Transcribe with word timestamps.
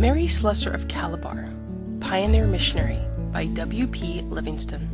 Mary 0.00 0.26
Slessor 0.26 0.70
of 0.70 0.88
Calabar, 0.88 1.46
Pioneer 2.00 2.46
Missionary 2.46 2.98
by 3.32 3.44
W. 3.44 3.86
P. 3.86 4.22
Livingstone. 4.22 4.88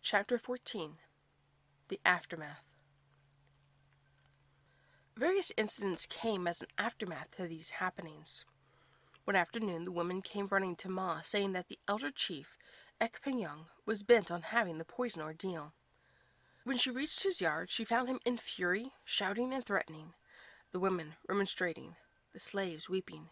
Chapter 0.00 0.38
14 0.38 0.98
The 1.88 1.98
Aftermath 2.06 2.62
Various 5.16 5.50
incidents 5.56 6.06
came 6.06 6.46
as 6.46 6.62
an 6.62 6.68
aftermath 6.78 7.32
to 7.38 7.48
these 7.48 7.70
happenings. 7.70 8.44
One 9.24 9.34
afternoon, 9.34 9.82
the 9.82 9.90
women 9.90 10.22
came 10.22 10.46
running 10.48 10.76
to 10.76 10.88
Ma, 10.88 11.22
saying 11.22 11.54
that 11.54 11.66
the 11.66 11.80
elder 11.88 12.12
chief, 12.12 12.56
Ek 13.00 13.18
Young, 13.26 13.66
was 13.84 14.04
bent 14.04 14.30
on 14.30 14.42
having 14.42 14.78
the 14.78 14.84
poison 14.84 15.22
ordeal. 15.22 15.72
When 16.66 16.76
she 16.76 16.90
reached 16.90 17.22
his 17.22 17.40
yard, 17.40 17.70
she 17.70 17.84
found 17.84 18.08
him 18.08 18.18
in 18.26 18.38
fury, 18.38 18.90
shouting 19.04 19.52
and 19.52 19.64
threatening, 19.64 20.14
the 20.72 20.80
women 20.80 21.14
remonstrating, 21.28 21.94
the 22.32 22.40
slaves 22.40 22.88
weeping. 22.88 23.28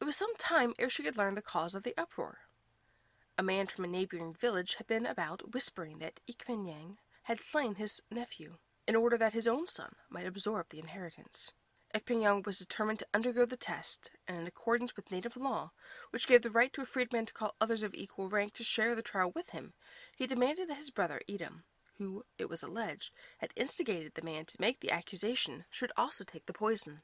It 0.00 0.04
was 0.04 0.16
some 0.16 0.34
time 0.34 0.74
ere 0.76 0.90
she 0.90 1.04
could 1.04 1.16
learn 1.16 1.36
the 1.36 1.42
cause 1.42 1.76
of 1.76 1.84
the 1.84 1.94
uproar. 1.96 2.38
A 3.38 3.44
man 3.44 3.68
from 3.68 3.84
a 3.84 3.86
neighboring 3.86 4.34
village 4.34 4.74
had 4.74 4.88
been 4.88 5.06
about 5.06 5.54
whispering 5.54 6.00
that 6.00 6.18
Ekpenyong 6.28 6.96
had 7.22 7.38
slain 7.38 7.76
his 7.76 8.02
nephew 8.10 8.56
in 8.88 8.96
order 8.96 9.16
that 9.16 9.32
his 9.32 9.46
own 9.46 9.68
son 9.68 9.94
might 10.08 10.26
absorb 10.26 10.70
the 10.70 10.80
inheritance. 10.80 11.52
Ekpenyong 11.94 12.44
was 12.44 12.58
determined 12.58 12.98
to 12.98 13.06
undergo 13.14 13.44
the 13.44 13.56
test, 13.56 14.10
and 14.26 14.36
in 14.36 14.48
accordance 14.48 14.96
with 14.96 15.12
native 15.12 15.36
law, 15.36 15.70
which 16.10 16.26
gave 16.26 16.42
the 16.42 16.50
right 16.50 16.72
to 16.72 16.82
a 16.82 16.84
freedman 16.84 17.26
to 17.26 17.32
call 17.32 17.54
others 17.60 17.84
of 17.84 17.94
equal 17.94 18.28
rank 18.28 18.54
to 18.54 18.64
share 18.64 18.96
the 18.96 19.02
trial 19.02 19.30
with 19.30 19.50
him, 19.50 19.72
he 20.16 20.26
demanded 20.26 20.68
that 20.68 20.78
his 20.78 20.90
brother 20.90 21.20
Edom, 21.28 21.62
who, 22.00 22.24
it 22.38 22.48
was 22.48 22.62
alleged, 22.62 23.12
had 23.38 23.52
instigated 23.54 24.14
the 24.14 24.22
man 24.22 24.46
to 24.46 24.56
make 24.58 24.80
the 24.80 24.90
accusation, 24.90 25.64
should 25.70 25.92
also 25.98 26.24
take 26.24 26.46
the 26.46 26.52
poison. 26.54 27.02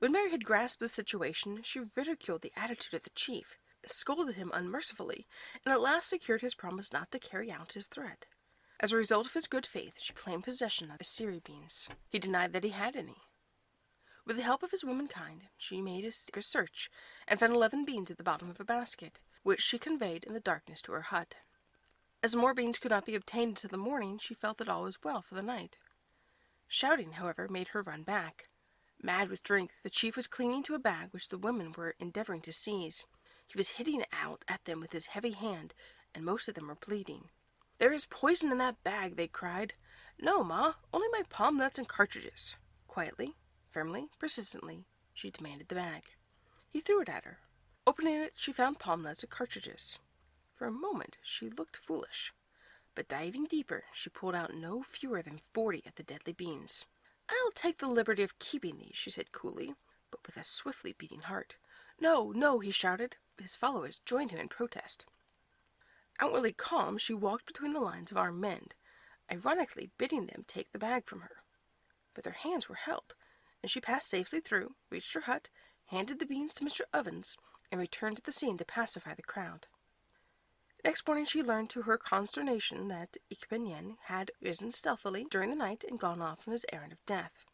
When 0.00 0.10
Mary 0.10 0.32
had 0.32 0.44
grasped 0.44 0.80
the 0.80 0.88
situation, 0.88 1.60
she 1.62 1.80
ridiculed 1.96 2.42
the 2.42 2.52
attitude 2.56 2.94
of 2.94 3.04
the 3.04 3.10
chief, 3.14 3.56
scolded 3.86 4.34
him 4.34 4.50
unmercifully, 4.52 5.24
and 5.64 5.72
at 5.72 5.80
last 5.80 6.10
secured 6.10 6.42
his 6.42 6.56
promise 6.56 6.92
not 6.92 7.12
to 7.12 7.20
carry 7.20 7.50
out 7.50 7.74
his 7.74 7.86
threat. 7.86 8.26
As 8.80 8.92
a 8.92 8.96
result 8.96 9.26
of 9.26 9.34
his 9.34 9.46
good 9.46 9.66
faith, 9.66 9.94
she 9.98 10.12
claimed 10.12 10.42
possession 10.42 10.90
of 10.90 10.98
the 10.98 11.04
esere 11.04 11.42
beans. 11.42 11.88
He 12.08 12.18
denied 12.18 12.52
that 12.52 12.64
he 12.64 12.70
had 12.70 12.96
any. 12.96 13.18
With 14.26 14.36
the 14.36 14.42
help 14.42 14.64
of 14.64 14.72
his 14.72 14.84
womankind, 14.84 15.42
she 15.56 15.80
made 15.80 16.04
a 16.04 16.10
secret 16.10 16.44
search, 16.44 16.90
and 17.28 17.38
found 17.38 17.52
eleven 17.52 17.84
beans 17.84 18.10
at 18.10 18.16
the 18.16 18.24
bottom 18.24 18.50
of 18.50 18.58
a 18.58 18.64
basket, 18.64 19.20
which 19.44 19.60
she 19.60 19.78
conveyed 19.78 20.24
in 20.24 20.34
the 20.34 20.40
darkness 20.40 20.82
to 20.82 20.92
her 20.92 21.02
hut. 21.02 21.36
As 22.24 22.34
more 22.34 22.54
beans 22.54 22.78
could 22.78 22.90
not 22.90 23.04
be 23.04 23.14
obtained 23.14 23.50
until 23.50 23.68
the 23.68 23.76
morning, 23.76 24.16
she 24.16 24.32
felt 24.32 24.56
that 24.56 24.68
all 24.70 24.84
was 24.84 25.02
well 25.04 25.20
for 25.20 25.34
the 25.34 25.42
night. 25.42 25.76
Shouting, 26.66 27.12
however, 27.12 27.48
made 27.50 27.68
her 27.68 27.82
run 27.82 28.02
back. 28.02 28.48
Mad 29.02 29.28
with 29.28 29.42
drink, 29.42 29.72
the 29.82 29.90
chief 29.90 30.16
was 30.16 30.26
clinging 30.26 30.62
to 30.62 30.74
a 30.74 30.78
bag 30.78 31.08
which 31.10 31.28
the 31.28 31.36
women 31.36 31.74
were 31.76 31.94
endeavoring 32.00 32.40
to 32.40 32.50
seize. 32.50 33.04
He 33.46 33.58
was 33.58 33.72
hitting 33.76 34.04
out 34.10 34.42
at 34.48 34.64
them 34.64 34.80
with 34.80 34.92
his 34.94 35.08
heavy 35.08 35.32
hand, 35.32 35.74
and 36.14 36.24
most 36.24 36.48
of 36.48 36.54
them 36.54 36.68
were 36.68 36.76
bleeding. 36.76 37.28
There 37.76 37.92
is 37.92 38.06
poison 38.06 38.50
in 38.50 38.56
that 38.56 38.82
bag, 38.82 39.16
they 39.16 39.28
cried. 39.28 39.74
No, 40.18 40.42
Ma, 40.42 40.72
only 40.94 41.08
my 41.12 41.24
palm 41.28 41.58
nuts 41.58 41.78
and 41.78 41.86
cartridges. 41.86 42.56
Quietly, 42.88 43.34
firmly, 43.70 44.08
persistently, 44.18 44.86
she 45.12 45.30
demanded 45.30 45.68
the 45.68 45.74
bag. 45.74 46.04
He 46.70 46.80
threw 46.80 47.02
it 47.02 47.10
at 47.10 47.26
her. 47.26 47.40
Opening 47.86 48.14
it, 48.14 48.32
she 48.34 48.50
found 48.50 48.78
palm 48.78 49.02
nuts 49.02 49.22
and 49.22 49.30
cartridges. 49.30 49.98
For 50.64 50.68
a 50.68 50.72
moment, 50.72 51.18
she 51.20 51.50
looked 51.50 51.76
foolish. 51.76 52.32
But 52.94 53.08
diving 53.08 53.44
deeper, 53.44 53.84
she 53.92 54.08
pulled 54.08 54.34
out 54.34 54.54
no 54.54 54.82
fewer 54.82 55.20
than 55.20 55.42
forty 55.52 55.82
of 55.84 55.94
the 55.96 56.02
deadly 56.02 56.32
beans. 56.32 56.86
I'll 57.28 57.50
take 57.50 57.76
the 57.76 57.86
liberty 57.86 58.22
of 58.22 58.38
keeping 58.38 58.78
these, 58.78 58.96
she 58.96 59.10
said 59.10 59.30
coolly, 59.30 59.74
but 60.10 60.24
with 60.24 60.38
a 60.38 60.42
swiftly 60.42 60.94
beating 60.96 61.20
heart. 61.20 61.58
No, 62.00 62.32
no, 62.34 62.60
he 62.60 62.70
shouted. 62.70 63.16
His 63.38 63.54
followers 63.54 64.00
joined 64.06 64.30
him 64.30 64.40
in 64.40 64.48
protest. 64.48 65.04
Outwardly 66.18 66.54
calm, 66.54 66.96
she 66.96 67.12
walked 67.12 67.44
between 67.44 67.72
the 67.72 67.80
lines 67.80 68.10
of 68.10 68.16
armed 68.16 68.40
men, 68.40 68.68
ironically 69.30 69.90
bidding 69.98 70.28
them 70.28 70.46
take 70.46 70.72
the 70.72 70.78
bag 70.78 71.04
from 71.04 71.20
her. 71.20 71.42
But 72.14 72.24
their 72.24 72.32
hands 72.32 72.70
were 72.70 72.76
held, 72.76 73.14
and 73.60 73.70
she 73.70 73.82
passed 73.82 74.08
safely 74.08 74.40
through, 74.40 74.76
reached 74.88 75.12
her 75.12 75.28
hut, 75.28 75.50
handed 75.88 76.20
the 76.20 76.26
beans 76.26 76.54
to 76.54 76.64
Mr. 76.64 76.80
Ovens, 76.94 77.36
and 77.70 77.78
returned 77.78 78.16
to 78.16 78.22
the 78.22 78.32
scene 78.32 78.56
to 78.56 78.64
pacify 78.64 79.12
the 79.12 79.22
crowd. 79.22 79.66
Next 80.84 81.06
morning 81.06 81.24
she 81.24 81.42
learned 81.42 81.70
to 81.70 81.82
her 81.82 81.96
consternation 81.96 82.88
that 82.88 83.16
Ekpenyong 83.32 83.96
had 84.04 84.30
risen 84.42 84.70
stealthily 84.70 85.24
during 85.30 85.48
the 85.48 85.56
night 85.56 85.82
and 85.88 85.98
gone 85.98 86.20
off 86.20 86.46
on 86.46 86.52
his 86.52 86.66
errand 86.70 86.92
of 86.92 87.04
death. 87.06 87.46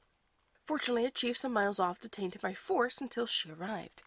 Fortunately, 0.65 1.07
a 1.07 1.11
chief 1.13 1.37
some 1.37 1.53
miles 1.53 1.79
off 1.79 2.01
detained 2.01 2.35
him 2.35 2.41
by 2.43 2.55
force 2.55 3.01
until 3.01 3.27
she 3.27 3.51
arrived. 3.51 4.03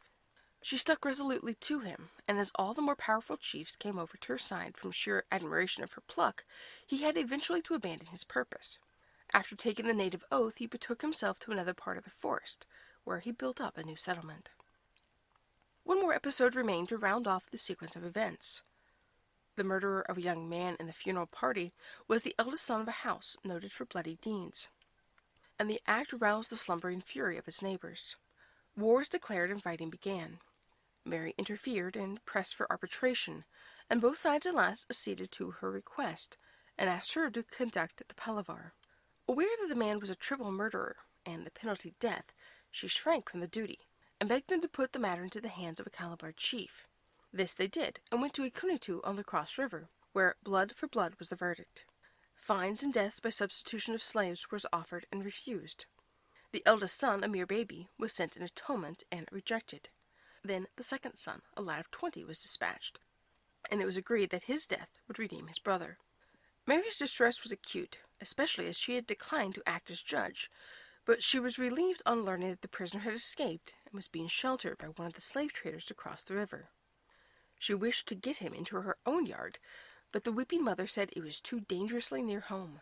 She 0.62 0.78
stuck 0.78 1.06
resolutely 1.06 1.54
to 1.54 1.80
him, 1.80 2.10
and 2.28 2.38
as 2.38 2.52
all 2.56 2.74
the 2.74 2.82
more 2.82 2.98
powerful 2.98 3.38
chiefs 3.38 3.78
came 3.78 3.98
over 3.98 4.18
to 4.18 4.34
her 4.34 4.38
side 4.38 4.76
from 4.76 4.92
sheer 4.92 5.24
admiration 5.32 5.84
of 5.84 5.94
her 5.94 6.02
pluck, 6.02 6.44
he 6.86 7.04
had 7.04 7.18
eventually 7.18 7.62
to 7.62 7.76
abandon 7.76 8.08
his 8.08 8.26
purpose. 8.26 8.78
After 9.34 9.56
taking 9.56 9.88
the 9.88 9.94
native 9.94 10.26
oath, 10.32 10.58
he 10.58 10.68
betook 10.68 11.02
himself 11.02 11.40
to 11.40 11.52
another 11.52 11.74
part 11.74 11.98
of 11.98 12.04
the 12.04 12.10
forest, 12.10 12.66
where 13.06 13.20
he 13.20 13.32
built 13.32 13.62
up 13.62 13.78
a 13.78 13.84
new 13.84 13.96
settlement. 13.96 14.50
One 15.86 16.02
more 16.02 16.14
episode 16.14 16.56
remained 16.56 16.90
to 16.90 16.98
round 16.98 17.26
off 17.26 17.50
the 17.50 17.58
sequence 17.58 17.96
of 17.96 18.06
events. 18.06 18.62
The 19.56 19.64
murderer 19.64 20.02
of 20.09 20.18
a 20.18 20.22
young 20.22 20.50
man 20.50 20.75
in 20.80 20.88
the 20.88 20.94
funeral 20.94 21.28
party 21.28 21.74
was 22.08 22.24
the 22.24 22.36
eldest 22.40 22.64
son 22.64 22.81
of 22.81 22.88
a 22.88 22.91
house 22.91 23.38
noted 23.44 23.72
for 23.72 23.86
bloody 23.86 24.18
deeds, 24.22 24.69
and 25.59 25.69
the 25.69 25.81
act 25.86 26.14
roused 26.18 26.50
the 26.50 26.58
slumbering 26.58 27.02
fury 27.02 27.38
of 27.38 27.46
his 27.46 27.62
neighbors. 27.62 28.16
War 28.75 28.97
was 28.97 29.09
declared 29.09 29.52
and 29.52 29.62
fighting 29.62 29.92
began. 29.92 30.40
Mary 31.06 31.36
interfered 31.38 31.96
and 31.96 32.24
pressed 32.25 32.56
for 32.56 32.69
arbitration, 32.72 33.46
and 33.90 34.02
both 34.02 34.18
sides 34.18 34.47
at 34.47 34.56
last 34.56 34.88
acceded 34.90 35.31
to 35.34 35.52
her 35.52 35.69
request 35.69 36.38
and 36.78 36.90
asked 36.90 37.13
her 37.13 37.30
to 37.30 37.44
conduct 37.44 38.02
the 38.08 38.16
palaver. 38.16 38.74
Aware 39.28 39.56
that 39.62 39.69
the 39.69 39.75
man 39.75 40.00
was 40.00 40.09
a 40.09 40.16
triple 40.16 40.52
murderer 40.52 40.96
and 41.25 41.46
the 41.46 41.52
penalty 41.52 41.94
death, 42.00 42.34
she 42.72 42.88
shrank 42.88 43.30
from 43.30 43.40
the 43.40 43.47
duty 43.47 43.80
and 44.19 44.28
begged 44.28 44.50
them 44.50 44.62
to 44.62 44.68
put 44.68 44.94
the 44.94 45.00
matter 45.00 45.24
into 45.24 45.40
the 45.40 45.50
hands 45.50 45.80
of 45.80 45.86
a 45.86 45.92
Calabar 45.92 46.31
chief. 46.31 46.88
This 47.34 47.56
they 47.56 47.68
did, 47.68 48.00
and 48.12 48.22
went 48.22 48.36
to 48.36 48.48
Ikunitu 48.48 49.02
on 49.04 49.16
the 49.16 49.24
Cross 49.24 49.58
River, 49.58 49.90
where 50.12 50.36
blood 50.44 50.74
for 50.76 50.88
blood 50.88 51.16
was 51.18 51.30
the 51.30 51.36
verdict. 51.36 51.86
Fines 52.36 52.84
and 52.84 52.94
deaths 52.94 53.20
by 53.20 53.30
substitution 53.30 53.96
of 53.96 54.04
slaves 54.04 54.52
was 54.52 54.68
offered 54.72 55.08
and 55.12 55.26
refused. 55.26 55.88
The 56.52 56.62
eldest 56.66 57.00
son, 57.00 57.24
a 57.24 57.28
mere 57.28 57.48
baby, 57.48 57.88
was 57.98 58.14
sent 58.14 58.38
in 58.38 58.44
atonement 58.44 59.02
and 59.12 59.28
rejected. 59.32 59.90
Then 60.44 60.68
the 60.76 60.84
second 60.84 61.16
son, 61.16 61.42
a 61.58 61.64
lad 61.64 61.80
of 61.80 61.90
twenty, 61.90 62.24
was 62.24 62.40
dispatched, 62.40 63.00
and 63.72 63.82
it 63.82 63.86
was 63.86 63.98
agreed 63.98 64.30
that 64.30 64.44
his 64.44 64.68
death 64.68 64.90
would 65.08 65.18
redeem 65.18 65.48
his 65.48 65.58
brother. 65.58 65.98
Mary's 66.68 66.98
distress 66.98 67.42
was 67.42 67.52
acute, 67.52 67.98
especially 68.22 68.68
as 68.68 68.78
she 68.78 68.94
had 68.94 69.08
declined 69.08 69.56
to 69.56 69.64
act 69.66 69.90
as 69.90 70.04
judge, 70.04 70.52
but 71.06 71.24
she 71.24 71.40
was 71.40 71.58
relieved 71.58 72.04
on 72.06 72.24
learning 72.24 72.52
that 72.52 72.62
the 72.62 72.68
prisoner 72.68 73.02
had 73.02 73.14
escaped 73.14 73.74
and 73.86 73.96
was 73.96 74.08
being 74.08 74.28
sheltered 74.28 74.78
by 74.78 74.88
one 74.88 75.08
of 75.08 75.14
the 75.14 75.22
slave 75.22 75.52
traders 75.52 75.90
across 75.90 76.24
the 76.24 76.36
river. 76.36 76.70
She 77.63 77.74
wished 77.74 78.09
to 78.09 78.16
get 78.16 78.40
him 78.40 78.53
into 78.53 78.75
her 78.75 78.97
own 79.06 79.25
yard, 79.25 79.57
but 80.12 80.25
the 80.25 80.34
weeping 80.34 80.66
mother 80.66 80.85
said 80.85 81.13
it 81.13 81.24
was 81.24 81.40
too 81.40 81.62
dangerously 81.62 82.22
near 82.22 82.41
home. 82.41 82.81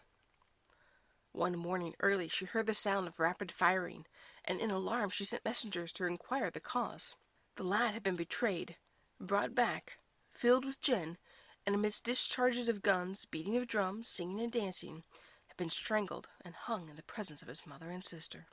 One 1.33 1.55
morning 1.55 1.93
early 1.99 2.27
she 2.27 2.45
heard 2.45 2.65
the 2.65 2.73
sound 2.73 3.05
of 3.05 3.19
rapid 3.19 3.51
firing, 3.51 4.07
and 4.43 4.59
in 4.59 4.71
alarm 4.71 5.11
she 5.11 5.23
sent 5.23 5.45
messengers 5.45 5.91
to 5.91 6.05
inquire 6.05 6.49
the 6.49 6.59
cause. 6.59 7.13
The 7.57 7.63
lad 7.63 7.93
had 7.93 8.01
been 8.01 8.15
betrayed, 8.15 8.75
brought 9.19 9.53
back, 9.53 9.99
filled 10.31 10.65
with 10.65 10.81
gin, 10.81 11.19
and 11.63 11.75
amidst 11.75 12.03
discharges 12.03 12.67
of 12.67 12.81
guns, 12.81 13.25
beating 13.25 13.57
of 13.57 13.67
drums, 13.67 14.07
singing 14.07 14.39
and 14.39 14.51
dancing, 14.51 15.03
had 15.45 15.57
been 15.57 15.69
strangled 15.69 16.27
and 16.43 16.55
hung 16.55 16.89
in 16.89 16.95
the 16.95 17.03
presence 17.03 17.43
of 17.43 17.49
his 17.49 17.67
mother 17.67 17.91
and 17.91 18.03
sister. 18.03 18.47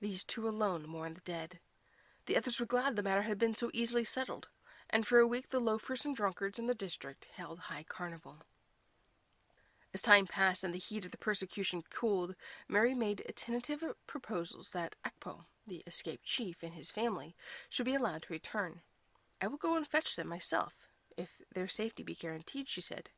These 0.00 0.22
two 0.22 0.46
alone 0.46 0.88
mourned 0.88 1.16
the 1.16 1.20
dead. 1.22 1.58
The 2.26 2.36
others 2.36 2.60
were 2.60 2.66
glad 2.66 2.94
the 2.94 3.02
matter 3.02 3.22
had 3.22 3.40
been 3.40 3.54
so 3.54 3.72
easily 3.74 4.04
settled, 4.04 4.46
and 4.90 5.06
for 5.06 5.18
a 5.18 5.26
week 5.26 5.50
the 5.50 5.60
loafers 5.60 6.04
and 6.04 6.16
drunkards 6.16 6.58
in 6.58 6.66
the 6.66 6.74
district 6.74 7.28
held 7.36 7.58
high 7.60 7.84
carnival. 7.88 8.38
As 9.94 10.02
time 10.02 10.26
passed 10.26 10.64
and 10.64 10.74
the 10.74 10.78
heat 10.78 11.04
of 11.04 11.12
the 11.12 11.18
persecution 11.18 11.82
cooled, 11.90 12.34
Mary 12.68 12.94
made 12.94 13.24
tentative 13.34 13.82
proposals 14.06 14.70
that 14.70 14.96
Akpo, 15.04 15.44
the 15.66 15.82
escaped 15.86 16.24
chief, 16.24 16.62
and 16.62 16.74
his 16.74 16.90
family 16.90 17.34
should 17.70 17.86
be 17.86 17.94
allowed 17.94 18.22
to 18.22 18.32
return. 18.32 18.80
I 19.40 19.46
will 19.46 19.56
go 19.56 19.76
and 19.76 19.86
fetch 19.86 20.14
them 20.14 20.28
myself, 20.28 20.88
if 21.16 21.40
their 21.54 21.68
safety 21.68 22.02
be 22.02 22.14
guaranteed, 22.14 22.68
she 22.68 22.80
said. 22.80 23.10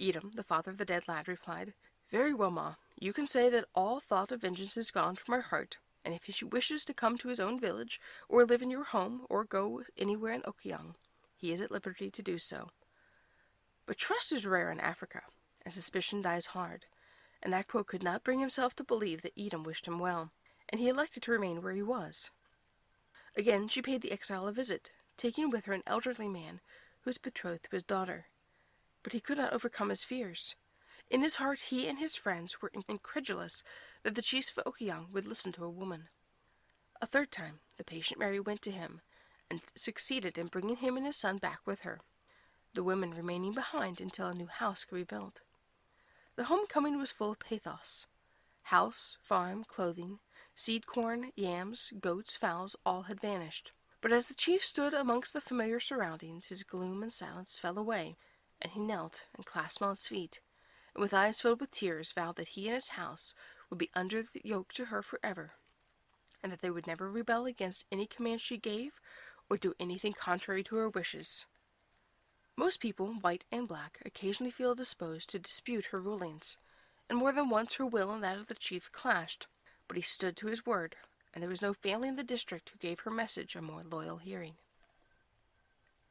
Edom, 0.00 0.32
the 0.34 0.42
father 0.42 0.70
of 0.70 0.78
the 0.78 0.84
dead 0.84 1.06
lad, 1.06 1.28
replied, 1.28 1.74
Very 2.10 2.32
well, 2.32 2.50
Ma. 2.50 2.74
You 2.98 3.12
can 3.12 3.26
say 3.26 3.50
that 3.50 3.66
all 3.74 4.00
thought 4.00 4.32
of 4.32 4.42
vengeance 4.42 4.76
is 4.76 4.90
gone 4.90 5.16
from 5.16 5.34
our 5.34 5.42
heart, 5.42 5.78
and 6.08 6.16
if 6.16 6.24
he 6.24 6.44
wishes 6.46 6.86
to 6.86 6.94
come 6.94 7.18
to 7.18 7.28
his 7.28 7.38
own 7.38 7.60
village, 7.60 8.00
or 8.30 8.46
live 8.46 8.62
in 8.62 8.70
your 8.70 8.84
home, 8.84 9.26
or 9.28 9.44
go 9.44 9.82
anywhere 9.98 10.32
in 10.32 10.40
Okoyong, 10.40 10.94
he 11.36 11.52
is 11.52 11.60
at 11.60 11.70
liberty 11.70 12.10
to 12.10 12.22
do 12.22 12.38
so. 12.38 12.70
But 13.84 13.98
trust 13.98 14.32
is 14.32 14.46
rare 14.46 14.70
in 14.70 14.80
Africa, 14.80 15.20
and 15.66 15.74
suspicion 15.74 16.22
dies 16.22 16.46
hard, 16.46 16.86
and 17.42 17.52
Akpo 17.52 17.86
could 17.86 18.02
not 18.02 18.24
bring 18.24 18.40
himself 18.40 18.74
to 18.76 18.84
believe 18.84 19.20
that 19.20 19.38
Edom 19.38 19.64
wished 19.64 19.86
him 19.86 19.98
well, 19.98 20.32
and 20.70 20.80
he 20.80 20.88
elected 20.88 21.22
to 21.24 21.30
remain 21.30 21.60
where 21.60 21.74
he 21.74 21.82
was. 21.82 22.30
Again 23.36 23.68
she 23.68 23.82
paid 23.82 24.00
the 24.00 24.10
exile 24.10 24.48
a 24.48 24.52
visit, 24.52 24.90
taking 25.18 25.50
with 25.50 25.66
her 25.66 25.74
an 25.74 25.82
elderly 25.86 26.26
man 26.26 26.62
who 27.02 27.10
was 27.10 27.18
betrothed 27.18 27.64
to 27.64 27.76
his 27.76 27.82
daughter. 27.82 28.28
But 29.02 29.12
he 29.12 29.20
could 29.20 29.36
not 29.36 29.52
overcome 29.52 29.90
his 29.90 30.04
fears. 30.04 30.56
In 31.10 31.22
his 31.22 31.36
heart 31.36 31.60
he 31.60 31.88
and 31.88 31.98
his 31.98 32.16
friends 32.16 32.60
were 32.60 32.70
incredulous 32.88 33.62
that 34.02 34.14
the 34.14 34.22
chiefs 34.22 34.52
of 34.56 34.64
Okoyong 34.64 35.10
would 35.10 35.26
listen 35.26 35.52
to 35.52 35.64
a 35.64 35.70
woman. 35.70 36.08
A 37.00 37.06
third 37.06 37.30
time 37.30 37.60
the 37.76 37.84
patient 37.84 38.20
Mary 38.20 38.40
went 38.40 38.60
to 38.62 38.70
him, 38.70 39.00
and 39.50 39.62
succeeded 39.74 40.36
in 40.36 40.48
bringing 40.48 40.76
him 40.76 40.96
and 40.96 41.06
his 41.06 41.16
son 41.16 41.38
back 41.38 41.60
with 41.64 41.80
her, 41.80 42.00
the 42.74 42.82
women 42.82 43.14
remaining 43.14 43.54
behind 43.54 44.00
until 44.00 44.28
a 44.28 44.34
new 44.34 44.48
house 44.48 44.84
could 44.84 44.96
be 44.96 45.04
built. 45.04 45.40
The 46.36 46.44
homecoming 46.44 46.98
was 46.98 47.12
full 47.12 47.32
of 47.32 47.38
pathos. 47.38 48.06
House, 48.64 49.16
farm, 49.22 49.64
clothing, 49.64 50.18
seed 50.54 50.86
corn, 50.86 51.32
yams, 51.36 51.92
goats, 52.00 52.36
fowls, 52.36 52.76
all 52.84 53.02
had 53.02 53.20
vanished. 53.20 53.72
But 54.00 54.12
as 54.12 54.26
the 54.26 54.34
chief 54.34 54.62
stood 54.62 54.92
amongst 54.92 55.32
the 55.32 55.40
familiar 55.40 55.80
surroundings, 55.80 56.48
his 56.48 56.64
gloom 56.64 57.02
and 57.02 57.12
silence 57.12 57.58
fell 57.58 57.78
away, 57.78 58.16
and 58.60 58.72
he 58.72 58.80
knelt 58.80 59.26
and 59.34 59.46
clasped 59.46 59.80
Ma's 59.80 60.06
feet, 60.06 60.40
and 60.98 61.02
with 61.04 61.14
eyes 61.14 61.40
filled 61.40 61.60
with 61.60 61.70
tears 61.70 62.10
vowed 62.10 62.34
that 62.34 62.48
he 62.48 62.66
and 62.66 62.74
his 62.74 62.88
house 62.88 63.32
would 63.70 63.78
be 63.78 63.88
under 63.94 64.20
the 64.20 64.40
yoke 64.42 64.72
to 64.72 64.86
her 64.86 65.00
forever, 65.00 65.52
and 66.42 66.50
that 66.50 66.60
they 66.60 66.70
would 66.70 66.88
never 66.88 67.08
rebel 67.08 67.46
against 67.46 67.86
any 67.92 68.04
command 68.04 68.40
she 68.40 68.58
gave 68.58 69.00
or 69.48 69.56
do 69.56 69.74
anything 69.78 70.12
contrary 70.12 70.64
to 70.64 70.74
her 70.74 70.88
wishes. 70.88 71.46
Most 72.56 72.80
people, 72.80 73.14
white 73.20 73.44
and 73.52 73.68
black, 73.68 74.00
occasionally 74.04 74.50
feel 74.50 74.74
disposed 74.74 75.30
to 75.30 75.38
dispute 75.38 75.86
her 75.92 76.00
rulings, 76.00 76.58
and 77.08 77.16
more 77.16 77.30
than 77.30 77.48
once 77.48 77.76
her 77.76 77.86
will 77.86 78.10
and 78.10 78.24
that 78.24 78.36
of 78.36 78.48
the 78.48 78.54
chief 78.54 78.90
clashed, 78.90 79.46
but 79.86 79.96
he 79.96 80.02
stood 80.02 80.36
to 80.38 80.48
his 80.48 80.66
word, 80.66 80.96
and 81.32 81.40
there 81.40 81.48
was 81.48 81.62
no 81.62 81.74
family 81.74 82.08
in 82.08 82.16
the 82.16 82.24
district 82.24 82.70
who 82.70 82.78
gave 82.78 82.98
her 83.00 83.10
message 83.12 83.54
a 83.54 83.62
more 83.62 83.84
loyal 83.88 84.16
hearing. 84.16 84.54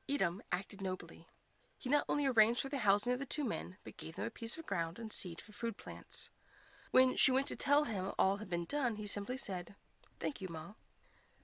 Edom 0.07 0.41
acted 0.49 0.81
nobly. 0.81 1.27
He 1.77 1.89
not 1.89 2.05
only 2.09 2.25
arranged 2.25 2.61
for 2.61 2.69
the 2.69 2.79
housing 2.79 3.13
of 3.13 3.19
the 3.19 3.25
two 3.25 3.43
men, 3.43 3.77
but 3.83 3.97
gave 3.97 4.15
them 4.15 4.25
a 4.25 4.31
piece 4.31 4.57
of 4.57 4.65
ground 4.65 4.97
and 4.97 5.13
seed 5.13 5.39
for 5.39 5.51
food 5.51 5.77
plants. 5.77 6.29
When 6.91 7.15
she 7.15 7.31
went 7.31 7.47
to 7.47 7.55
tell 7.55 7.83
him 7.83 8.13
all 8.17 8.37
had 8.37 8.49
been 8.49 8.65
done, 8.65 8.95
he 8.95 9.05
simply 9.05 9.37
said, 9.37 9.75
Thank 10.19 10.41
you, 10.41 10.47
Ma. 10.49 10.73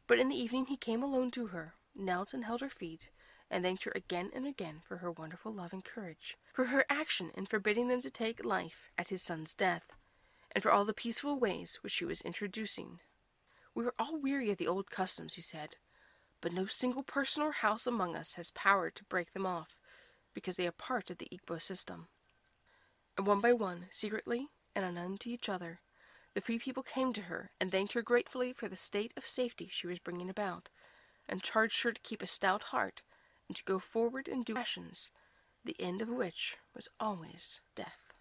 But 0.07 0.19
in 0.19 0.30
the 0.30 0.35
evening 0.35 0.65
he 0.65 0.77
came 0.77 1.03
alone 1.03 1.30
to 1.31 1.47
her, 1.47 1.75
knelt 1.95 2.33
and 2.33 2.45
held 2.45 2.62
her 2.62 2.69
feet, 2.69 3.12
and 3.51 3.63
thanked 3.63 3.83
her 3.83 3.91
again 3.94 4.31
and 4.33 4.47
again 4.47 4.81
for 4.83 4.97
her 4.97 5.12
wonderful 5.12 5.53
love 5.53 5.74
and 5.74 5.85
courage, 5.85 6.38
for 6.51 6.65
her 6.65 6.86
action 6.89 7.29
in 7.36 7.45
forbidding 7.45 7.88
them 7.88 8.01
to 8.01 8.09
take 8.09 8.44
life 8.44 8.89
at 8.97 9.09
his 9.09 9.21
son's 9.21 9.53
death, 9.53 9.91
and 10.51 10.63
for 10.63 10.71
all 10.71 10.86
the 10.86 10.94
peaceful 10.94 11.39
ways 11.39 11.77
which 11.81 11.94
she 11.94 12.06
was 12.06 12.21
introducing. 12.21 13.00
We 13.75 13.86
are 13.86 13.94
all 14.00 14.19
weary 14.19 14.50
of 14.50 14.57
the 14.57 14.68
old 14.68 14.89
customs, 14.89 15.36
he 15.36 15.41
said, 15.41 15.75
but 16.41 16.51
no 16.51 16.65
single 16.65 17.03
person 17.03 17.44
or 17.44 17.51
house 17.51 17.88
among 17.88 18.15
us 18.15 18.33
has 18.33 18.51
power 18.51 18.89
to 18.89 19.03
break 19.06 19.33
them 19.33 19.45
off, 19.45 19.79
because 20.33 20.56
they 20.56 20.68
are 20.68 20.71
part 20.71 21.09
of 21.09 21.18
the 21.18 21.30
Egbo 21.31 21.62
system. 21.62 22.07
And 23.18 23.27
one 23.27 23.41
by 23.41 23.53
one, 23.53 23.85
secretly 23.91 24.47
and 24.75 24.83
unknown 24.85 25.18
to 25.19 25.30
each 25.30 25.50
other, 25.50 25.81
the 26.33 26.41
free 26.41 26.57
people 26.57 26.83
came 26.83 27.13
to 27.13 27.24
her 27.24 27.51
and 27.62 27.71
thanked 27.71 27.94
her 27.94 28.01
gratefully 28.01 28.53
for 28.53 28.68
the 28.68 28.75
state 28.75 29.13
of 29.15 29.25
safety 29.25 29.68
she 29.69 29.88
was 29.88 30.00
bringing 30.00 30.30
about, 30.30 30.69
and 31.30 31.44
charged 31.44 31.83
her 31.83 31.91
to 31.91 32.01
keep 32.01 32.21
a 32.21 32.27
stout 32.27 32.63
heart 32.63 33.03
and 33.47 33.56
to 33.56 33.63
go 33.63 33.77
forward 33.80 34.27
and 34.27 34.44
do 34.45 34.57
actions, 34.57 35.12
the 35.63 35.75
end 35.80 36.01
of 36.01 36.09
which 36.09 36.57
was 36.74 36.89
always 37.00 37.62
death. 37.75 38.13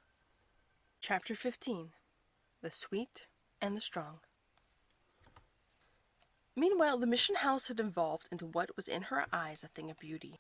Chapter 1.00 1.34
15 1.34 1.90
The 2.60 2.70
Sweet 2.70 3.26
and 3.60 3.76
the 3.76 3.80
Strong. 3.80 4.20
Meanwhile, 6.54 6.98
the 6.98 7.06
mission 7.06 7.36
house 7.36 7.68
had 7.68 7.80
evolved 7.80 8.28
into 8.30 8.44
what 8.46 8.76
was 8.76 8.88
in 8.88 9.02
her 9.02 9.24
eyes 9.32 9.64
a 9.64 9.68
thing 9.68 9.90
of 9.90 9.98
beauty. 9.98 10.38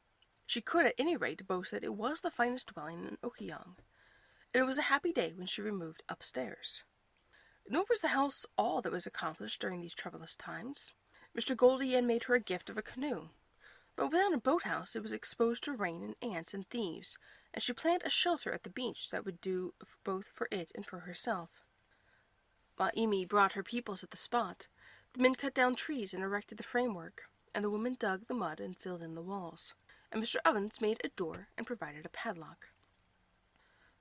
She 0.52 0.60
could 0.60 0.84
at 0.84 0.94
any 0.98 1.16
rate 1.16 1.46
boast 1.46 1.70
that 1.70 1.82
it 1.82 1.94
was 1.94 2.20
the 2.20 2.30
finest 2.30 2.74
dwelling 2.74 3.06
in 3.06 3.16
Okoyong, 3.22 3.76
and 4.52 4.62
it 4.62 4.66
was 4.66 4.76
a 4.76 4.92
happy 4.92 5.10
day 5.10 5.32
when 5.34 5.46
she 5.46 5.62
removed 5.62 6.02
upstairs. 6.10 6.84
Nor 7.66 7.86
was 7.88 8.02
the 8.02 8.08
house 8.08 8.44
all 8.58 8.82
that 8.82 8.92
was 8.92 9.06
accomplished 9.06 9.62
during 9.62 9.80
these 9.80 9.94
troublous 9.94 10.36
times. 10.36 10.92
Mr. 11.34 11.56
Goldie 11.56 11.98
made 12.02 12.24
her 12.24 12.34
a 12.34 12.38
gift 12.38 12.68
of 12.68 12.76
a 12.76 12.82
canoe, 12.82 13.30
but 13.96 14.10
without 14.10 14.34
a 14.34 14.36
boathouse, 14.36 14.94
it 14.94 15.02
was 15.02 15.14
exposed 15.14 15.64
to 15.64 15.72
rain 15.72 16.02
and 16.02 16.34
ants 16.34 16.52
and 16.52 16.68
thieves, 16.68 17.16
and 17.54 17.62
she 17.62 17.72
planned 17.72 18.02
a 18.04 18.10
shelter 18.10 18.52
at 18.52 18.62
the 18.62 18.68
beach 18.68 19.08
that 19.08 19.24
would 19.24 19.40
do 19.40 19.72
both 20.04 20.28
for 20.28 20.48
it 20.50 20.70
and 20.74 20.84
for 20.84 20.98
herself. 20.98 21.64
Ma'imi 22.78 23.26
brought 23.26 23.54
her 23.54 23.62
people 23.62 23.96
to 23.96 24.06
the 24.06 24.18
spot. 24.18 24.68
The 25.14 25.22
men 25.22 25.34
cut 25.34 25.54
down 25.54 25.76
trees 25.76 26.12
and 26.12 26.22
erected 26.22 26.58
the 26.58 26.62
framework, 26.62 27.22
and 27.54 27.64
the 27.64 27.70
women 27.70 27.96
dug 27.98 28.26
the 28.26 28.34
mud 28.34 28.60
and 28.60 28.76
filled 28.76 29.02
in 29.02 29.14
the 29.14 29.22
walls, 29.22 29.74
and 30.12 30.22
Mr. 30.22 30.36
Ovens 30.44 30.80
made 30.80 31.00
a 31.02 31.08
door 31.08 31.48
and 31.56 31.66
provided 31.66 32.04
a 32.04 32.10
padlock. 32.10 32.68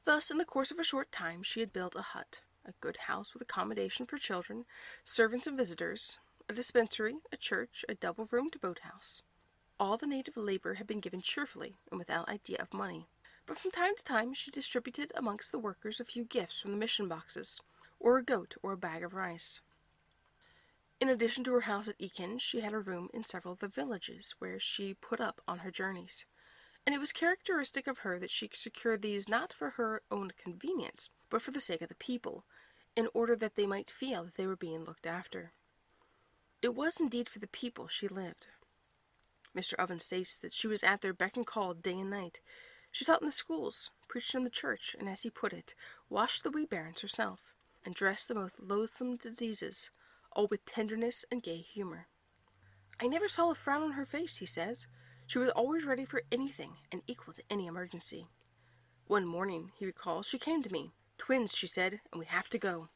Thus, 0.04 0.30
in 0.30 0.38
the 0.38 0.46
course 0.46 0.72
of 0.72 0.80
a 0.80 0.84
short 0.84 1.12
time, 1.12 1.42
she 1.42 1.62
had 1.62 1.72
built 1.72 1.96
a 1.96 2.02
hut, 2.02 2.42
a 2.66 2.74
good 2.81 2.98
house 3.08 3.34
with 3.34 3.42
accommodation 3.42 4.06
for 4.06 4.18
children, 4.18 4.66
servants 5.04 5.48
and 5.48 5.58
visitors, 5.58 6.18
a 6.50 6.54
dispensary, 6.54 7.16
a 7.31 7.38
church, 7.38 7.86
a 7.88 7.96
double 7.96 8.28
roomed 8.31 8.60
boathouse. 8.62 9.24
All 9.80 9.98
the 9.98 10.08
native 10.08 10.38
labor 10.38 10.75
had 10.75 10.86
been 10.86 11.00
given 11.00 11.22
cheerfully 11.22 11.75
and 11.90 11.98
without 11.98 12.30
idea 12.30 12.58
of 12.60 12.74
money, 12.74 13.08
but 13.46 13.58
from 13.58 13.72
time 13.72 13.96
to 13.96 14.04
time 14.04 14.34
she 14.34 14.52
distributed 14.52 15.12
amongst 15.16 15.52
the 15.52 15.60
workers 15.60 16.00
a 16.00 16.06
few 16.06 16.24
gifts 16.24 16.62
from 16.62 16.72
the 16.72 16.78
mission 16.78 17.08
boxes, 17.08 17.62
or 18.00 18.18
a 18.18 18.24
goat 18.24 18.56
or 18.62 18.74
a 18.74 18.78
bag 18.78 19.04
of 19.04 19.13
rice. 19.13 19.62
In 21.01 21.09
addition 21.09 21.44
to 21.45 21.53
her 21.53 21.62
house 21.62 21.88
at 21.88 21.98
Ikin, 21.98 22.39
she 22.39 22.62
had 22.62 22.74
a 22.74 22.80
room 22.80 23.09
in 23.12 23.24
several 23.24 23.53
of 23.53 23.59
the 23.59 23.68
villages 23.68 24.36
where 24.38 24.59
she 24.59 24.94
put 24.94 25.19
up 25.19 25.42
on 25.48 25.59
her 25.59 25.71
journeys, 25.71 26.25
and 26.86 26.94
it 26.94 27.00
was 27.00 27.12
characteristic 27.12 27.88
of 27.88 28.00
her 28.00 28.19
that 28.19 28.30
she 28.30 28.51
secured 28.53 29.01
these 29.01 29.27
not 29.27 29.51
for 29.51 29.71
her 29.71 30.03
own 30.12 30.31
convenience, 30.42 31.09
but 31.31 31.42
for 31.42 31.50
the 31.50 31.59
sake 31.59 31.81
of 31.81 31.89
the 31.89 31.95
people, 31.95 32.45
in 32.95 33.07
order 33.15 33.36
that 33.36 33.56
they 33.56 33.65
might 33.65 33.89
feel 33.89 34.25
that 34.25 34.38
they 34.38 34.45
were 34.45 34.56
being 34.56 34.83
looked 34.83 35.07
after. 35.07 35.53
It 36.62 36.75
was 36.75 37.00
indeed 37.00 37.27
for 37.27 37.39
the 37.39 37.48
people 37.48 37.88
she 37.88 38.07
lived, 38.07 38.48
Mr. 39.57 39.74
Ovens 39.80 40.06
states 40.06 40.38
that 40.38 40.53
she 40.53 40.68
was 40.68 40.83
at 40.83 41.01
their 41.01 41.13
beck 41.13 41.36
and 41.36 41.45
call 41.45 41.74
day 41.74 42.00
and 42.00 42.09
night. 42.09 42.42
She 42.92 43.06
taught 43.06 43.21
in 43.21 43.25
the 43.25 43.31
schools, 43.31 43.89
preached 44.07 44.36
in 44.36 44.44
the 44.44 44.50
church, 44.50 44.95
and, 45.00 45.10
as 45.10 45.24
he 45.24 45.29
put 45.29 45.51
it, 45.51 45.74
washed 46.10 46.43
the 46.43 46.51
wee 46.51 46.65
bairns 46.65 47.01
herself, 47.01 47.53
and 47.84 47.96
dressed 47.96 48.27
the 48.27 48.36
most 48.36 48.62
loathsome 48.62 49.17
diseases, 49.17 49.89
all 50.33 50.47
with 50.47 50.65
tenderness 50.65 51.25
and 51.31 51.43
gay 51.43 51.57
humor. 51.57 52.07
I 53.00 53.07
never 53.07 53.27
saw 53.27 53.51
a 53.51 53.55
frown 53.55 53.83
on 53.83 53.91
her 53.93 54.05
face, 54.05 54.38
he 54.38 54.45
says. 54.45 54.88
She 55.27 55.39
was 55.39 55.50
always 55.50 55.85
ready 55.85 56.05
for 56.05 56.23
anything 56.31 56.73
and 56.91 57.01
equal 57.07 57.33
to 57.33 57.43
any 57.50 57.67
emergency. 57.67 58.27
One 59.07 59.25
morning, 59.25 59.71
he 59.77 59.85
recalls, 59.85 60.27
she 60.27 60.38
came 60.38 60.61
to 60.63 60.71
me. 60.71 60.91
Twins, 61.17 61.55
she 61.55 61.67
said, 61.67 62.01
and 62.11 62.19
we 62.19 62.25
have 62.25 62.50
to 62.50 62.59
go. 62.59 62.89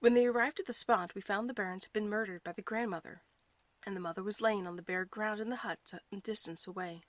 When 0.00 0.14
they 0.14 0.26
arrived 0.26 0.60
at 0.60 0.66
the 0.66 0.72
spot, 0.72 1.14
we 1.14 1.20
found 1.20 1.48
the 1.48 1.54
bairns 1.54 1.84
had 1.84 1.92
been 1.92 2.08
murdered 2.08 2.42
by 2.42 2.52
the 2.52 2.62
grandmother, 2.62 3.22
and 3.86 3.94
the 3.94 4.00
mother 4.00 4.22
was 4.22 4.40
laying 4.40 4.66
on 4.66 4.76
the 4.76 4.82
bare 4.82 5.04
ground 5.04 5.40
in 5.40 5.48
the 5.48 5.56
hut 5.56 5.78
some 5.84 6.00
distance 6.22 6.66
away. 6.66 7.02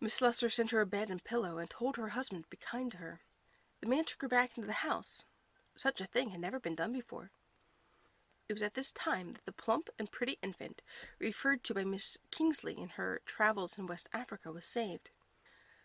Miss 0.00 0.14
Slessor 0.14 0.48
sent 0.48 0.70
her 0.70 0.80
a 0.80 0.86
bed 0.86 1.10
and 1.10 1.22
pillow 1.22 1.58
and 1.58 1.68
told 1.68 1.96
her 1.96 2.08
husband 2.08 2.44
to 2.44 2.50
be 2.50 2.56
kind 2.56 2.90
to 2.92 2.98
her. 2.98 3.20
The 3.80 3.88
man 3.88 4.04
took 4.04 4.22
her 4.22 4.28
back 4.28 4.56
into 4.56 4.66
the 4.66 4.74
house. 4.74 5.24
Such 5.76 6.00
a 6.00 6.06
thing 6.06 6.30
had 6.30 6.40
never 6.40 6.58
been 6.58 6.74
done 6.74 6.92
before. 6.92 7.30
It 8.48 8.52
was 8.52 8.62
at 8.62 8.74
this 8.74 8.92
time 8.92 9.32
that 9.32 9.44
the 9.46 9.52
plump 9.52 9.88
and 9.98 10.10
pretty 10.10 10.38
infant, 10.42 10.82
referred 11.18 11.64
to 11.64 11.74
by 11.74 11.84
Miss 11.84 12.18
Kingsley 12.30 12.76
in 12.78 12.90
her 12.90 13.22
travels 13.24 13.78
in 13.78 13.86
West 13.86 14.08
Africa, 14.12 14.52
was 14.52 14.66
saved. 14.66 15.10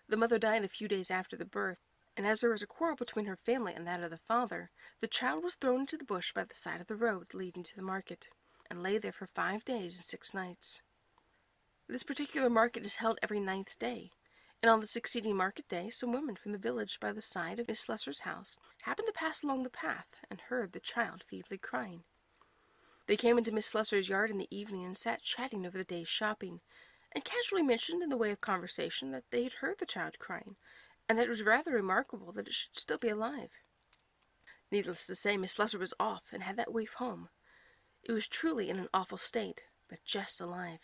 The 0.10 0.18
mother 0.18 0.40
died 0.40 0.66
a 0.66 0.68
few 0.68 0.88
days 0.88 1.10
after 1.10 1.38
the 1.38 1.46
birth, 1.46 1.80
and 2.18 2.28
as 2.28 2.42
there 2.42 2.50
was 2.50 2.62
a 2.62 2.68
quarrel 2.68 2.98
between 2.98 3.28
her 3.28 3.38
family 3.38 3.74
and 3.74 3.88
that 3.88 4.04
of 4.04 4.10
the 4.10 4.20
father, 4.28 4.72
the 5.00 5.08
child 5.08 5.44
was 5.44 5.56
thrown 5.56 5.82
into 5.82 5.96
the 5.96 6.04
bush 6.04 6.34
by 6.34 6.44
the 6.44 6.56
side 6.56 6.82
of 6.82 6.88
the 6.88 6.96
road 6.96 7.34
leading 7.34 7.64
to 7.64 7.76
the 7.76 7.82
market 7.82 8.28
and 8.70 8.84
lay 8.84 8.98
there 8.98 9.14
for 9.14 9.26
five 9.26 9.64
days 9.64 9.98
and 9.98 10.06
six 10.06 10.34
nights. 10.34 10.82
This 11.88 12.04
particular 12.04 12.50
market 12.50 12.86
is 12.86 12.98
held 12.98 13.20
every 13.24 13.40
ninth 13.40 13.80
day, 13.80 14.12
and 14.62 14.70
on 14.70 14.82
the 14.82 14.88
succeeding 14.88 15.38
market 15.38 15.70
day 15.70 15.90
some 15.90 16.12
women 16.12 16.36
from 16.36 16.52
the 16.52 16.58
village 16.58 17.00
by 17.00 17.14
the 17.14 17.22
side 17.22 17.60
of 17.60 17.68
Miss 17.68 17.80
Slessor's 17.88 18.22
house 18.22 18.58
happened 18.82 19.08
to 19.08 19.14
pass 19.14 19.44
along 19.44 19.64
the 19.64 19.70
path 19.70 20.26
and 20.30 20.42
heard 20.42 20.74
the 20.74 20.80
child 20.80 21.24
feebly 21.28 21.58
crying. 21.58 22.04
They 23.10 23.18
came 23.18 23.40
into 23.40 23.52
Miss 23.52 23.66
Slessor's 23.66 24.08
yard 24.08 24.30
in 24.30 24.38
the 24.38 24.56
evening 24.56 24.86
and 24.86 24.96
sat 24.96 25.24
chatting 25.24 25.66
over 25.66 25.80
the 25.80 25.84
day's 25.84 26.08
shopping, 26.08 26.62
and 27.12 27.26
casually 27.26 27.64
mentioned 27.64 28.04
in 28.04 28.10
the 28.10 28.18
way 28.18 28.30
of 28.30 28.40
conversation 28.40 29.10
that 29.10 29.24
they 29.32 29.42
had 29.42 29.54
heard 29.54 29.80
the 29.80 29.88
child 29.88 30.20
crying, 30.20 30.58
and 31.10 31.18
that 31.18 31.26
it 31.26 31.30
was 31.30 31.42
rather 31.42 31.72
remarkable 31.72 32.32
that 32.34 32.48
it 32.48 32.54
should 32.54 32.78
still 32.78 33.00
be 33.00 33.10
alive. 33.10 33.50
Needless 34.72 35.08
to 35.08 35.16
say, 35.16 35.38
Miss 35.38 35.54
Slessor 35.54 35.80
was 35.80 35.96
off 36.00 36.26
and 36.32 36.44
had 36.44 36.56
that 36.58 36.72
waif 36.72 36.94
home, 36.94 37.30
it 38.04 38.12
was 38.12 38.28
truly 38.28 38.70
in 38.70 38.78
an 38.78 38.90
awful 38.94 39.18
state, 39.18 39.64
but 39.90 40.06
just 40.06 40.40
alive. 40.40 40.82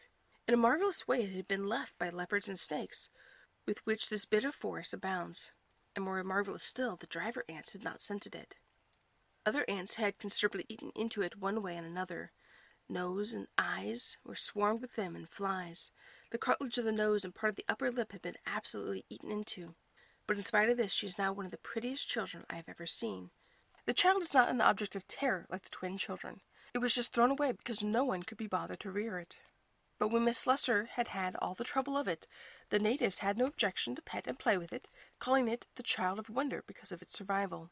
In 0.48 0.55
a 0.55 0.58
marvelous 0.58 1.08
way 1.08 1.22
it 1.22 1.36
had 1.36 1.48
been 1.48 1.67
left 1.67 1.94
by 2.00 2.10
leopards 2.10 2.50
and 2.50 2.58
snakes, 2.58 3.12
with 3.67 3.86
which 3.86 4.10
this 4.10 4.25
bit 4.25 4.44
of 4.44 4.55
forest 4.55 4.96
abounds. 4.96 5.51
and 5.96 6.03
more 6.03 6.24
marvelous 6.24 6.63
still, 6.63 6.96
the 6.96 7.05
driver 7.05 7.46
ants 7.48 7.74
had 7.74 7.84
not 7.84 8.01
scented 8.01 8.34
it. 8.34 8.58
Other 9.46 9.64
ants 9.68 9.96
had 9.96 10.18
considerably 10.18 10.66
eaten 10.68 10.92
into 10.96 11.22
it 11.22 11.38
one 11.38 11.62
way 11.62 11.78
and 11.78 11.86
another. 11.86 12.32
Nose 12.90 13.34
and 13.34 13.48
eyes 13.58 14.18
were 14.24 14.36
swarmed 14.36 14.82
with 14.82 14.96
them 14.96 15.16
and 15.16 15.30
flies. 15.30 15.92
The 16.32 16.40
cartilage 16.40 16.80
of 16.80 16.86
the 16.86 16.92
nose 16.92 17.24
and 17.24 17.34
part 17.34 17.52
of 17.52 17.56
the 17.56 17.66
upper 17.70 17.92
lip 17.92 18.12
had 18.12 18.24
been 18.24 18.38
absolutely 18.48 19.06
eaten 19.10 19.32
into. 19.32 19.75
But 20.25 20.38
in 20.38 20.44
spite 20.44 20.70
of 20.70 20.78
this, 20.78 20.94
she 20.94 21.06
is 21.06 21.20
now 21.20 21.32
one 21.32 21.46
of 21.46 21.52
the 21.52 21.58
prettiest 21.58 22.10
children 22.10 22.46
I 22.50 22.56
have 22.56 22.68
ever 22.68 22.88
seen. 22.88 23.30
The 23.86 23.94
child 23.94 24.24
is 24.24 24.34
not 24.34 24.50
an 24.50 24.62
object 24.62 24.96
of 24.96 25.08
terror 25.08 25.46
like 25.50 25.62
the 25.62 25.70
twin 25.70 25.98
children. 25.98 26.42
It 26.74 26.80
was 26.80 26.96
just 26.96 27.14
thrown 27.14 27.30
away 27.30 27.52
because 27.52 27.84
no 27.84 28.04
one 28.04 28.24
could 28.24 28.40
be 28.40 28.48
bothered 28.48 28.80
to 28.80 28.92
rear 28.92 29.20
it. 29.20 29.38
But 30.00 30.10
when 30.10 30.25
Miss 30.25 30.40
Slessor 30.40 30.90
had 30.96 31.10
had 31.10 31.36
all 31.36 31.54
the 31.54 31.64
trouble 31.64 31.96
of 31.96 32.08
it, 32.08 32.28
the 32.70 32.80
natives 32.80 33.20
had 33.20 33.38
no 33.38 33.46
objection 33.46 33.96
to 33.96 34.02
pet 34.02 34.25
and 34.25 34.40
play 34.40 34.58
with 34.58 34.74
it, 34.74 34.90
calling 35.20 35.48
it 35.48 35.68
the 35.75 35.84
child 35.84 36.18
of 36.18 36.30
wonder 36.30 36.64
because 36.66 36.92
of 36.92 37.04
its 37.04 37.14
survival. 37.14 37.70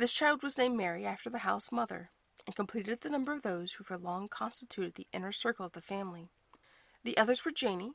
This 0.00 0.14
child 0.14 0.42
was 0.42 0.56
named 0.56 0.78
Mary 0.78 1.04
after 1.04 1.28
the 1.28 1.40
house 1.40 1.70
mother, 1.70 2.08
and 2.46 2.56
completed 2.56 3.02
the 3.02 3.10
number 3.10 3.34
of 3.34 3.42
those 3.42 3.74
who 3.74 3.84
for 3.84 3.98
long 3.98 4.28
constituted 4.28 4.94
the 4.94 5.06
inner 5.12 5.30
circle 5.30 5.66
of 5.66 5.72
the 5.72 5.82
family. 5.82 6.30
The 7.04 7.18
others 7.18 7.44
were 7.44 7.50
Janie, 7.50 7.92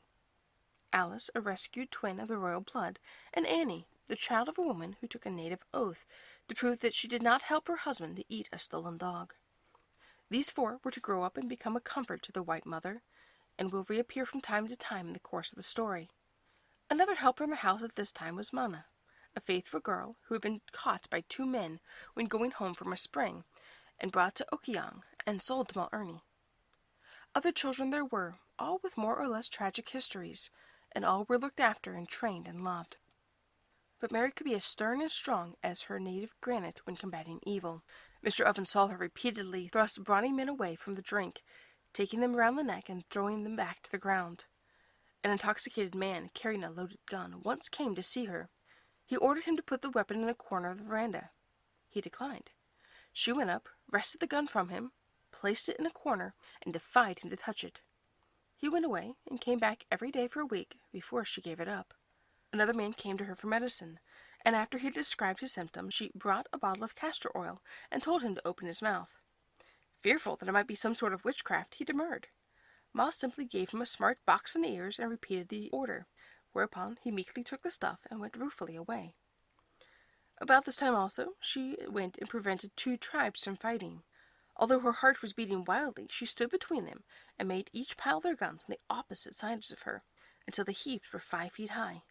Alice, 0.92 1.30
a 1.34 1.40
rescued 1.40 1.90
twin 1.90 2.20
of 2.20 2.28
the 2.28 2.38
royal 2.38 2.60
blood, 2.60 3.00
and 3.34 3.44
Annie, 3.44 3.88
the 4.06 4.14
child 4.14 4.48
of 4.48 4.56
a 4.56 4.62
woman 4.62 4.94
who 5.00 5.08
took 5.08 5.26
a 5.26 5.30
native 5.30 5.64
oath 5.74 6.06
to 6.46 6.54
prove 6.54 6.78
that 6.78 6.94
she 6.94 7.08
did 7.08 7.24
not 7.24 7.42
help 7.42 7.66
her 7.66 7.74
husband 7.74 8.14
to 8.18 8.24
eat 8.28 8.48
a 8.52 8.58
stolen 8.60 8.98
dog. 8.98 9.34
These 10.30 10.52
four 10.52 10.78
were 10.84 10.92
to 10.92 11.00
grow 11.00 11.24
up 11.24 11.36
and 11.36 11.48
become 11.48 11.74
a 11.74 11.80
comfort 11.80 12.22
to 12.22 12.30
the 12.30 12.44
white 12.44 12.66
mother, 12.66 13.02
and 13.58 13.72
will 13.72 13.84
reappear 13.88 14.24
from 14.24 14.40
time 14.40 14.68
to 14.68 14.76
time 14.76 15.08
in 15.08 15.12
the 15.12 15.18
course 15.18 15.50
of 15.50 15.56
the 15.56 15.62
story. 15.64 16.10
Another 16.88 17.16
helper 17.16 17.42
in 17.42 17.50
the 17.50 17.56
house 17.56 17.82
at 17.82 17.96
this 17.96 18.12
time 18.12 18.36
was 18.36 18.52
Mana, 18.52 18.84
a 19.36 19.40
faithful 19.40 19.80
girl 19.80 20.16
who 20.22 20.34
had 20.34 20.42
been 20.42 20.62
caught 20.72 21.08
by 21.10 21.22
two 21.28 21.46
men 21.46 21.78
when 22.14 22.26
going 22.26 22.50
home 22.50 22.74
from 22.74 22.92
a 22.92 22.96
spring, 22.96 23.44
and 24.00 24.10
brought 24.10 24.34
to 24.34 24.46
Okoyong 24.52 25.02
and 25.26 25.42
sold 25.42 25.68
to 25.68 25.88
Ernie. 25.92 26.24
Other 27.34 27.52
children 27.52 27.90
there 27.90 28.04
were, 28.04 28.38
all 28.58 28.80
with 28.82 28.96
more 28.96 29.16
or 29.16 29.28
less 29.28 29.48
tragic 29.48 29.90
histories, 29.90 30.50
and 30.92 31.04
all 31.04 31.26
were 31.28 31.38
looked 31.38 31.60
after 31.60 31.92
and 31.92 32.08
trained 32.08 32.48
and 32.48 32.60
loved. 32.60 32.96
But 34.00 34.10
Mary 34.10 34.32
could 34.32 34.44
be 34.44 34.54
as 34.54 34.64
stern 34.64 35.00
and 35.00 35.10
strong 35.10 35.54
as 35.62 35.82
her 35.82 36.00
native 36.00 36.34
granite 36.40 36.80
when 36.84 36.96
combating 36.96 37.40
evil. 37.44 37.82
Mr. 38.24 38.44
Ovens 38.44 38.70
saw 38.70 38.88
her 38.88 38.96
repeatedly 38.96 39.68
thrust 39.68 40.02
brawny 40.02 40.32
men 40.32 40.48
away 40.48 40.74
from 40.74 40.94
the 40.94 41.02
drink 41.02 41.42
taking 41.96 42.20
them 42.20 42.36
round 42.36 42.58
the 42.58 42.62
neck 42.62 42.90
and 42.90 43.08
throwing 43.08 43.42
them 43.42 43.56
back 43.56 43.80
to 43.80 43.90
the 43.90 43.96
ground. 43.96 44.44
An 45.24 45.30
intoxicated 45.30 45.94
man 45.94 46.28
carrying 46.34 46.62
a 46.62 46.70
loaded 46.70 46.98
gun 47.08 47.40
once 47.42 47.70
came 47.70 47.94
to 47.94 48.02
see 48.02 48.26
her. 48.26 48.50
He 49.06 49.16
ordered 49.16 49.44
him 49.44 49.56
to 49.56 49.62
put 49.62 49.82
the 49.82 49.90
weapon 49.90 50.20
in 50.20 50.28
a 50.28 50.34
corner 50.34 50.70
of 50.70 50.78
the 50.78 50.84
veranda. 50.84 51.30
He 51.88 52.00
declined. 52.00 52.50
She 53.12 53.32
went 53.32 53.50
up, 53.50 53.68
wrested 53.90 54.20
the 54.20 54.26
gun 54.26 54.48
from 54.48 54.68
him, 54.68 54.90
placed 55.30 55.68
it 55.68 55.76
in 55.78 55.86
a 55.86 55.90
corner, 55.90 56.34
and 56.64 56.72
defied 56.72 57.20
him 57.20 57.30
to 57.30 57.36
touch 57.36 57.62
it. 57.62 57.80
He 58.56 58.68
went 58.68 58.84
away 58.84 59.14
and 59.30 59.40
came 59.40 59.58
back 59.58 59.84
every 59.92 60.10
day 60.10 60.26
for 60.26 60.40
a 60.40 60.46
week 60.46 60.78
before 60.92 61.24
she 61.24 61.40
gave 61.40 61.60
it 61.60 61.68
up. 61.68 61.94
Another 62.52 62.72
man 62.72 62.92
came 62.92 63.16
to 63.18 63.24
her 63.24 63.36
for 63.36 63.46
medicine, 63.46 64.00
and 64.44 64.56
after 64.56 64.78
he 64.78 64.90
described 64.90 65.40
his 65.40 65.52
symptoms, 65.52 65.94
she 65.94 66.10
brought 66.14 66.48
a 66.52 66.58
bottle 66.58 66.84
of 66.84 66.94
castor 66.94 67.30
oil 67.36 67.62
and 67.90 68.02
told 68.02 68.22
him 68.22 68.34
to 68.34 68.46
open 68.46 68.66
his 68.66 68.82
mouth. 68.82 69.18
Fearful 70.00 70.36
that 70.36 70.48
it 70.48 70.52
might 70.52 70.66
be 70.66 70.74
some 70.74 70.94
sort 70.94 71.12
of 71.12 71.24
witchcraft, 71.24 71.76
he 71.76 71.84
demurred. 71.84 72.28
Ma 72.92 73.10
simply 73.10 73.44
gave 73.44 73.70
him 73.70 73.82
a 73.82 73.86
smart 73.86 74.18
box 74.24 74.56
on 74.56 74.62
the 74.62 74.72
ears 74.72 74.98
and 74.98 75.10
repeated 75.10 75.48
the 75.48 75.68
order, 75.70 76.06
whereupon 76.56 76.96
he 77.02 77.10
meekly 77.10 77.44
took 77.44 77.62
the 77.62 77.70
stuff 77.70 77.98
and 78.10 78.18
went 78.18 78.38
ruefully 78.38 78.76
away. 78.76 79.12
About 80.38 80.64
this 80.64 80.76
time 80.76 80.94
also, 80.94 81.34
she 81.38 81.76
went 81.86 82.16
and 82.16 82.30
prevented 82.30 82.74
two 82.74 82.96
tribes 82.96 83.44
from 83.44 83.56
fighting. 83.56 84.04
Although 84.56 84.80
her 84.80 84.92
heart 84.92 85.20
was 85.20 85.34
beating 85.34 85.66
wildly, 85.66 86.06
she 86.08 86.24
stood 86.24 86.48
between 86.48 86.86
them 86.86 87.04
and 87.38 87.46
made 87.46 87.68
each 87.74 87.98
pile 87.98 88.20
their 88.20 88.34
guns 88.34 88.64
on 88.64 88.72
the 88.72 88.94
opposite 88.94 89.34
sides 89.34 89.70
of 89.70 89.82
her, 89.82 90.02
until 90.46 90.64
the 90.64 90.72
heaps 90.72 91.12
were 91.12 91.18
five 91.18 91.52
feet 91.52 91.70
high. 91.70 92.04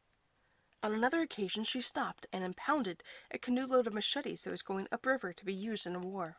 On 0.84 0.94
another 0.94 1.22
occasion 1.22 1.64
she 1.64 1.82
stopped 1.82 2.28
and 2.32 2.44
impounded 2.44 3.02
a 3.32 3.40
canoe 3.40 3.66
load 3.66 3.88
of 3.88 3.96
machetes 3.96 4.44
that 4.44 4.52
was 4.52 4.62
going 4.62 4.88
upriver 4.92 5.34
to 5.34 5.46
be 5.46 5.56
used 5.56 5.88
in 5.88 5.96
a 5.96 6.00
war. 6.00 6.38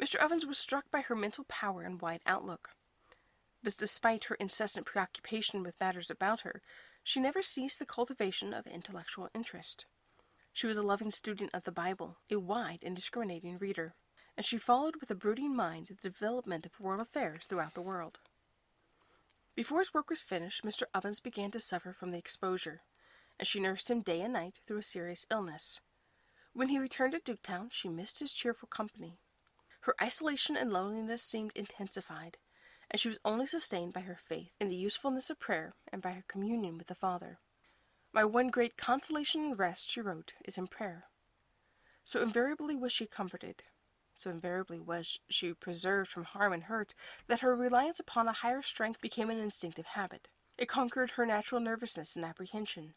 Mr. 0.00 0.16
Ovens 0.16 0.44
was 0.44 0.58
struck 0.58 0.90
by 0.90 1.02
her 1.02 1.14
mental 1.14 1.44
power 1.44 1.82
and 1.82 2.00
wide 2.00 2.22
outlook. 2.26 2.70
But 3.62 3.76
despite 3.76 4.24
her 4.24 4.36
incessant 4.36 4.86
preoccupation 4.86 5.62
with 5.62 5.80
matters 5.80 6.10
about 6.10 6.40
her, 6.42 6.62
she 7.08 7.20
never 7.20 7.40
ceased 7.40 7.78
the 7.78 7.86
cultivation 7.86 8.52
of 8.52 8.66
intellectual 8.66 9.30
interest. 9.34 9.86
She 10.52 10.66
was 10.66 10.76
a 10.76 10.82
loving 10.82 11.10
student 11.10 11.48
of 11.54 11.64
the 11.64 11.72
Bible, 11.72 12.18
a 12.30 12.36
wide 12.36 12.80
and 12.82 12.94
discriminating 12.94 13.56
reader, 13.56 13.94
and 14.36 14.44
she 14.44 14.58
followed 14.58 14.96
with 15.00 15.10
a 15.10 15.14
brooding 15.14 15.56
mind 15.56 15.86
the 16.02 16.10
development 16.10 16.66
of 16.66 16.78
world 16.78 17.00
affairs 17.00 17.44
throughout 17.44 17.72
the 17.72 17.80
world. 17.80 18.18
Before 19.54 19.78
his 19.78 19.94
work 19.94 20.10
was 20.10 20.20
finished, 20.20 20.66
Mr. 20.66 20.82
Ovens 20.92 21.18
began 21.18 21.50
to 21.52 21.60
suffer 21.60 21.94
from 21.94 22.10
the 22.10 22.18
exposure, 22.18 22.82
and 23.38 23.48
she 23.48 23.58
nursed 23.58 23.88
him 23.88 24.02
day 24.02 24.20
and 24.20 24.34
night 24.34 24.58
through 24.66 24.80
a 24.80 24.82
serious 24.82 25.26
illness. 25.30 25.80
When 26.52 26.68
he 26.68 26.78
returned 26.78 27.14
to 27.14 27.20
Duketown, 27.20 27.68
she 27.72 27.88
missed 27.88 28.18
his 28.18 28.34
cheerful 28.34 28.68
company. 28.68 29.18
Her 29.80 29.94
isolation 30.02 30.58
and 30.58 30.74
loneliness 30.74 31.22
seemed 31.22 31.52
intensified, 31.54 32.36
and 32.90 33.00
she 33.00 33.08
was 33.08 33.20
only 33.24 33.46
sustained 33.46 33.92
by 33.92 34.00
her 34.00 34.16
faith 34.16 34.56
in 34.60 34.68
the 34.68 34.76
usefulness 34.76 35.30
of 35.30 35.38
prayer 35.38 35.74
and 35.92 36.00
by 36.02 36.12
her 36.12 36.24
communion 36.28 36.78
with 36.78 36.86
the 36.86 36.94
Father. 36.94 37.38
My 38.12 38.24
one 38.24 38.48
great 38.48 38.76
consolation 38.76 39.42
and 39.42 39.58
rest, 39.58 39.90
she 39.90 40.00
wrote, 40.00 40.32
is 40.44 40.56
in 40.56 40.66
prayer. 40.66 41.04
So 42.04 42.22
invariably 42.22 42.74
was 42.74 42.90
she 42.92 43.06
comforted, 43.06 43.64
so 44.14 44.30
invariably 44.30 44.80
was 44.80 45.20
she 45.28 45.52
preserved 45.52 46.10
from 46.10 46.24
harm 46.24 46.52
and 46.52 46.64
hurt, 46.64 46.94
that 47.26 47.40
her 47.40 47.54
reliance 47.54 48.00
upon 48.00 48.26
a 48.26 48.32
higher 48.32 48.62
strength 48.62 49.00
became 49.00 49.30
an 49.30 49.38
instinctive 49.38 49.86
habit. 49.86 50.28
It 50.56 50.68
conquered 50.68 51.12
her 51.12 51.26
natural 51.26 51.60
nervousness 51.60 52.16
and 52.16 52.24
apprehension. 52.24 52.94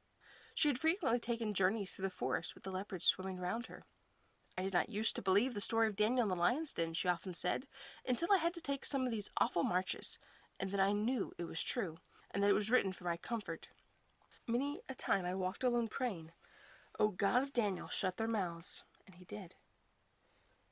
She 0.56 0.70
had 0.70 0.80
frequently 0.80 1.20
taken 1.20 1.54
journeys 1.54 1.94
through 1.94 2.04
the 2.04 2.10
forest 2.10 2.56
with 2.56 2.64
the 2.64 2.72
leopards 2.72 3.06
swimming 3.06 3.38
round 3.38 3.68
her, 3.68 3.86
I 4.58 4.64
did 4.64 4.74
not 4.74 4.90
use 4.90 5.14
to 5.14 5.22
believe 5.22 5.54
the 5.54 5.62
story 5.62 5.88
of 5.88 5.96
Daniel 5.96 6.24
in 6.24 6.30
the 6.30 6.36
lion's 6.36 6.74
den, 6.74 6.94
she 6.94 7.08
often 7.08 7.34
said, 7.34 7.68
until 8.08 8.32
I 8.34 8.38
had 8.38 8.54
to 8.56 8.62
take 8.62 8.86
some 8.86 9.06
of 9.06 9.12
these 9.12 9.32
awful 9.38 9.64
marches, 9.64 10.20
and 10.60 10.72
then 10.72 10.80
I 10.80 10.92
knew 10.92 11.34
it 11.38 11.46
was 11.46 11.64
true, 11.64 11.98
and 12.32 12.44
that 12.44 12.50
it 12.50 12.54
was 12.54 12.70
written 12.70 12.94
for 12.94 13.06
my 13.06 13.18
comfort. 13.18 13.70
Many 14.48 14.82
a 14.90 14.96
time 14.96 15.26
I 15.26 15.34
walked 15.36 15.64
alone 15.64 15.88
praying, 15.88 16.32
O 17.00 17.10
God 17.10 17.42
of 17.42 17.54
Daniel, 17.54 17.88
shut 17.88 18.18
their 18.18 18.28
mouths, 18.28 18.84
and 19.08 19.16
he 19.16 19.26
did. 19.26 19.56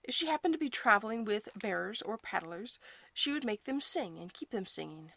If 0.03 0.13
she 0.13 0.27
happened 0.27 0.53
to 0.53 0.59
be 0.59 0.69
traveling 0.69 1.23
with 1.23 1.49
bearers 1.55 2.01
or 2.01 2.17
paddlers, 2.17 2.79
she 3.13 3.31
would 3.31 3.45
make 3.45 3.63
them 3.63 3.81
sing 3.81 4.17
and 4.19 4.33
keep 4.33 4.49
them 4.51 4.65
singing. 4.65 5.11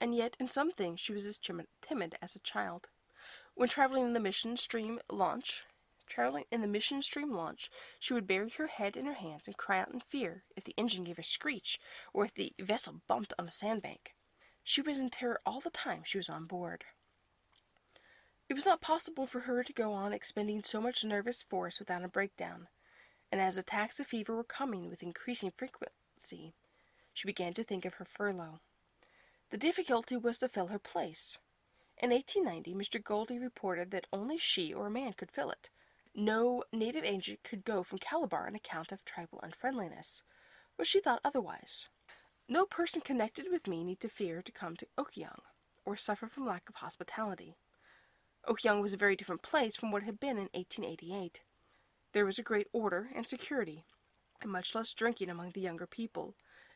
And 0.00 0.14
yet, 0.14 0.36
in 0.38 0.48
some 0.48 0.70
things, 0.70 1.00
she 1.00 1.12
was 1.12 1.26
as 1.26 1.38
timid 1.38 2.18
as 2.20 2.36
a 2.36 2.40
child. 2.40 2.88
When 3.54 3.68
traveling 3.68 4.04
in 4.06 4.12
the 4.12 4.20
mission 4.20 4.56
stream 4.56 5.00
launch, 5.10 5.64
Traveling 6.06 6.44
in 6.52 6.60
the 6.60 6.68
mission 6.68 7.02
stream 7.02 7.32
launch, 7.32 7.70
she 7.98 8.14
would 8.14 8.26
bury 8.26 8.50
her 8.50 8.68
head 8.68 8.96
in 8.96 9.06
her 9.06 9.14
hands 9.14 9.46
and 9.46 9.56
cry 9.56 9.80
out 9.80 9.92
in 9.92 10.00
fear 10.00 10.44
if 10.56 10.64
the 10.64 10.74
engine 10.76 11.04
gave 11.04 11.18
a 11.18 11.22
screech 11.22 11.80
or 12.12 12.24
if 12.24 12.34
the 12.34 12.54
vessel 12.60 13.02
bumped 13.08 13.34
on 13.38 13.46
a 13.46 13.50
sandbank. 13.50 14.14
She 14.62 14.80
was 14.80 14.98
in 14.98 15.10
terror 15.10 15.40
all 15.44 15.60
the 15.60 15.70
time 15.70 16.02
she 16.04 16.18
was 16.18 16.30
on 16.30 16.46
board. 16.46 16.84
It 18.48 18.54
was 18.54 18.66
not 18.66 18.80
possible 18.80 19.26
for 19.26 19.40
her 19.40 19.64
to 19.64 19.72
go 19.72 19.92
on 19.92 20.12
expending 20.12 20.62
so 20.62 20.80
much 20.80 21.04
nervous 21.04 21.42
force 21.42 21.80
without 21.80 22.04
a 22.04 22.08
breakdown, 22.08 22.68
and 23.32 23.40
as 23.40 23.58
attacks 23.58 23.98
of 23.98 24.06
fever 24.06 24.36
were 24.36 24.44
coming 24.44 24.88
with 24.88 25.02
increasing 25.02 25.50
frequency, 25.50 26.54
she 27.12 27.26
began 27.26 27.52
to 27.54 27.64
think 27.64 27.84
of 27.84 27.94
her 27.94 28.04
furlough. 28.04 28.60
The 29.50 29.56
difficulty 29.56 30.16
was 30.16 30.38
to 30.38 30.48
fill 30.48 30.68
her 30.68 30.78
place. 30.78 31.38
In 31.98 32.10
1890, 32.10 32.74
Mr. 32.74 33.02
Goldie 33.02 33.38
reported 33.38 33.90
that 33.90 34.06
only 34.12 34.38
she 34.38 34.72
or 34.72 34.86
a 34.86 34.90
man 34.90 35.14
could 35.14 35.32
fill 35.32 35.50
it, 35.50 35.70
no 36.16 36.64
native 36.72 37.04
agent 37.04 37.40
could 37.44 37.64
go 37.64 37.82
from 37.82 37.98
Calabar 37.98 38.46
on 38.46 38.54
account 38.54 38.90
of 38.90 39.04
tribal 39.04 39.38
unfriendliness, 39.42 40.22
but 40.78 40.86
she 40.86 40.98
thought 40.98 41.20
otherwise. 41.22 41.88
No 42.48 42.64
person 42.64 43.02
connected 43.02 43.46
with 43.52 43.68
me 43.68 43.84
need 43.84 44.00
to 44.00 44.08
fear 44.08 44.40
to 44.40 44.52
come 44.52 44.76
to 44.76 44.86
Okoyong, 44.96 45.40
or 45.84 45.94
suffer 45.94 46.26
from 46.26 46.46
lack 46.46 46.68
of 46.70 46.76
hospitality. 46.76 47.56
Okoyong 48.48 48.80
was 48.80 48.94
a 48.94 48.98
very 48.98 49.14
different 49.14 49.42
place 49.42 49.76
from 49.76 49.90
what 49.90 50.04
it 50.04 50.06
had 50.06 50.18
been 50.18 50.38
in 50.38 50.48
1888. 50.54 51.42
There 52.12 52.24
was 52.24 52.38
a 52.38 52.42
great 52.42 52.68
order 52.72 53.10
and 53.14 53.26
security, 53.26 53.84
and 54.40 54.50
much 54.50 54.74
less 54.74 54.94
drinking 54.94 55.28
among 55.28 55.50
the 55.50 55.60
younger 55.60 55.86
people, 55.86 56.34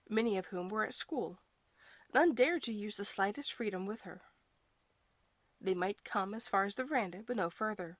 many 0.08 0.36
of 0.36 0.46
whom 0.46 0.68
were 0.68 0.84
at 0.84 0.92
school. 0.92 1.38
None 2.12 2.34
dared 2.34 2.62
to 2.64 2.74
use 2.74 2.96
the 2.96 3.04
slightest 3.04 3.52
freedom 3.52 3.86
with 3.86 4.02
her. 4.02 4.20
They 5.60 5.74
might 5.74 6.04
come 6.04 6.34
as 6.34 6.48
far 6.48 6.64
as 6.64 6.74
the 6.74 6.84
veranda, 6.84 7.22
but 7.26 7.36
no 7.36 7.48
further. 7.48 7.96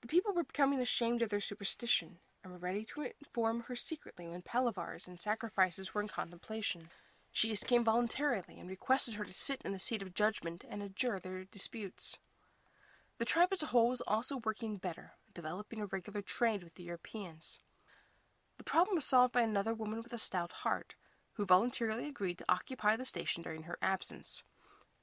The 0.00 0.08
people 0.08 0.32
were 0.32 0.44
becoming 0.44 0.80
ashamed 0.80 1.22
of 1.22 1.28
their 1.28 1.40
superstition, 1.40 2.18
and 2.42 2.52
were 2.52 2.58
ready 2.58 2.84
to 2.84 3.10
inform 3.20 3.62
her 3.62 3.74
secretly 3.74 4.26
when 4.26 4.42
palavers 4.42 5.06
and 5.06 5.20
sacrifices 5.20 5.94
were 5.94 6.00
in 6.00 6.08
contemplation. 6.08 6.88
She 7.32 7.54
came 7.56 7.84
voluntarily 7.84 8.58
and 8.58 8.68
requested 8.68 9.14
her 9.14 9.24
to 9.24 9.32
sit 9.32 9.62
in 9.62 9.72
the 9.72 9.78
seat 9.78 10.02
of 10.02 10.14
judgment 10.14 10.64
and 10.68 10.82
adjure 10.82 11.20
their 11.20 11.44
disputes. 11.44 12.16
The 13.18 13.24
tribe 13.24 13.50
as 13.52 13.62
a 13.62 13.66
whole 13.66 13.90
was 13.90 14.00
also 14.00 14.40
working 14.44 14.78
better, 14.78 15.12
developing 15.34 15.80
a 15.80 15.86
regular 15.86 16.22
trade 16.22 16.64
with 16.64 16.74
the 16.74 16.82
Europeans. 16.82 17.60
The 18.56 18.64
problem 18.64 18.96
was 18.96 19.04
solved 19.04 19.32
by 19.32 19.42
another 19.42 19.74
woman 19.74 20.02
with 20.02 20.12
a 20.12 20.18
stout 20.18 20.52
heart, 20.52 20.94
who 21.34 21.44
voluntarily 21.44 22.08
agreed 22.08 22.38
to 22.38 22.44
occupy 22.48 22.96
the 22.96 23.04
station 23.04 23.42
during 23.42 23.64
her 23.64 23.78
absence. 23.80 24.42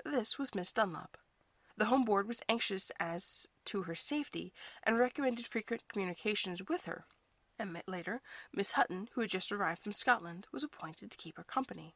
This 0.03 0.37
was 0.37 0.53
Miss 0.53 0.71
Dunlop. 0.71 1.17
The 1.77 1.85
Home 1.85 2.05
Board 2.05 2.27
was 2.27 2.41
anxious 2.49 2.91
as 2.99 3.47
to 3.65 3.83
her 3.83 3.93
safety 3.93 4.51
and 4.83 4.97
recommended 4.97 5.45
frequent 5.45 5.87
communications 5.87 6.67
with 6.67 6.85
her. 6.85 7.05
And 7.59 7.79
later, 7.87 8.21
Miss 8.51 8.71
Hutton, 8.73 9.09
who 9.13 9.21
had 9.21 9.29
just 9.29 9.51
arrived 9.51 9.83
from 9.83 9.91
Scotland, 9.91 10.47
was 10.51 10.63
appointed 10.63 11.11
to 11.11 11.17
keep 11.17 11.37
her 11.37 11.43
company. 11.43 11.93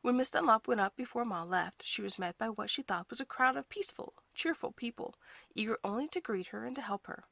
When 0.00 0.16
Miss 0.16 0.30
Dunlop 0.30 0.66
went 0.66 0.80
up 0.80 0.96
before 0.96 1.26
Ma 1.26 1.42
left, 1.42 1.82
she 1.82 2.00
was 2.00 2.18
met 2.18 2.38
by 2.38 2.48
what 2.48 2.70
she 2.70 2.80
thought 2.80 3.10
was 3.10 3.20
a 3.20 3.26
crowd 3.26 3.56
of 3.56 3.68
peaceful, 3.68 4.14
cheerful 4.34 4.72
people, 4.72 5.14
eager 5.54 5.78
only 5.84 6.08
to 6.08 6.20
greet 6.20 6.48
her 6.48 6.64
and 6.64 6.74
to 6.76 6.82
help 6.82 7.06
her. 7.06 7.24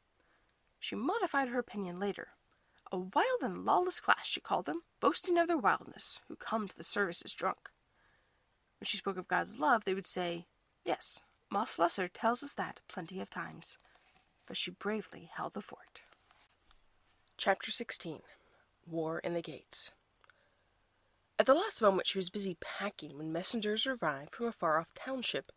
She 0.78 0.94
modified 0.94 1.48
her 1.48 1.58
opinion 1.58 1.96
later. 1.96 2.28
A 2.92 2.98
wild 2.98 3.40
and 3.42 3.64
lawless 3.64 4.00
class, 4.00 4.26
she 4.26 4.40
called 4.40 4.66
them, 4.66 4.82
boasting 5.00 5.38
of 5.38 5.48
their 5.48 5.56
wildness, 5.56 6.20
who 6.28 6.36
come 6.36 6.68
to 6.68 6.76
the 6.76 6.84
services 6.84 7.32
drunk. 7.32 7.70
When 8.78 8.86
she 8.86 8.98
spoke 8.98 9.16
of 9.16 9.28
God's 9.28 9.58
love, 9.58 9.84
they 9.84 9.94
would 9.94 10.06
say, 10.06 10.46
Yes, 10.84 11.22
Ma 11.50 11.64
Slessor 11.64 12.08
tells 12.08 12.42
us 12.42 12.52
that 12.54 12.80
plenty 12.88 13.20
of 13.20 13.30
times. 13.30 13.78
But 14.46 14.58
she 14.58 14.70
bravely 14.70 15.30
held 15.34 15.54
the 15.54 15.62
fort. 15.62 16.02
Chapter 17.38 17.70
16 17.70 18.20
War 18.86 19.18
in 19.20 19.32
the 19.32 19.40
Gates 19.40 19.90
At 21.38 21.46
the 21.46 21.54
last 21.54 21.80
moment 21.80 22.06
she 22.06 22.18
was 22.18 22.28
busy 22.28 22.58
packing 22.60 23.16
when 23.16 23.32
messengers 23.32 23.86
arrived 23.86 24.34
from 24.34 24.46
a 24.46 24.52
far-off 24.52 24.92
township 24.92 25.52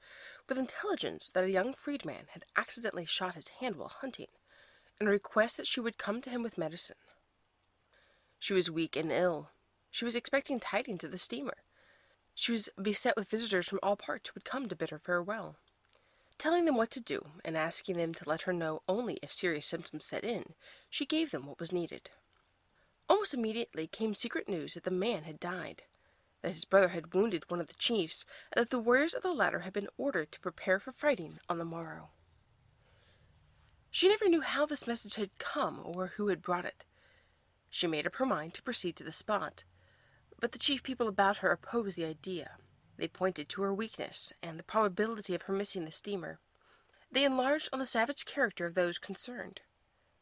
with 0.47 0.57
intelligence 0.57 1.29
that 1.29 1.43
a 1.43 1.51
young 1.51 1.73
freedman 1.73 2.27
had 2.29 2.43
accidentally 2.55 3.05
shot 3.05 3.35
his 3.35 3.49
hand 3.59 3.75
while 3.75 3.89
hunting, 3.89 4.27
and 4.99 5.09
a 5.09 5.11
request 5.11 5.57
that 5.57 5.67
she 5.67 5.79
would 5.81 5.97
come 5.97 6.21
to 6.21 6.29
him 6.29 6.43
with 6.43 6.57
medicine. 6.57 6.97
She 8.39 8.53
was 8.53 8.71
weak 8.71 8.95
and 8.95 9.11
ill. 9.11 9.49
She 9.89 10.05
was 10.05 10.15
expecting 10.15 10.59
tidings 10.59 11.03
of 11.03 11.11
the 11.11 11.17
steamer. 11.17 11.63
She 12.33 12.51
was 12.51 12.69
beset 12.81 13.15
with 13.17 13.29
visitors 13.29 13.67
from 13.67 13.79
all 13.83 13.97
parts 13.97 14.29
who 14.29 14.33
would 14.35 14.45
come 14.45 14.67
to 14.67 14.75
bid 14.75 14.89
her 14.89 14.99
farewell. 14.99 15.57
Telling 16.41 16.65
them 16.65 16.75
what 16.75 16.89
to 16.89 16.99
do, 16.99 17.21
and 17.45 17.55
asking 17.55 17.97
them 17.97 18.15
to 18.15 18.27
let 18.27 18.41
her 18.41 18.51
know 18.51 18.81
only 18.89 19.19
if 19.21 19.31
serious 19.31 19.67
symptoms 19.67 20.07
set 20.07 20.23
in, 20.23 20.55
she 20.89 21.05
gave 21.05 21.29
them 21.29 21.45
what 21.45 21.59
was 21.59 21.71
needed. 21.71 22.09
Almost 23.07 23.35
immediately 23.35 23.85
came 23.85 24.15
secret 24.15 24.49
news 24.49 24.73
that 24.73 24.81
the 24.81 24.89
man 24.89 25.21
had 25.21 25.39
died, 25.39 25.83
that 26.41 26.53
his 26.53 26.65
brother 26.65 26.87
had 26.87 27.13
wounded 27.13 27.43
one 27.47 27.61
of 27.61 27.67
the 27.67 27.75
chiefs, 27.75 28.25
and 28.51 28.59
that 28.59 28.71
the 28.71 28.79
warriors 28.79 29.13
of 29.13 29.21
the 29.21 29.31
latter 29.31 29.59
had 29.59 29.71
been 29.71 29.87
ordered 29.99 30.31
to 30.31 30.39
prepare 30.39 30.79
for 30.79 30.91
fighting 30.91 31.37
on 31.47 31.59
the 31.59 31.63
morrow. 31.63 32.09
She 33.91 34.09
never 34.09 34.27
knew 34.27 34.41
how 34.41 34.65
this 34.65 34.87
message 34.87 35.17
had 35.17 35.37
come 35.37 35.79
or 35.83 36.13
who 36.15 36.29
had 36.29 36.41
brought 36.41 36.65
it. 36.65 36.85
She 37.69 37.85
made 37.85 38.07
up 38.07 38.15
her 38.15 38.25
mind 38.25 38.55
to 38.55 38.63
proceed 38.63 38.95
to 38.95 39.03
the 39.03 39.11
spot, 39.11 39.63
but 40.39 40.53
the 40.53 40.57
chief 40.57 40.81
people 40.81 41.07
about 41.07 41.37
her 41.37 41.51
opposed 41.51 41.97
the 41.97 42.05
idea. 42.05 42.53
They 43.01 43.07
pointed 43.07 43.49
to 43.49 43.63
her 43.63 43.73
weakness 43.73 44.31
and 44.43 44.59
the 44.59 44.63
probability 44.63 45.33
of 45.33 45.41
her 45.43 45.53
missing 45.53 45.85
the 45.85 45.91
steamer. 45.91 46.37
They 47.11 47.23
enlarged 47.23 47.69
on 47.73 47.79
the 47.79 47.85
savage 47.87 48.25
character 48.25 48.67
of 48.67 48.75
those 48.75 48.99
concerned. 48.99 49.61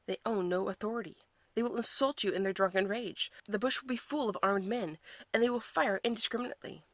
They 0.06 0.20
own 0.26 0.48
no 0.48 0.70
authority. 0.70 1.18
They 1.56 1.62
will 1.62 1.76
insult 1.76 2.24
you 2.24 2.32
in 2.32 2.44
their 2.44 2.54
drunken 2.54 2.88
rage. 2.88 3.34
The 3.46 3.60
bush 3.60 3.82
will 3.82 3.90
be 3.90 3.98
full 3.98 4.30
of 4.30 4.38
armed 4.42 4.66
men, 4.66 4.98
and 5.34 5.44
they 5.44 5.50
will 5.50 5.60
fire 5.60 6.00
indiscriminately. 6.06 6.86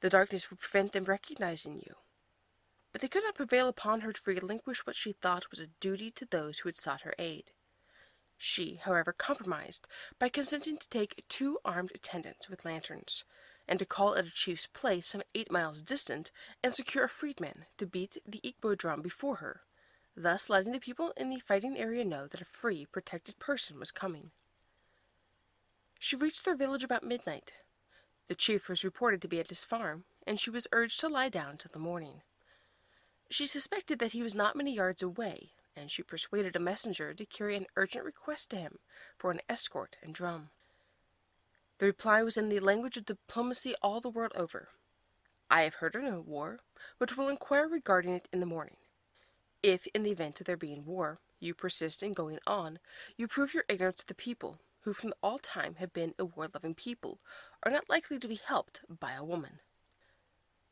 The 0.00 0.10
darkness 0.10 0.50
will 0.50 0.58
prevent 0.58 0.92
them 0.92 1.04
recognizing 1.04 1.78
you. 1.78 1.94
But 2.92 3.00
they 3.00 3.08
could 3.08 3.24
not 3.24 3.36
prevail 3.36 3.68
upon 3.68 4.02
her 4.02 4.12
to 4.12 4.20
relinquish 4.26 4.84
what 4.84 4.96
she 4.96 5.12
thought 5.12 5.50
was 5.50 5.60
a 5.60 5.68
duty 5.80 6.10
to 6.10 6.26
those 6.26 6.58
who 6.58 6.68
had 6.68 6.76
sought 6.76 7.00
her 7.00 7.14
aid. 7.18 7.52
She, 8.36 8.74
however, 8.84 9.14
compromised 9.14 9.88
by 10.18 10.28
consenting 10.28 10.76
to 10.76 10.88
take 10.90 11.24
two 11.30 11.58
armed 11.64 11.92
attendants 11.94 12.50
with 12.50 12.66
lanterns, 12.66 13.24
and 13.68 13.78
to 13.78 13.84
call 13.84 14.16
at 14.16 14.26
a 14.26 14.30
chief's 14.30 14.66
place 14.66 15.08
some 15.08 15.22
eight 15.34 15.50
miles 15.50 15.82
distant 15.82 16.30
and 16.62 16.72
secure 16.72 17.04
a 17.04 17.08
freedman 17.08 17.66
to 17.78 17.86
beat 17.86 18.16
the 18.26 18.40
Egbo 18.40 18.76
drum 18.76 19.02
before 19.02 19.36
her, 19.36 19.62
thus 20.16 20.48
letting 20.48 20.72
the 20.72 20.80
people 20.80 21.12
in 21.16 21.30
the 21.30 21.38
fighting 21.38 21.76
area 21.76 22.04
know 22.04 22.26
that 22.26 22.40
a 22.40 22.46
free, 22.46 22.86
protected 22.86 23.38
person 23.38 23.78
was 23.78 23.90
coming. 23.90 24.30
She 25.98 26.16
reached 26.16 26.44
their 26.44 26.56
village 26.56 26.84
about 26.84 27.02
midnight. 27.02 27.52
The 28.28 28.34
chief 28.34 28.68
was 28.68 28.84
reported 28.84 29.22
to 29.22 29.28
be 29.28 29.40
at 29.40 29.48
his 29.48 29.64
farm, 29.64 30.04
and 30.26 30.38
she 30.38 30.50
was 30.50 30.66
urged 30.72 31.00
to 31.00 31.08
lie 31.08 31.28
down 31.28 31.56
till 31.56 31.70
the 31.72 31.78
morning. 31.78 32.22
She 33.30 33.46
suspected 33.46 33.98
that 33.98 34.12
he 34.12 34.22
was 34.22 34.34
not 34.34 34.56
many 34.56 34.74
yards 34.74 35.02
away, 35.02 35.50
and 35.76 35.90
she 35.90 36.02
persuaded 36.02 36.56
a 36.56 36.60
messenger 36.60 37.12
to 37.12 37.26
carry 37.26 37.56
an 37.56 37.66
urgent 37.76 38.04
request 38.04 38.50
to 38.50 38.56
him 38.56 38.78
for 39.18 39.30
an 39.30 39.40
escort 39.48 39.96
and 40.02 40.14
drum. 40.14 40.50
The 41.78 41.86
reply 41.86 42.22
was 42.22 42.36
in 42.36 42.48
the 42.48 42.60
language 42.60 42.96
of 42.96 43.04
diplomacy 43.04 43.74
all 43.82 44.00
the 44.00 44.08
world 44.08 44.32
over. 44.34 44.68
I 45.50 45.62
have 45.62 45.74
heard 45.74 45.94
of 45.94 46.02
no 46.02 46.20
war, 46.20 46.60
but 46.98 47.16
will 47.16 47.28
inquire 47.28 47.68
regarding 47.68 48.14
it 48.14 48.28
in 48.32 48.40
the 48.40 48.46
morning. 48.46 48.76
If, 49.62 49.86
in 49.88 50.02
the 50.02 50.10
event 50.10 50.40
of 50.40 50.46
there 50.46 50.56
being 50.56 50.86
war, 50.86 51.18
you 51.38 51.54
persist 51.54 52.02
in 52.02 52.14
going 52.14 52.38
on, 52.46 52.78
you 53.16 53.28
prove 53.28 53.52
your 53.52 53.64
ignorance 53.68 53.98
to 53.98 54.06
the 54.06 54.14
people, 54.14 54.58
who 54.82 54.92
from 54.92 55.12
all 55.22 55.38
time 55.38 55.74
have 55.78 55.92
been 55.92 56.14
a 56.18 56.24
war-loving 56.24 56.74
people, 56.74 57.18
are 57.62 57.72
not 57.72 57.90
likely 57.90 58.18
to 58.18 58.28
be 58.28 58.40
helped 58.42 58.80
by 58.88 59.12
a 59.12 59.24
woman. 59.24 59.60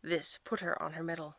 This 0.03 0.39
put 0.45 0.61
her 0.61 0.81
on 0.81 0.93
her 0.93 1.03
mettle. 1.03 1.37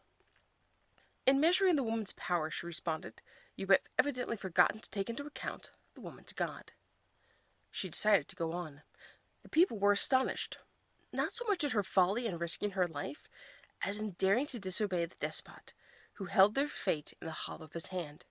In 1.25 1.39
measuring 1.39 1.75
the 1.75 1.83
woman's 1.83 2.13
power, 2.13 2.51
she 2.51 2.67
responded, 2.67 3.21
you 3.55 3.65
have 3.67 3.79
evidently 3.97 4.37
forgotten 4.37 4.79
to 4.79 4.89
take 4.89 5.09
into 5.09 5.25
account 5.25 5.71
the 5.95 6.01
woman's 6.01 6.33
God. 6.33 6.71
She 7.71 7.89
decided 7.89 8.27
to 8.27 8.35
go 8.35 8.51
on, 8.51 8.81
the 9.45 9.49
people 9.49 9.77
were 9.77 9.91
astonished, 9.91 10.57
not 11.13 11.31
so 11.31 11.45
much 11.47 11.63
at 11.63 11.73
her 11.73 11.83
folly 11.83 12.25
in 12.25 12.39
risking 12.39 12.71
her 12.71 12.87
life, 12.87 13.29
as 13.85 13.99
in 13.99 14.15
daring 14.17 14.47
to 14.47 14.57
disobey 14.57 15.05
the 15.05 15.15
despot, 15.19 15.75
who 16.13 16.25
held 16.25 16.55
their 16.55 16.67
fate 16.67 17.13
in 17.21 17.27
the 17.27 17.31
hollow 17.31 17.65
of 17.65 17.73
his 17.73 17.89
hand. 17.89 18.25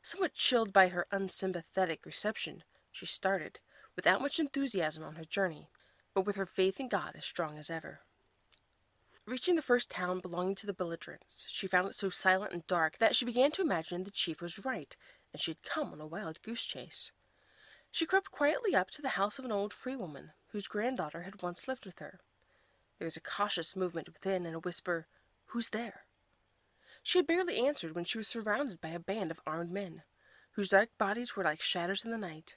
Somewhat 0.00 0.34
chilled 0.34 0.72
by 0.72 0.90
her 0.90 1.08
unsympathetic 1.10 2.06
reception, 2.06 2.62
she 2.92 3.04
started, 3.04 3.58
without 3.96 4.20
much 4.20 4.38
enthusiasm, 4.38 5.02
on 5.02 5.16
her 5.16 5.24
journey, 5.24 5.66
but 6.14 6.24
with 6.24 6.36
her 6.36 6.46
faith 6.46 6.78
in 6.78 6.86
God 6.86 7.14
as 7.16 7.24
strong 7.24 7.58
as 7.58 7.68
ever. 7.68 8.02
Reaching 9.26 9.56
the 9.56 9.60
first 9.60 9.90
town 9.90 10.20
belonging 10.20 10.54
to 10.54 10.68
the 10.68 10.72
belligerents, 10.72 11.48
she 11.50 11.66
found 11.66 11.88
it 11.88 11.96
so 11.96 12.10
silent 12.10 12.52
and 12.52 12.64
dark 12.68 12.98
that 12.98 13.16
she 13.16 13.24
began 13.24 13.50
to 13.50 13.62
imagine 13.62 14.04
the 14.04 14.12
chief 14.12 14.40
was 14.40 14.64
right, 14.64 14.96
and 15.32 15.42
she 15.42 15.50
had 15.50 15.64
come 15.64 15.92
on 15.92 16.00
a 16.00 16.06
wild 16.06 16.40
goose 16.42 16.64
chase. 16.64 17.10
She 17.92 18.06
crept 18.06 18.30
quietly 18.30 18.74
up 18.74 18.90
to 18.92 19.02
the 19.02 19.20
house 19.20 19.38
of 19.38 19.44
an 19.44 19.52
old 19.52 19.74
free 19.74 19.96
woman, 19.96 20.32
whose 20.48 20.66
granddaughter 20.66 21.22
had 21.22 21.42
once 21.42 21.68
lived 21.68 21.84
with 21.84 21.98
her. 21.98 22.20
There 22.98 23.04
was 23.06 23.18
a 23.18 23.20
cautious 23.20 23.76
movement 23.76 24.08
within, 24.08 24.46
and 24.46 24.56
a 24.56 24.60
whisper, 24.60 25.06
Who's 25.48 25.68
there? 25.68 26.06
She 27.02 27.18
had 27.18 27.26
barely 27.26 27.58
answered 27.58 27.94
when 27.94 28.06
she 28.06 28.16
was 28.16 28.28
surrounded 28.28 28.80
by 28.80 28.88
a 28.88 28.98
band 28.98 29.30
of 29.30 29.40
armed 29.46 29.70
men, 29.70 30.04
whose 30.52 30.70
dark 30.70 30.88
bodies 30.96 31.36
were 31.36 31.44
like 31.44 31.60
shadows 31.60 32.02
in 32.02 32.10
the 32.10 32.16
night. 32.16 32.56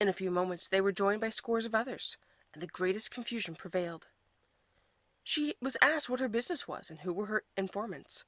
In 0.00 0.08
a 0.08 0.12
few 0.12 0.30
moments 0.30 0.68
they 0.68 0.80
were 0.80 0.92
joined 0.92 1.20
by 1.20 1.30
scores 1.30 1.66
of 1.66 1.74
others, 1.74 2.16
and 2.54 2.62
the 2.62 2.68
greatest 2.68 3.10
confusion 3.10 3.56
prevailed. 3.56 4.06
She 5.24 5.54
was 5.60 5.76
asked 5.82 6.08
what 6.08 6.20
her 6.20 6.28
business 6.28 6.68
was 6.68 6.88
and 6.88 7.00
who 7.00 7.12
were 7.12 7.26
her 7.26 7.42
informants, 7.56 8.24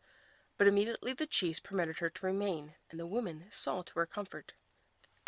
but 0.57 0.67
immediately 0.67 1.13
the 1.13 1.27
chiefs 1.27 1.61
permitted 1.61 1.99
her 1.99 2.11
to 2.11 2.27
remain, 2.27 2.73
and 2.91 2.99
the 2.99 3.07
women 3.07 3.45
saw 3.51 3.83
to 3.83 3.95
her 3.95 4.07
comfort. 4.07 4.55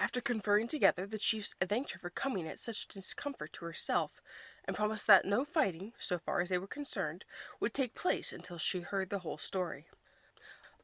After 0.00 0.22
conferring 0.22 0.66
together, 0.66 1.06
the 1.06 1.18
chiefs 1.18 1.54
thanked 1.60 1.90
her 1.90 1.98
for 1.98 2.08
coming 2.08 2.48
at 2.48 2.58
such 2.58 2.88
discomfort 2.88 3.52
to 3.52 3.66
herself, 3.66 4.22
and 4.64 4.74
promised 4.74 5.06
that 5.06 5.26
no 5.26 5.44
fighting, 5.44 5.92
so 5.98 6.18
far 6.18 6.40
as 6.40 6.48
they 6.48 6.56
were 6.56 6.66
concerned, 6.66 7.26
would 7.60 7.74
take 7.74 7.94
place 7.94 8.32
until 8.32 8.56
she 8.56 8.80
heard 8.80 9.10
the 9.10 9.18
whole 9.18 9.36
story. 9.36 9.84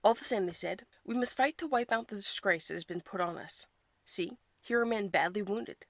All 0.05 0.12
the 0.12 0.22
same, 0.22 0.44
they 0.44 0.52
said, 0.52 0.85
we 1.05 1.14
must 1.14 1.37
fight 1.37 1.57
to 1.59 1.66
wipe 1.66 1.90
out 1.90 2.09
the 2.09 2.16
disgrace 2.16 2.68
that 2.68 2.74
has 2.74 2.85
been 2.85 3.00
put 3.00 3.22
on 3.22 3.38
us. 3.38 3.66
See, 4.05 4.37
here 4.61 4.83
are 4.83 4.87
men 4.87 5.09
badly 5.09 5.40
wounded. 5.40 5.87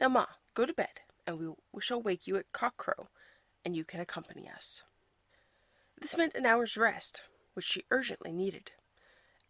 Now, 0.00 0.08
Ma, 0.08 0.24
go 0.54 0.64
to 0.64 0.72
bed, 0.72 1.00
and 1.26 1.38
we, 1.38 1.48
we 1.70 1.82
shall 1.82 2.00
wake 2.00 2.26
you 2.26 2.36
at 2.36 2.52
cockcrow, 2.52 3.08
and 3.62 3.76
you 3.76 3.84
can 3.84 4.00
accompany 4.00 4.48
us. 4.48 4.82
This 6.00 6.16
meant 6.16 6.34
an 6.34 6.46
hour's 6.46 6.78
rest, 6.78 7.20
which 7.52 7.66
she 7.66 7.84
urgently 7.90 8.32
needed. 8.32 8.70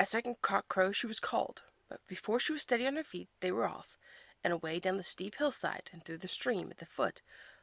At 0.01 0.09
second 0.09 0.37
cockcrow 0.43 0.93
she 0.93 1.07
was 1.07 1.21
called, 1.21 1.63
but 1.89 2.01
before 2.09 2.41
she 2.41 2.53
was 2.53 2.63
steady 2.63 2.87
on 2.87 2.97
her 2.97 3.05
feet, 3.05 3.29
they 3.41 3.53
were 3.53 3.69
off, 3.69 3.97
and 4.43 4.53
away 4.53 4.79
down 4.79 4.97
the 4.97 5.03
steep 5.03 5.37
hillside 5.37 5.91
and 5.93 6.05
through 6.05 6.19
the 6.19 6.29
stream 6.29 6.69
at 6.71 6.79
the 6.79 6.87
foot, 6.87 7.23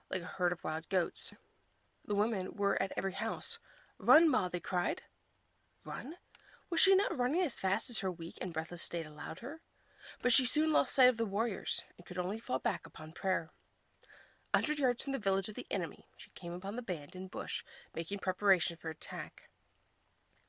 like 0.09 0.21
a 0.21 0.25
herd 0.25 0.51
of 0.51 0.63
wild 0.63 0.89
goats. 0.89 1.33
The 2.05 2.15
women 2.15 2.49
were 2.55 2.81
at 2.81 2.93
every 2.97 3.13
house. 3.13 3.59
Run, 3.99 4.29
Ma, 4.29 4.49
they 4.49 4.59
cried. 4.59 5.03
Run? 5.85 6.15
Was 6.69 6.79
she 6.79 6.95
not 6.95 7.17
running 7.17 7.41
as 7.41 7.59
fast 7.59 7.89
as 7.89 7.99
her 7.99 8.11
weak 8.11 8.37
and 8.41 8.53
breathless 8.53 8.81
state 8.81 9.05
allowed 9.05 9.39
her? 9.39 9.61
But 10.21 10.31
she 10.31 10.45
soon 10.45 10.71
lost 10.71 10.95
sight 10.95 11.09
of 11.09 11.17
the 11.17 11.25
warriors, 11.25 11.83
and 11.97 12.05
could 12.05 12.17
only 12.17 12.39
fall 12.39 12.59
back 12.59 12.85
upon 12.85 13.11
prayer. 13.11 13.51
A 14.53 14.57
hundred 14.57 14.79
yards 14.79 15.03
from 15.03 15.13
the 15.13 15.19
village 15.19 15.47
of 15.47 15.55
the 15.55 15.67
enemy, 15.71 16.05
she 16.17 16.31
came 16.35 16.51
upon 16.51 16.75
the 16.75 16.81
band 16.81 17.15
in 17.15 17.27
bush, 17.27 17.63
making 17.95 18.19
preparation 18.19 18.75
for 18.75 18.89
attack. 18.89 19.43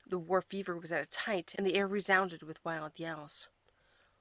The 0.07 0.19
war 0.19 0.43
fever 0.43 0.77
was 0.77 0.91
at 0.91 1.03
its 1.03 1.17
height, 1.17 1.55
and 1.57 1.67
the 1.67 1.77
air 1.77 1.87
resounded 1.87 2.43
with 2.43 2.65
wild 2.65 2.99
yells. 2.99 3.49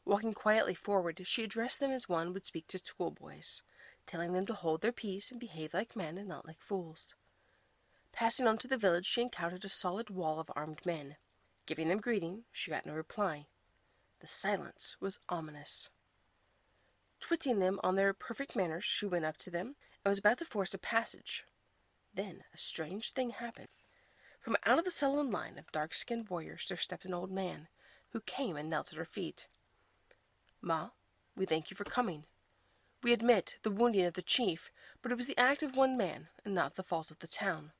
Walking 0.06 0.34
quietly 0.34 0.74
forward, 0.74 1.22
she 1.26 1.44
addressed 1.44 1.80
them 1.80 1.92
as 1.92 2.10
one 2.10 2.34
would 2.34 2.46
speak 2.46 2.68
to 2.68 2.80
schoolboys, 2.80 3.62
telling 4.08 4.34
them 4.34 4.46
to 4.48 4.54
hold 4.54 4.82
their 4.82 4.92
peace 4.92 5.32
and 5.32 5.40
behave 5.40 5.74
like 5.74 5.96
men 5.96 6.18
and 6.18 6.28
not 6.28 6.46
like 6.46 6.62
fools. 6.62 7.16
Passing 8.12 8.48
on 8.48 8.58
to 8.58 8.68
the 8.68 8.78
village, 8.78 9.06
she 9.06 9.22
encountered 9.22 9.64
a 9.64 9.70
solid 9.70 10.10
wall 10.10 10.40
of 10.40 10.52
armed 10.56 10.86
men. 10.86 11.16
Giving 11.66 11.88
them 11.88 12.00
greeting, 12.00 12.44
she 12.52 12.72
got 12.72 12.86
no 12.86 12.94
reply. 12.94 13.46
The 14.20 14.28
silence 14.28 14.98
was 15.00 15.20
ominous. 15.30 15.90
Twitting 17.20 17.60
them 17.60 17.80
on 17.84 17.96
their 17.96 18.14
perfect 18.14 18.56
manners, 18.56 18.84
she 18.84 19.06
went 19.06 19.26
up 19.26 19.38
to 19.38 19.52
them 19.52 19.76
and 20.04 20.12
was 20.12 20.20
about 20.20 20.40
to 20.40 20.46
force 20.46 20.74
a 20.74 20.80
passage. 20.80 21.46
Then 22.14 22.44
a 22.54 22.58
strange 22.58 23.12
thing 23.14 23.30
happened. 23.30 23.70
From 24.40 24.58
out 24.66 24.80
of 24.80 24.86
the 24.86 24.92
sullen 24.92 25.30
line 25.30 25.58
of 25.58 25.72
dark 25.72 25.94
skinned 25.94 26.30
warriors 26.30 26.66
there 26.68 26.78
stepped 26.78 27.06
an 27.06 27.14
old 27.14 27.32
man, 27.32 27.68
who 28.12 28.20
came 28.22 28.58
and 28.58 28.70
knelt 28.70 28.92
at 28.92 28.98
her 28.98 29.06
feet. 29.06 29.48
Ma, 30.62 30.90
we 31.36 31.46
thank 31.46 31.72
you 31.72 31.76
for 31.76 31.84
coming. 31.84 32.26
We 33.04 33.14
admit 33.14 33.58
the 33.64 33.72
wounding 33.72 34.06
of 34.06 34.14
the 34.14 34.22
chief, 34.22 34.70
but 35.02 35.12
it 35.12 35.18
was 35.18 35.28
the 35.28 35.38
act 35.38 35.64
of 35.64 35.76
one 35.76 35.98
man, 35.98 36.28
and 36.46 36.54
not 36.54 36.76
the 36.76 36.84
fault 36.84 37.10
of 37.10 37.20
the 37.20 37.28
town. 37.28 37.72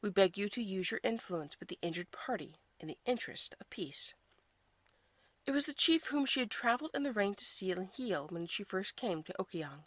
We 0.00 0.10
beg 0.10 0.38
you 0.38 0.48
to 0.50 0.62
use 0.62 0.90
your 0.90 1.00
influence 1.02 1.58
with 1.60 1.68
the 1.68 1.78
injured 1.82 2.10
party 2.10 2.54
in 2.80 2.88
the 2.88 2.98
interest 3.04 3.54
of 3.60 3.68
peace. 3.68 4.14
It 5.44 5.50
was 5.50 5.66
the 5.66 5.74
chief 5.74 6.06
whom 6.06 6.24
she 6.24 6.40
had 6.40 6.50
traveled 6.50 6.92
in 6.94 7.02
the 7.02 7.12
rain 7.12 7.34
to 7.34 7.44
see 7.44 7.70
and 7.70 7.88
heal 7.94 8.28
when 8.30 8.46
she 8.46 8.62
first 8.62 8.96
came 8.96 9.22
to 9.22 9.34
Okoyong. 9.38 9.84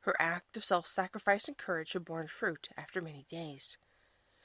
Her 0.00 0.16
act 0.18 0.56
of 0.56 0.64
self 0.64 0.86
sacrifice 0.86 1.48
and 1.48 1.56
courage 1.56 1.92
had 1.92 2.04
borne 2.04 2.26
fruit 2.26 2.70
after 2.76 3.00
many 3.00 3.24
days. 3.30 3.78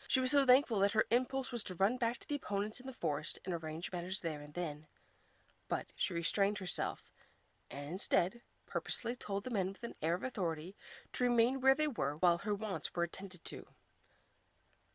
She 0.07 0.19
was 0.19 0.31
so 0.31 0.45
thankful 0.45 0.79
that 0.79 0.91
her 0.91 1.05
impulse 1.09 1.51
was 1.51 1.63
to 1.63 1.75
run 1.75 1.97
back 1.97 2.17
to 2.19 2.27
the 2.27 2.35
opponents 2.35 2.79
in 2.79 2.85
the 2.85 2.93
forest 2.93 3.39
and 3.45 3.53
arrange 3.53 3.91
matters 3.91 4.21
there 4.21 4.41
and 4.41 4.53
then. 4.53 4.85
But 5.67 5.91
she 5.95 6.13
restrained 6.13 6.59
herself, 6.59 7.09
and 7.71 7.89
instead 7.89 8.41
purposely 8.67 9.15
told 9.15 9.43
the 9.43 9.49
men 9.49 9.67
with 9.67 9.83
an 9.83 9.95
air 10.01 10.15
of 10.15 10.23
authority 10.23 10.75
to 11.13 11.23
remain 11.23 11.61
where 11.61 11.75
they 11.75 11.87
were 11.87 12.15
while 12.15 12.39
her 12.39 12.53
wants 12.53 12.93
were 12.93 13.03
attended 13.03 13.43
to. 13.45 13.65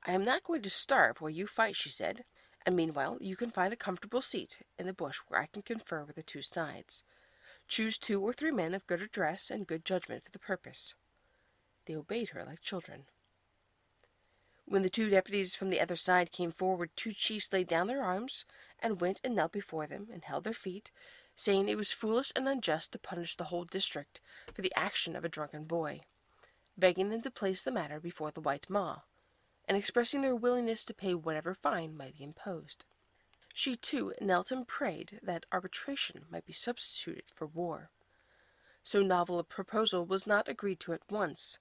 I 0.05 0.13
am 0.13 0.25
not 0.25 0.45
going 0.45 0.63
to 0.63 0.71
starve 0.71 1.21
while 1.21 1.31
you 1.31 1.47
fight, 1.47 1.77
she 1.77 1.91
said, 1.91 2.25
and 2.65 2.77
meanwhile 2.77 3.19
you 3.21 3.37
can 3.37 3.51
find 3.51 3.73
a 3.73 3.77
comfortable 3.77 4.23
seat 4.23 4.59
in 4.79 4.87
the 4.87 4.93
bush 4.93 5.19
where 5.29 5.41
I 5.41 5.47
can 5.47 5.63
confer 5.63 6.05
with 6.05 6.17
the 6.17 6.23
two 6.23 6.43
sides. 6.43 7.05
Choose 7.69 7.99
two 7.99 8.21
or 8.21 8.33
three 8.33 8.51
men 8.51 8.75
of 8.75 8.87
good 8.87 9.01
address 9.01 9.51
and 9.51 9.67
good 9.67 9.85
judgment 9.85 10.25
for 10.25 10.31
the 10.31 10.39
purpose. 10.39 10.95
They 11.87 11.95
obeyed 11.95 12.31
her 12.31 12.45
like 12.45 12.61
children. 12.61 13.05
When 14.71 14.83
the 14.83 14.89
two 14.89 15.11
deputies 15.11 15.57
from 15.57 15.71
the 15.71 15.81
other 15.81 15.97
side 15.97 16.31
came 16.31 16.53
forward, 16.53 16.91
two 16.95 17.11
chiefs 17.11 17.53
laid 17.53 17.67
down 17.67 17.89
their 17.89 18.05
arms 18.05 18.45
and 18.79 19.01
went 19.01 19.21
and 19.25 19.35
knelt 19.35 19.51
before 19.51 19.89
them 19.89 20.07
and 20.13 20.25
held 20.25 20.45
their 20.45 20.53
feet, 20.53 20.93
saying 21.35 21.69
it 21.69 21.77
was 21.77 21.91
foolish 21.91 22.31
and 22.37 22.49
unjust 22.49 22.93
to 22.93 22.99
punish 23.01 23.35
the 23.35 23.51
whole 23.51 23.65
district 23.65 24.21
for 24.55 24.63
the 24.63 24.73
action 24.77 25.17
of 25.17 25.25
a 25.25 25.29
drunken 25.29 25.65
boy, 25.65 26.03
begging 26.79 27.09
them 27.09 27.21
to 27.23 27.33
place 27.33 27.65
the 27.65 27.73
matter 27.73 27.99
before 27.99 28.31
the 28.31 28.41
white 28.41 28.71
ma, 28.71 28.99
and 29.67 29.77
expressing 29.77 30.23
their 30.23 30.37
willingness 30.37 30.85
to 30.85 30.95
pay 30.95 31.15
whatever 31.15 31.53
fine 31.53 31.97
might 31.97 32.17
be 32.17 32.23
imposed. 32.23 32.85
She 33.53 33.75
too 33.75 34.15
knelt 34.21 34.53
and 34.53 34.69
prayed 34.69 35.19
that 35.21 35.47
arbitration 35.51 36.27
might 36.31 36.47
be 36.47 36.53
substituted 36.53 37.25
for 37.35 37.49
war. 37.49 37.91
So 38.85 39.03
novel 39.03 39.41
a 39.41 39.43
proposal 39.43 40.07
was 40.07 40.29
not 40.29 40.49
agreed 40.49 40.79
to 40.81 40.93
at 40.93 41.11
once. 41.11 41.59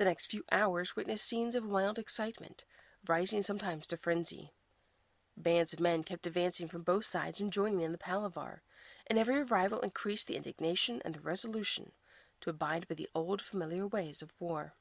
The 0.00 0.06
next 0.06 0.30
few 0.30 0.44
hours 0.50 0.96
witnessed 0.96 1.26
scenes 1.26 1.54
of 1.54 1.66
wild 1.66 1.98
excitement, 1.98 2.64
rising 3.06 3.42
sometimes 3.42 3.86
to 3.88 3.98
frenzy. 3.98 4.50
Bands 5.36 5.74
of 5.74 5.80
men 5.80 6.04
kept 6.04 6.26
advancing 6.26 6.68
from 6.68 6.80
both 6.80 7.04
sides 7.04 7.38
and 7.38 7.52
joining 7.52 7.80
in 7.80 7.92
the 7.92 7.98
palaver, 7.98 8.62
and 9.06 9.18
every 9.18 9.40
arrival 9.40 9.80
increased 9.80 10.26
the 10.26 10.36
indignation 10.36 11.02
and 11.04 11.14
the 11.14 11.20
resolution 11.20 11.92
to 12.40 12.48
abide 12.48 12.88
by 12.88 12.94
the 12.94 13.10
old 13.14 13.42
familiar 13.42 13.86
ways 13.86 14.22
of 14.22 14.32
war. 14.40 14.72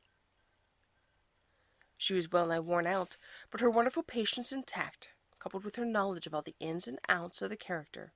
She 1.98 2.14
was 2.14 2.32
well 2.32 2.48
nigh 2.48 2.62
worn 2.62 2.88
out, 2.88 3.18
but 3.52 3.60
her 3.60 3.70
wonderful 3.70 4.04
patience 4.04 4.54
and 4.54 4.66
tact 4.66 5.10
coupled 5.38 5.66
with 5.66 5.76
her 5.76 5.84
knowledge 5.84 6.28
of 6.28 6.34
all 6.34 6.44
the 6.44 6.56
ins 6.62 6.88
and 6.88 6.98
outs 7.10 7.42
of 7.42 7.50
the 7.50 7.58
character, 7.58 8.14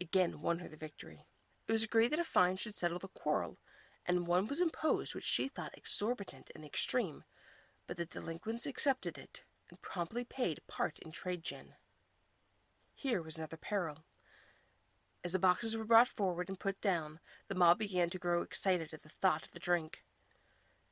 again 0.00 0.40
won 0.40 0.58
her 0.58 0.66
the 0.66 0.76
victory. 0.76 1.26
It 1.68 1.72
was 1.72 1.84
agreed 1.84 2.08
that 2.08 2.18
a 2.18 2.24
fine 2.24 2.56
should 2.56 2.74
settle 2.74 2.98
the 2.98 3.06
quarrel, 3.06 3.58
and 4.06 4.26
one 4.26 4.46
was 4.46 4.60
imposed 4.60 5.14
which 5.14 5.24
she 5.24 5.48
thought 5.48 5.76
exorbitant 5.76 6.50
in 6.54 6.60
the 6.60 6.66
extreme, 6.66 7.24
but 7.86 7.96
the 7.96 8.06
delinquents 8.06 8.66
accepted 8.66 9.18
it 9.18 9.42
and 9.68 9.82
promptly 9.82 10.24
paid 10.24 10.60
part 10.68 10.98
in 11.00 11.10
trade 11.10 11.42
gin. 11.42 11.74
Here 12.94 13.20
was 13.20 13.36
another 13.36 13.56
peril. 13.56 13.98
As 15.24 15.32
the 15.32 15.38
boxes 15.38 15.76
were 15.76 15.84
brought 15.84 16.08
forward 16.08 16.48
and 16.48 16.58
put 16.58 16.80
down, 16.80 17.18
the 17.48 17.54
mob 17.54 17.78
began 17.78 18.10
to 18.10 18.18
grow 18.18 18.42
excited 18.42 18.94
at 18.94 19.02
the 19.02 19.08
thought 19.08 19.44
of 19.44 19.52
the 19.52 19.58
drink. 19.58 20.04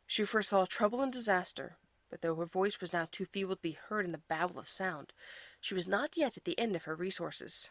She 0.07 0.25
foresaw 0.25 0.67
trouble 0.67 1.01
and 1.01 1.13
disaster, 1.13 1.77
but 2.11 2.21
though 2.21 2.35
her 2.35 2.47
voice 2.47 2.81
was 2.81 2.93
now 2.93 3.09
too 3.11 3.25
feeble 3.25 3.57
to 3.57 3.63
be 3.63 3.73
heard 3.89 4.05
in 4.05 4.13
the 4.13 4.19
babel 4.19 4.59
of 4.59 4.69
sound, 4.69 5.13
she 5.61 5.75
was 5.75 5.89
not 5.89 6.17
yet 6.17 6.37
at 6.37 6.45
the 6.45 6.59
end 6.59 6.77
of 6.77 6.85
her 6.85 6.95
resources. 6.95 7.71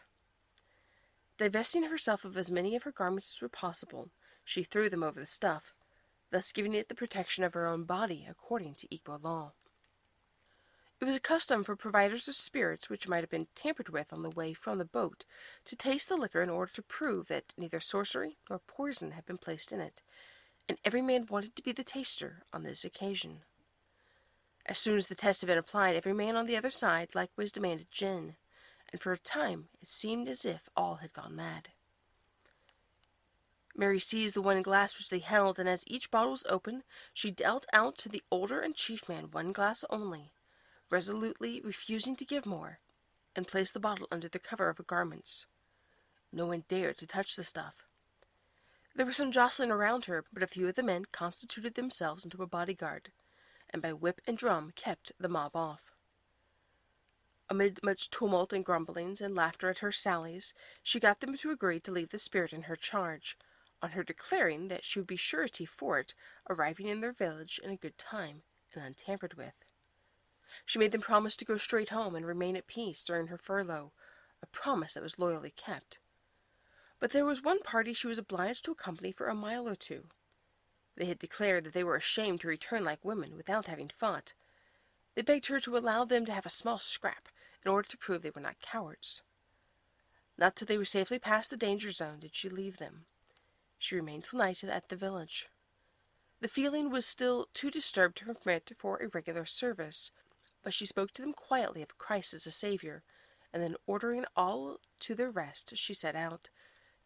Divesting 1.36 1.84
herself 1.84 2.24
of 2.24 2.36
as 2.36 2.50
many 2.50 2.74
of 2.74 2.84
her 2.84 2.92
garments 2.92 3.36
as 3.36 3.42
were 3.42 3.48
possible, 3.48 4.10
she 4.44 4.62
threw 4.62 4.88
them 4.88 5.02
over 5.02 5.18
the 5.18 5.26
stuff, 5.26 5.74
thus 6.30 6.52
giving 6.52 6.74
it 6.74 6.88
the 6.88 6.94
protection 6.94 7.44
of 7.44 7.54
her 7.54 7.66
own 7.66 7.84
body 7.84 8.26
according 8.28 8.74
to 8.74 8.94
equal 8.94 9.18
law. 9.22 9.52
It 11.00 11.06
was 11.06 11.16
a 11.16 11.20
custom 11.20 11.64
for 11.64 11.76
providers 11.76 12.28
of 12.28 12.34
spirits 12.34 12.88
which 12.88 13.08
might 13.08 13.20
have 13.20 13.30
been 13.30 13.48
tampered 13.54 13.90
with 13.90 14.12
on 14.12 14.22
the 14.22 14.30
way 14.30 14.54
from 14.54 14.78
the 14.78 14.84
boat 14.84 15.24
to 15.66 15.76
taste 15.76 16.08
the 16.08 16.16
liquor 16.16 16.40
in 16.40 16.48
order 16.48 16.72
to 16.72 16.82
prove 16.82 17.28
that 17.28 17.52
neither 17.58 17.78
sorcery 17.78 18.38
nor 18.48 18.58
poison 18.58 19.10
had 19.10 19.26
been 19.26 19.36
placed 19.36 19.70
in 19.70 19.80
it, 19.80 20.00
and 20.68 20.78
every 20.82 21.02
man 21.02 21.26
wanted 21.28 21.54
to 21.56 21.62
be 21.62 21.72
the 21.72 21.84
taster 21.84 22.44
on 22.52 22.62
this 22.62 22.86
occasion. 22.86 23.40
As 24.64 24.78
soon 24.78 24.96
as 24.96 25.08
the 25.08 25.14
test 25.14 25.42
had 25.42 25.48
been 25.48 25.58
applied, 25.58 25.94
every 25.94 26.14
man 26.14 26.36
on 26.36 26.46
the 26.46 26.56
other 26.56 26.70
side 26.70 27.14
likewise 27.14 27.52
demanded 27.52 27.90
gin, 27.90 28.36
and 28.90 28.98
for 28.98 29.12
a 29.12 29.18
time 29.18 29.68
it 29.82 29.88
seemed 29.88 30.26
as 30.26 30.46
if 30.46 30.70
all 30.74 30.96
had 30.96 31.12
gone 31.12 31.36
mad. 31.36 31.68
Mary 33.76 33.98
seized 33.98 34.36
the 34.36 34.42
one 34.42 34.62
glass 34.62 34.96
which 34.96 35.10
they 35.10 35.18
held, 35.18 35.58
and 35.58 35.68
as 35.68 35.84
each 35.86 36.10
bottle 36.10 36.30
was 36.30 36.46
opened, 36.48 36.84
she 37.12 37.30
dealt 37.30 37.66
out 37.72 37.98
to 37.98 38.08
the 38.08 38.22
older 38.30 38.60
and 38.60 38.76
chief 38.76 39.08
man 39.08 39.30
one 39.32 39.52
glass 39.52 39.84
only, 39.90 40.32
resolutely 40.90 41.60
refusing 41.60 42.14
to 42.14 42.24
give 42.24 42.46
more, 42.46 42.78
and 43.34 43.48
placed 43.48 43.74
the 43.74 43.80
bottle 43.80 44.06
under 44.12 44.28
the 44.28 44.38
cover 44.38 44.68
of 44.68 44.78
her 44.78 44.84
garments. 44.84 45.46
No 46.30 46.46
one 46.46 46.64
dared 46.68 46.98
to 46.98 47.06
touch 47.06 47.34
the 47.34 47.42
stuff. 47.42 47.84
There 48.94 49.06
was 49.06 49.16
some 49.16 49.32
jostling 49.32 49.72
around 49.72 50.04
her, 50.04 50.24
but 50.32 50.44
a 50.44 50.46
few 50.46 50.68
of 50.68 50.76
the 50.76 50.82
men 50.82 51.06
constituted 51.10 51.74
themselves 51.74 52.22
into 52.22 52.42
a 52.44 52.46
bodyguard, 52.46 53.10
and 53.70 53.82
by 53.82 53.92
whip 53.92 54.20
and 54.24 54.38
drum 54.38 54.72
kept 54.76 55.10
the 55.18 55.28
mob 55.28 55.56
off. 55.56 55.92
Amid 57.50 57.80
much 57.82 58.08
tumult 58.08 58.52
and 58.52 58.64
grumblings 58.64 59.20
and 59.20 59.34
laughter 59.34 59.68
at 59.68 59.78
her 59.78 59.90
sallies, 59.90 60.54
she 60.80 61.00
got 61.00 61.18
them 61.18 61.36
to 61.36 61.50
agree 61.50 61.80
to 61.80 61.90
leave 61.90 62.10
the 62.10 62.18
spirit 62.18 62.52
in 62.52 62.62
her 62.62 62.76
charge, 62.76 63.36
on 63.82 63.90
her 63.90 64.02
declaring 64.02 64.68
that 64.68 64.84
she 64.84 64.98
would 64.98 65.06
be 65.06 65.16
surety 65.16 65.64
for 65.64 65.98
it, 65.98 66.14
arriving 66.48 66.86
in 66.86 67.00
their 67.00 67.12
village 67.12 67.60
in 67.62 67.70
a 67.70 67.76
good 67.76 67.98
time 67.98 68.42
and 68.74 68.84
untampered 68.84 69.34
with. 69.34 69.54
She 70.64 70.78
made 70.78 70.92
them 70.92 71.00
promise 71.00 71.36
to 71.36 71.44
go 71.44 71.56
straight 71.56 71.90
home 71.90 72.14
and 72.14 72.26
remain 72.26 72.56
at 72.56 72.66
peace 72.66 73.04
during 73.04 73.26
her 73.28 73.38
furlough, 73.38 73.92
a 74.42 74.46
promise 74.46 74.94
that 74.94 75.02
was 75.02 75.18
loyally 75.18 75.50
kept. 75.50 75.98
But 77.00 77.10
there 77.10 77.24
was 77.24 77.42
one 77.42 77.60
party 77.60 77.92
she 77.92 78.06
was 78.06 78.18
obliged 78.18 78.64
to 78.64 78.72
accompany 78.72 79.12
for 79.12 79.26
a 79.28 79.34
mile 79.34 79.68
or 79.68 79.74
two, 79.74 80.04
they 80.96 81.06
had 81.06 81.18
declared 81.18 81.64
that 81.64 81.72
they 81.72 81.84
were 81.84 81.96
ashamed 81.96 82.40
to 82.42 82.48
return 82.48 82.84
like 82.84 83.04
women 83.04 83.36
without 83.36 83.66
having 83.66 83.88
fought. 83.88 84.34
They 85.14 85.22
begged 85.22 85.46
her 85.46 85.60
to 85.60 85.76
allow 85.76 86.04
them 86.04 86.24
to 86.26 86.32
have 86.32 86.46
a 86.46 86.50
small 86.50 86.78
scrap 86.78 87.28
in 87.64 87.70
order 87.70 87.88
to 87.88 87.98
prove 87.98 88.22
they 88.22 88.30
were 88.30 88.40
not 88.40 88.60
cowards. 88.60 89.22
Not 90.38 90.56
till 90.56 90.66
they 90.66 90.78
were 90.78 90.84
safely 90.84 91.18
past 91.18 91.50
the 91.50 91.56
danger 91.56 91.90
zone 91.90 92.20
did 92.20 92.34
she 92.34 92.48
leave 92.48 92.78
them. 92.78 93.06
She 93.84 93.96
remained 93.96 94.24
till 94.24 94.38
night 94.38 94.64
at 94.64 94.88
the 94.88 94.96
village. 94.96 95.50
The 96.40 96.48
feeling 96.48 96.88
was 96.88 97.04
still 97.04 97.50
too 97.52 97.70
disturbed 97.70 98.16
to 98.16 98.34
permit 98.34 98.72
for 98.78 98.96
a 98.96 99.08
regular 99.08 99.44
service, 99.44 100.10
but 100.62 100.72
she 100.72 100.86
spoke 100.86 101.12
to 101.12 101.20
them 101.20 101.34
quietly 101.34 101.82
of 101.82 101.98
Christ 101.98 102.32
as 102.32 102.46
a 102.46 102.50
Saviour, 102.50 103.02
and 103.52 103.62
then 103.62 103.76
ordering 103.86 104.24
all 104.34 104.78
to 105.00 105.14
their 105.14 105.28
rest, 105.28 105.76
she 105.76 105.92
set 105.92 106.16
out, 106.16 106.48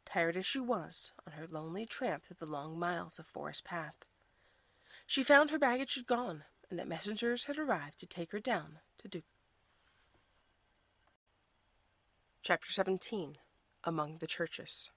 tired 0.04 0.36
as 0.36 0.46
she 0.46 0.60
was, 0.60 1.10
on 1.26 1.32
her 1.32 1.48
lonely 1.48 1.84
tramp 1.84 2.26
through 2.26 2.36
the 2.38 2.46
long 2.46 2.78
miles 2.78 3.18
of 3.18 3.26
forest 3.26 3.64
path. 3.64 4.04
She 5.04 5.24
found 5.24 5.50
her 5.50 5.58
baggage 5.58 5.96
had 5.96 6.06
gone, 6.06 6.44
and 6.70 6.78
that 6.78 6.86
messengers 6.86 7.46
had 7.46 7.58
arrived 7.58 7.98
to 7.98 8.06
take 8.06 8.30
her 8.30 8.38
down 8.38 8.78
to 8.98 9.08
Duke. 9.08 9.24
Chapter 12.40 12.70
17 12.70 13.38
Among 13.82 14.18
the 14.18 14.28
Churches 14.28 14.90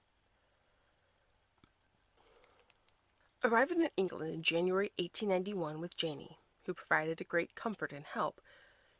Arriving 3.44 3.82
in 3.82 3.90
England 3.96 4.32
in 4.32 4.42
January 4.42 4.92
1891 5.00 5.80
with 5.80 5.96
Janey, 5.96 6.38
who 6.64 6.72
provided 6.72 7.20
a 7.20 7.24
great 7.24 7.56
comfort 7.56 7.92
and 7.92 8.04
help, 8.04 8.40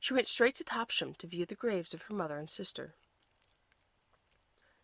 She 0.00 0.14
went 0.14 0.26
straight 0.26 0.56
to 0.56 0.64
Topsham 0.64 1.16
to 1.18 1.28
view 1.28 1.46
the 1.46 1.54
graves 1.54 1.94
of 1.94 2.02
her 2.02 2.14
mother 2.14 2.38
and 2.38 2.50
sister. 2.50 2.96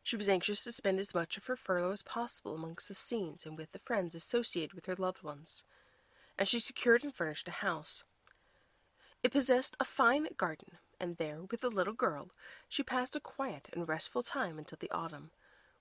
She 0.05 0.15
was 0.15 0.29
anxious 0.29 0.63
to 0.63 0.71
spend 0.71 1.01
as 1.01 1.13
much 1.13 1.37
of 1.37 1.47
her 1.47 1.57
furlough 1.57 1.91
as 1.91 2.05
possible 2.05 2.55
amongst 2.55 2.87
the 2.87 2.95
scenes 2.95 3.45
and 3.45 3.59
with 3.59 3.73
the 3.73 3.81
friends 3.81 4.15
associated 4.15 4.75
with 4.75 4.87
her 4.87 4.95
loved 4.95 5.25
ones, 5.25 5.65
and 6.39 6.47
she 6.47 6.61
secured 6.61 7.03
and 7.03 7.13
furnished 7.13 7.49
a 7.49 7.53
house. 7.67 8.05
It 9.25 9.33
possessed 9.33 9.77
a 9.81 9.85
fine 9.85 10.29
garden, 10.37 10.79
and 11.01 11.17
there, 11.17 11.43
with 11.51 11.63
the 11.63 11.69
little 11.69 11.95
girl, 11.95 12.31
she 12.69 12.85
passed 12.85 13.17
a 13.17 13.21
quiet 13.21 13.69
and 13.73 13.89
restful 13.89 14.23
time 14.23 14.57
until 14.57 14.79
the 14.79 14.91
autumn, 14.93 15.33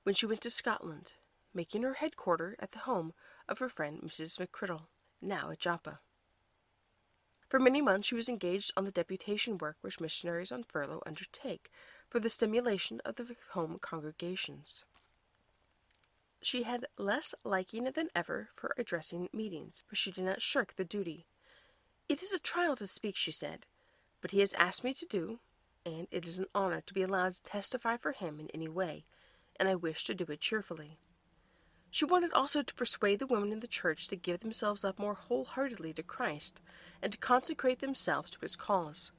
when 0.02 0.16
she 0.16 0.26
went 0.26 0.42
to 0.42 0.50
Scotland, 0.50 1.14
making 1.58 1.82
her 1.82 1.96
headquarter 1.96 2.56
at 2.60 2.72
the 2.72 2.80
home 2.80 3.14
of 3.50 3.58
her 3.58 3.68
friend 3.68 4.00
Mrs. 4.04 4.40
McCrindle, 4.40 4.86
now 5.20 5.50
at 5.50 5.60
Joppa. 5.60 6.00
For 7.50 7.60
many 7.60 7.82
months 7.82 8.08
she 8.08 8.16
was 8.16 8.30
engaged 8.30 8.72
on 8.78 8.86
the 8.86 8.92
deputation 8.92 9.58
work 9.58 9.78
which 9.82 10.00
missionaries 10.00 10.52
on 10.52 10.64
furlough 10.64 11.02
undertake 11.08 11.72
for 12.08 12.20
the 12.20 12.30
stimulation 12.30 13.02
of 13.04 13.16
the 13.16 13.36
home 13.54 13.80
congregations. 13.82 14.86
She 16.44 16.62
had 16.62 16.86
less 16.96 17.34
liking 17.44 17.86
than 17.86 18.10
ever 18.16 18.50
for 18.54 18.76
addressing 18.78 19.28
meetings, 19.34 19.84
but 19.90 19.98
she 19.98 20.12
did 20.12 20.26
not 20.26 20.44
shirk 20.44 20.76
the 20.76 20.86
duty. 20.86 21.26
It 22.08 22.22
is 22.22 22.34
a 22.34 22.40
trial 22.40 22.76
to 22.76 22.86
speak, 22.86 23.16
she 23.18 23.32
said, 23.32 23.66
but 24.22 24.30
he 24.30 24.42
has 24.42 24.54
asked 24.54 24.84
me 24.84 24.94
to 24.94 25.08
do, 25.08 25.40
and 25.84 26.08
it 26.12 26.28
is 26.28 26.38
an 26.38 26.46
honor 26.54 26.82
to 26.82 26.94
be 26.94 27.02
allowed 27.02 27.34
to 27.34 27.44
testify 27.44 27.98
for 27.98 28.12
him 28.12 28.40
in 28.40 28.48
any 28.54 28.68
way, 28.68 29.06
and 29.60 29.68
I 29.68 29.74
wish 29.74 30.04
to 30.04 30.14
do 30.14 30.26
it 30.30 30.40
cheerfully. 30.40 31.00
She 31.98 32.06
wanted 32.06 32.32
also 32.34 32.62
to 32.62 32.76
persuade 32.76 33.18
the 33.18 33.26
women 33.26 33.52
in 33.52 33.58
the 33.58 33.66
church 33.66 34.08
to 34.10 34.16
give 34.16 34.42
themselves 34.42 34.86
up 34.86 35.00
more 35.00 35.16
wholeheartedly 35.16 35.94
to 35.94 36.04
Christ, 36.04 36.62
and 37.02 37.12
to 37.12 37.18
consecrate 37.18 37.80
themselves 37.80 38.30
to 38.30 38.40
his 38.40 38.56
cause. 38.56 39.12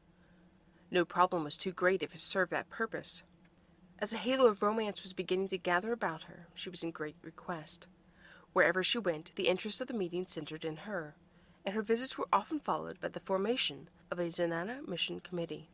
No 0.88 1.04
problem 1.04 1.42
was 1.42 1.56
too 1.56 1.72
great 1.72 2.04
if 2.04 2.14
it 2.14 2.20
served 2.20 2.52
that 2.52 2.70
purpose. 2.70 3.24
As 3.98 4.14
a 4.14 4.16
halo 4.16 4.46
of 4.46 4.62
romance 4.62 5.02
was 5.02 5.12
beginning 5.12 5.48
to 5.48 5.58
gather 5.58 5.90
about 5.90 6.22
her, 6.30 6.46
she 6.54 6.70
was 6.70 6.84
in 6.84 6.92
great 6.92 7.16
request. 7.20 7.88
Wherever 8.52 8.84
she 8.84 8.98
went, 8.98 9.34
the 9.34 9.48
interest 9.48 9.80
of 9.80 9.88
the 9.88 9.92
meeting 9.92 10.24
centered 10.24 10.64
in 10.64 10.76
her, 10.76 11.16
and 11.66 11.74
her 11.74 11.82
visits 11.82 12.16
were 12.16 12.28
often 12.32 12.60
followed 12.60 13.00
by 13.00 13.08
the 13.08 13.18
formation 13.18 13.88
of 14.08 14.20
a 14.20 14.30
Zenana 14.30 14.86
Mission 14.86 15.18
Committee. 15.18 15.68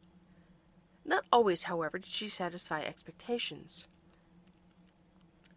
Not 1.04 1.24
always, 1.30 1.64
however, 1.64 1.98
did 1.98 2.10
she 2.10 2.28
satisfy 2.28 2.80
expectations. 2.80 3.88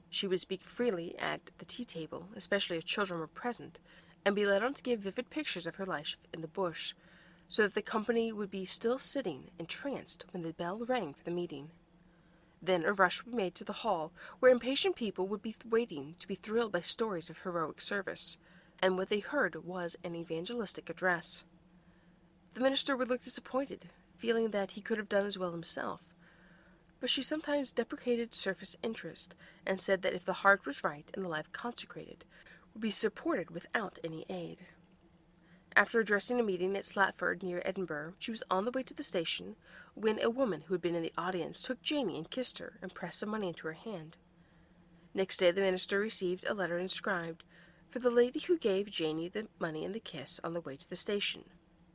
She 0.10 0.28
would 0.28 0.40
speak 0.40 0.64
freely 0.64 1.18
at 1.20 1.52
the 1.58 1.66
tea 1.66 1.86
table, 1.86 2.30
especially 2.36 2.78
if 2.78 2.86
children 2.86 3.20
were 3.20 3.28
present, 3.28 3.80
and 4.26 4.36
be 4.36 4.46
led 4.46 4.64
on 4.64 4.74
to 4.74 4.82
give 4.82 5.02
vivid 5.02 5.30
pictures 5.30 5.68
of 5.68 5.76
her 5.76 5.86
life 5.86 6.18
in 6.34 6.42
the 6.42 6.48
bush, 6.48 6.94
so 7.48 7.64
that 7.64 7.76
the 7.76 7.82
company 7.82 8.32
would 8.32 8.52
be 8.52 8.66
still 8.66 9.00
sitting 9.00 9.52
entranced 9.58 10.26
when 10.32 10.44
the 10.44 10.54
bell 10.54 10.84
rang 10.86 11.14
for 11.14 11.24
the 11.24 11.32
meeting. 11.32 11.72
Then 12.62 12.84
a 12.84 12.92
rush 12.92 13.24
would 13.24 13.32
be 13.32 13.38
made 13.38 13.56
to 13.56 13.64
the 13.64 13.74
hall, 13.74 14.12
where 14.40 14.52
impatient 14.52 14.96
people 14.96 15.28
would 15.28 15.42
be 15.42 15.56
waiting 15.70 16.16
to 16.20 16.28
be 16.28 16.36
thrilled 16.36 16.72
by 16.72 16.82
stories 16.82 17.30
of 17.30 17.40
heroic 17.40 17.82
service, 17.82 18.38
and 18.80 18.98
what 18.98 19.10
they 19.10 19.20
heard 19.20 19.64
was 19.64 19.96
an 20.04 20.16
evangelistic 20.16 20.90
address. 20.90 21.44
The 22.54 22.60
minister 22.62 22.98
would 22.98 23.10
look 23.10 23.22
disappointed, 23.22 23.90
feeling 24.18 24.50
that 24.50 24.72
he 24.72 24.82
could 24.82 24.98
have 24.98 25.10
done 25.10 25.26
as 25.26 25.38
well 25.38 25.52
himself. 25.52 26.14
But 27.00 27.10
she 27.10 27.22
sometimes 27.22 27.72
deprecated 27.72 28.34
surface 28.34 28.76
interest, 28.82 29.36
and 29.66 29.80
said 29.80 30.02
that 30.02 30.14
if 30.14 30.26
the 30.26 30.34
heart 30.34 30.66
was 30.66 30.84
right 30.84 31.10
and 31.14 31.24
the 31.24 31.30
life 31.30 31.52
consecrated, 31.52 32.26
would 32.74 32.82
be 32.82 32.92
supported 32.92 33.52
without 33.52 34.00
any 34.04 34.26
aid. 34.30 34.66
After 35.76 36.00
addressing 36.00 36.40
a 36.40 36.44
meeting 36.44 36.76
at 36.76 36.86
Slateford 36.86 37.44
near 37.44 37.62
Edinburgh, 37.64 38.14
she 38.18 38.32
was 38.32 38.42
on 38.50 38.66
the 38.66 38.72
way 38.72 38.82
to 38.82 38.96
the 38.96 39.04
station 39.04 39.56
when 39.94 40.20
a 40.24 40.30
woman 40.30 40.62
who 40.62 40.74
had 40.74 40.82
been 40.82 40.96
in 40.96 41.04
the 41.04 41.14
audience 41.16 41.62
took 41.62 41.84
Janey 41.84 42.18
and 42.18 42.32
kissed 42.32 42.58
her 42.58 42.80
and 42.82 42.96
pressed 42.96 43.20
some 43.20 43.30
money 43.30 43.50
into 43.50 43.68
her 43.68 43.74
hand. 43.74 44.18
Next 45.14 45.38
day 45.38 45.52
the 45.52 45.62
minister 45.62 46.00
received 46.00 46.46
a 46.48 46.56
letter 46.56 46.80
inscribed, 46.80 47.44
For 47.90 48.00
the 48.00 48.10
lady 48.10 48.40
who 48.40 48.58
gave 48.58 48.90
Janey 48.90 49.30
the 49.30 49.50
money 49.60 49.86
and 49.86 49.94
the 49.94 50.00
kiss 50.00 50.40
on 50.44 50.54
the 50.54 50.62
way 50.62 50.78
to 50.78 50.90
the 50.90 50.96
station, 50.96 51.44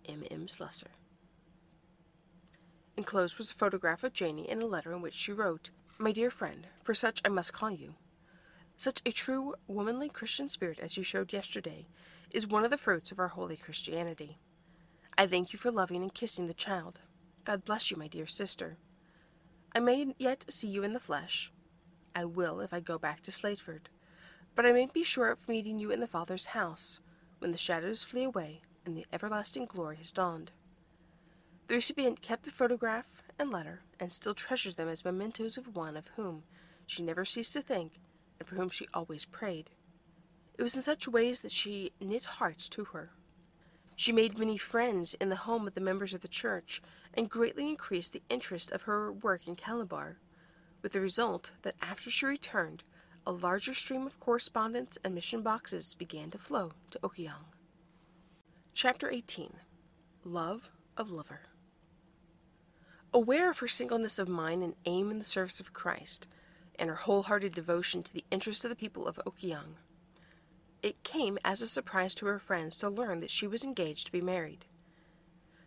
M. 0.08 0.22
M. 0.30 0.46
Slessor. 0.46 0.90
Enclosed 2.96 3.38
was 3.38 3.50
a 3.50 3.54
photograph 3.54 4.04
of 4.04 4.12
Janey 4.12 4.48
and 4.48 4.62
a 4.62 4.66
letter 4.66 4.92
in 4.92 5.00
which 5.00 5.14
she 5.14 5.32
wrote, 5.32 5.70
My 5.98 6.12
dear 6.12 6.30
friend, 6.30 6.66
for 6.82 6.94
such 6.94 7.22
I 7.24 7.28
must 7.28 7.52
call 7.52 7.70
you. 7.70 7.94
Such 8.76 9.00
a 9.06 9.12
true 9.12 9.54
womanly 9.66 10.08
Christian 10.08 10.48
spirit 10.48 10.78
as 10.78 10.96
you 10.96 11.02
showed 11.02 11.32
yesterday 11.32 11.86
is 12.30 12.46
one 12.46 12.64
of 12.64 12.70
the 12.70 12.76
fruits 12.76 13.10
of 13.10 13.18
our 13.18 13.28
holy 13.28 13.56
Christianity. 13.56 14.38
I 15.16 15.26
thank 15.26 15.52
you 15.52 15.58
for 15.58 15.70
loving 15.70 16.02
and 16.02 16.12
kissing 16.12 16.46
the 16.46 16.54
child. 16.54 17.00
God 17.44 17.64
bless 17.64 17.90
you, 17.90 17.96
my 17.96 18.08
dear 18.08 18.26
sister. 18.26 18.78
I 19.74 19.80
may 19.80 20.14
yet 20.18 20.44
see 20.48 20.68
you 20.68 20.82
in 20.82 20.92
the 20.92 21.00
flesh. 21.00 21.50
I 22.14 22.24
will 22.24 22.60
if 22.60 22.74
I 22.74 22.80
go 22.80 22.98
back 22.98 23.22
to 23.22 23.30
Slateford, 23.30 23.86
but 24.54 24.66
I 24.66 24.72
may 24.72 24.86
be 24.86 25.02
sure 25.02 25.30
of 25.30 25.48
meeting 25.48 25.78
you 25.78 25.90
in 25.90 26.00
the 26.00 26.06
Father's 26.06 26.46
house, 26.46 27.00
when 27.38 27.52
the 27.52 27.58
shadows 27.58 28.04
flee 28.04 28.24
away 28.24 28.60
and 28.84 28.96
the 28.96 29.06
everlasting 29.12 29.66
glory 29.66 29.96
has 29.96 30.12
dawned. 30.12 30.52
The 31.68 31.74
recipient 31.74 32.20
kept 32.20 32.42
the 32.42 32.50
photograph 32.50 33.22
and 33.38 33.50
letter, 33.50 33.82
and 33.98 34.12
still 34.12 34.34
treasures 34.34 34.76
them 34.76 34.88
as 34.88 35.04
mementos 35.04 35.56
of 35.56 35.76
one 35.76 35.96
of 35.96 36.08
whom 36.16 36.42
she 36.86 37.02
never 37.02 37.24
ceased 37.24 37.54
to 37.54 37.62
think, 37.62 38.00
and 38.38 38.48
for 38.48 38.56
whom 38.56 38.68
she 38.68 38.88
always 38.92 39.24
prayed. 39.24 39.70
It 40.58 40.62
was 40.62 40.76
in 40.76 40.82
such 40.82 41.08
ways 41.08 41.40
that 41.40 41.52
she 41.52 41.92
knit 42.00 42.24
hearts 42.24 42.68
to 42.70 42.84
her. 42.86 43.12
She 43.96 44.12
made 44.12 44.38
many 44.38 44.58
friends 44.58 45.14
in 45.14 45.28
the 45.28 45.36
home 45.36 45.66
of 45.66 45.74
the 45.74 45.80
members 45.80 46.12
of 46.12 46.20
the 46.20 46.28
church, 46.28 46.82
and 47.14 47.30
greatly 47.30 47.68
increased 47.68 48.12
the 48.12 48.22
interest 48.28 48.70
of 48.72 48.82
her 48.82 49.12
work 49.12 49.46
in 49.46 49.56
Calabar, 49.56 50.18
with 50.82 50.92
the 50.92 51.00
result 51.00 51.52
that 51.62 51.76
after 51.80 52.10
she 52.10 52.26
returned, 52.26 52.84
a 53.26 53.32
larger 53.32 53.72
stream 53.72 54.06
of 54.06 54.18
correspondence 54.18 54.98
and 55.04 55.14
mission 55.14 55.42
boxes 55.42 55.94
began 55.94 56.30
to 56.30 56.38
flow 56.38 56.72
to 56.90 56.98
Okoyong. 57.00 57.46
Chapter 58.72 59.10
18 59.10 59.54
Love 60.24 60.70
of 60.96 61.10
Lover 61.10 61.42
Aware 63.14 63.50
of 63.50 63.58
her 63.58 63.68
singleness 63.68 64.18
of 64.18 64.28
mind 64.28 64.62
and 64.62 64.74
aim 64.86 65.10
in 65.10 65.18
the 65.18 65.24
service 65.24 65.60
of 65.60 65.72
Christ, 65.72 66.26
and 66.78 66.88
her 66.88 66.96
wholehearted 66.96 67.54
devotion 67.54 68.02
to 68.02 68.12
the 68.12 68.24
interests 68.30 68.64
of 68.64 68.70
the 68.70 68.76
people 68.76 69.06
of 69.06 69.20
Okoyong, 69.26 69.74
it 70.82 71.04
came 71.04 71.38
as 71.44 71.62
a 71.62 71.66
surprise 71.66 72.14
to 72.16 72.26
her 72.26 72.40
friends 72.40 72.76
to 72.78 72.88
learn 72.88 73.20
that 73.20 73.30
she 73.30 73.46
was 73.46 73.62
engaged 73.62 74.06
to 74.06 74.12
be 74.12 74.20
married. 74.20 74.64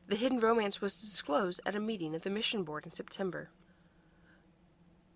The 0.08 0.18
hidden 0.18 0.40
romance 0.40 0.82
was 0.82 1.00
disclosed 1.00 1.62
at 1.66 1.76
a 1.76 1.80
meeting 1.80 2.14
of 2.14 2.24
the 2.24 2.30
mission 2.30 2.64
board 2.64 2.86
in 2.86 2.92
September. 2.92 3.50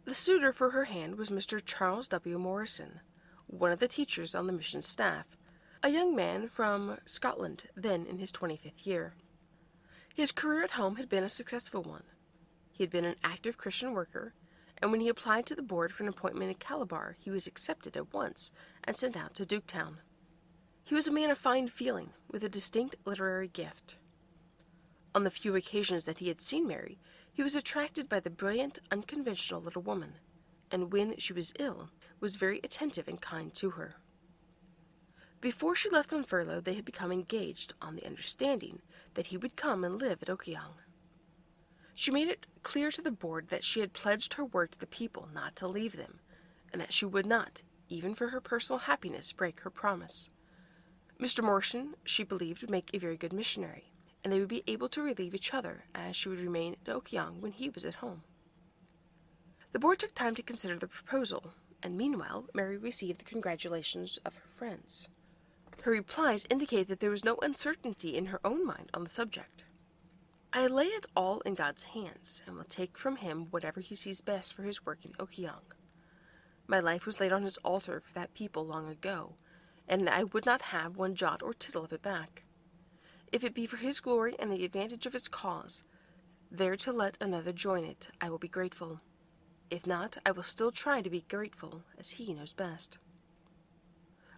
The 0.05 0.15
suitor 0.15 0.53
for 0.53 0.69
her 0.69 0.85
hand 0.85 1.17
was 1.17 1.29
Mr. 1.29 1.61
Charles 1.63 2.07
W. 2.07 2.39
Morrison, 2.39 3.01
one 3.47 3.71
of 3.71 3.79
the 3.79 3.87
teachers 3.87 4.33
on 4.33 4.47
the 4.47 4.53
mission 4.53 4.81
staff, 4.81 5.37
a 5.83 5.89
young 5.89 6.15
man 6.15 6.47
from 6.47 6.97
Scotland, 7.05 7.65
then 7.75 8.05
in 8.05 8.19
his 8.19 8.31
25th 8.31 8.85
year. 8.85 9.13
His 10.13 10.31
career 10.31 10.63
at 10.63 10.71
home 10.71 10.95
had 10.95 11.09
been 11.09 11.23
a 11.23 11.29
successful 11.29 11.83
one. 11.83 12.03
He 12.79 12.83
had 12.85 12.91
been 12.91 13.03
an 13.03 13.17
active 13.25 13.57
Christian 13.57 13.91
worker 13.91 14.33
and 14.81 14.89
when 14.89 15.01
he 15.01 15.09
applied 15.09 15.45
to 15.47 15.55
the 15.55 15.61
board 15.61 15.91
for 15.91 16.03
an 16.03 16.07
appointment 16.07 16.49
in 16.49 16.55
Calabar, 16.55 17.17
he 17.19 17.29
was 17.29 17.45
accepted 17.45 17.97
at 17.97 18.13
once 18.13 18.53
and 18.85 18.95
sent 18.95 19.17
out 19.17 19.35
to 19.35 19.43
Duketown. 19.43 19.95
He 20.85 20.95
was 20.95 21.05
a 21.05 21.11
man 21.11 21.29
of 21.29 21.37
fine 21.37 21.67
feeling, 21.67 22.11
with 22.31 22.41
a 22.41 22.47
distinct 22.47 22.95
literary 23.03 23.49
gift. 23.49 23.97
On 25.13 25.25
the 25.25 25.29
few 25.29 25.53
occasions 25.53 26.05
that 26.05 26.19
he 26.19 26.29
had 26.29 26.39
seen 26.39 26.65
Mary, 26.65 26.97
he 27.33 27.43
was 27.43 27.57
attracted 27.57 28.07
by 28.07 28.21
the 28.21 28.29
brilliant, 28.29 28.79
unconventional 28.89 29.61
little 29.61 29.81
woman, 29.81 30.13
and 30.71 30.93
when 30.93 31.17
she 31.17 31.33
was 31.33 31.51
ill, 31.59 31.89
was 32.21 32.37
very 32.37 32.61
attentive 32.63 33.09
and 33.09 33.19
kind 33.19 33.53
to 33.55 33.71
her. 33.71 33.95
Before 35.41 35.75
she 35.75 35.89
left 35.89 36.13
on 36.13 36.23
furlough, 36.23 36.61
they 36.61 36.75
had 36.75 36.85
become 36.85 37.11
engaged 37.11 37.73
on 37.81 37.97
the 37.97 38.05
understanding 38.05 38.81
that 39.15 39.27
he 39.27 39.37
would 39.37 39.57
come 39.57 39.83
and 39.83 39.99
live 39.99 40.21
at 40.21 40.29
Okoyong. 40.29 40.75
She 41.99 42.11
made 42.11 42.29
it 42.29 42.45
clear 42.63 42.91
to 42.91 43.01
the 43.01 43.11
board 43.11 43.49
that 43.49 43.65
she 43.65 43.81
had 43.81 43.91
pledged 43.91 44.35
her 44.35 44.45
word 44.45 44.71
to 44.71 44.79
the 44.79 44.87
people 44.87 45.27
not 45.33 45.53
to 45.57 45.67
leave 45.67 45.97
them, 45.97 46.21
and 46.71 46.81
that 46.81 46.93
she 46.93 47.03
would 47.03 47.25
not, 47.25 47.61
even 47.89 48.15
for 48.15 48.29
her 48.29 48.39
personal 48.39 48.79
happiness, 48.79 49.33
break 49.33 49.59
her 49.59 49.69
promise. 49.69 50.29
Mr. 51.19 51.43
Morrison, 51.43 51.95
she 52.05 52.23
believed, 52.23 52.61
would 52.61 52.69
make 52.69 52.89
a 52.93 52.99
very 52.99 53.17
good 53.17 53.33
missionary, 53.33 53.91
and 54.23 54.31
they 54.31 54.39
would 54.39 54.47
be 54.47 54.63
able 54.65 54.87
to 54.87 55.01
relieve 55.01 55.35
each 55.35 55.53
other, 55.53 55.83
as 55.93 56.15
she 56.15 56.29
would 56.29 56.39
remain 56.39 56.77
at 56.87 56.95
Okoyong 56.95 57.41
when 57.41 57.51
he 57.51 57.67
was 57.67 57.83
at 57.83 57.95
home. 57.95 58.23
The 59.73 59.79
board 59.79 59.99
took 59.99 60.15
time 60.15 60.35
to 60.35 60.41
consider 60.41 60.77
the 60.77 60.87
proposal, 60.87 61.51
and 61.83 61.97
meanwhile 61.97 62.45
Mary 62.53 62.77
received 62.77 63.19
the 63.19 63.29
congratulations 63.29 64.17
of 64.23 64.37
her 64.37 64.47
friends. 64.47 65.09
Her 65.81 65.91
replies 65.91 66.47
indicate 66.49 66.87
that 66.87 67.01
there 67.01 67.09
was 67.09 67.25
no 67.25 67.35
uncertainty 67.41 68.15
in 68.15 68.27
her 68.27 68.39
own 68.45 68.65
mind 68.65 68.89
on 68.93 69.03
the 69.03 69.09
subject. 69.09 69.65
I 70.51 70.65
lay 70.65 70.85
it 70.85 71.05
all 71.15 71.41
in 71.41 71.53
God's 71.53 71.83
hands, 71.85 72.41
and 72.47 72.55
will 72.55 72.63
take 72.63 72.97
from 72.97 73.17
him 73.17 73.47
whatever 73.51 73.81
he 73.81 73.93
sees 73.93 74.19
best 74.19 74.53
for 74.53 74.63
his 74.63 74.83
work 74.83 75.05
in 75.05 75.11
Okoyong. 75.13 75.73
My 76.65 76.79
life 76.79 77.05
was 77.05 77.19
laid 77.19 77.31
on 77.31 77.43
his 77.43 77.57
altar 77.57 77.99
for 77.99 78.11
that 78.13 78.33
people 78.33 78.65
long 78.65 78.89
ago, 78.89 79.35
and 79.87 80.09
I 80.09 80.23
would 80.23 80.47
not 80.47 80.63
have 80.63 80.97
one 80.97 81.13
jot 81.13 81.43
or 81.43 81.53
tittle 81.53 81.85
of 81.85 81.93
it 81.93 82.01
back. 82.01 82.43
If 83.31 83.43
it 83.43 83.53
be 83.53 83.67
for 83.67 83.77
his 83.77 83.99
glory 83.99 84.35
and 84.39 84.51
the 84.51 84.65
advantage 84.65 85.05
of 85.05 85.13
its 85.13 85.27
cause, 85.27 85.83
there 86.51 86.75
to 86.77 86.91
let 86.91 87.17
another 87.21 87.53
join 87.53 87.83
it, 87.83 88.09
I 88.19 88.31
will 88.31 88.39
be 88.39 88.47
grateful. 88.47 89.01
If 89.69 89.85
not, 89.85 90.17
I 90.25 90.31
will 90.31 90.41
still 90.41 90.71
try 90.71 91.03
to 91.03 91.09
be 91.11 91.25
grateful, 91.29 91.83
as 91.99 92.11
he 92.11 92.33
knows 92.33 92.53
best. 92.53 92.97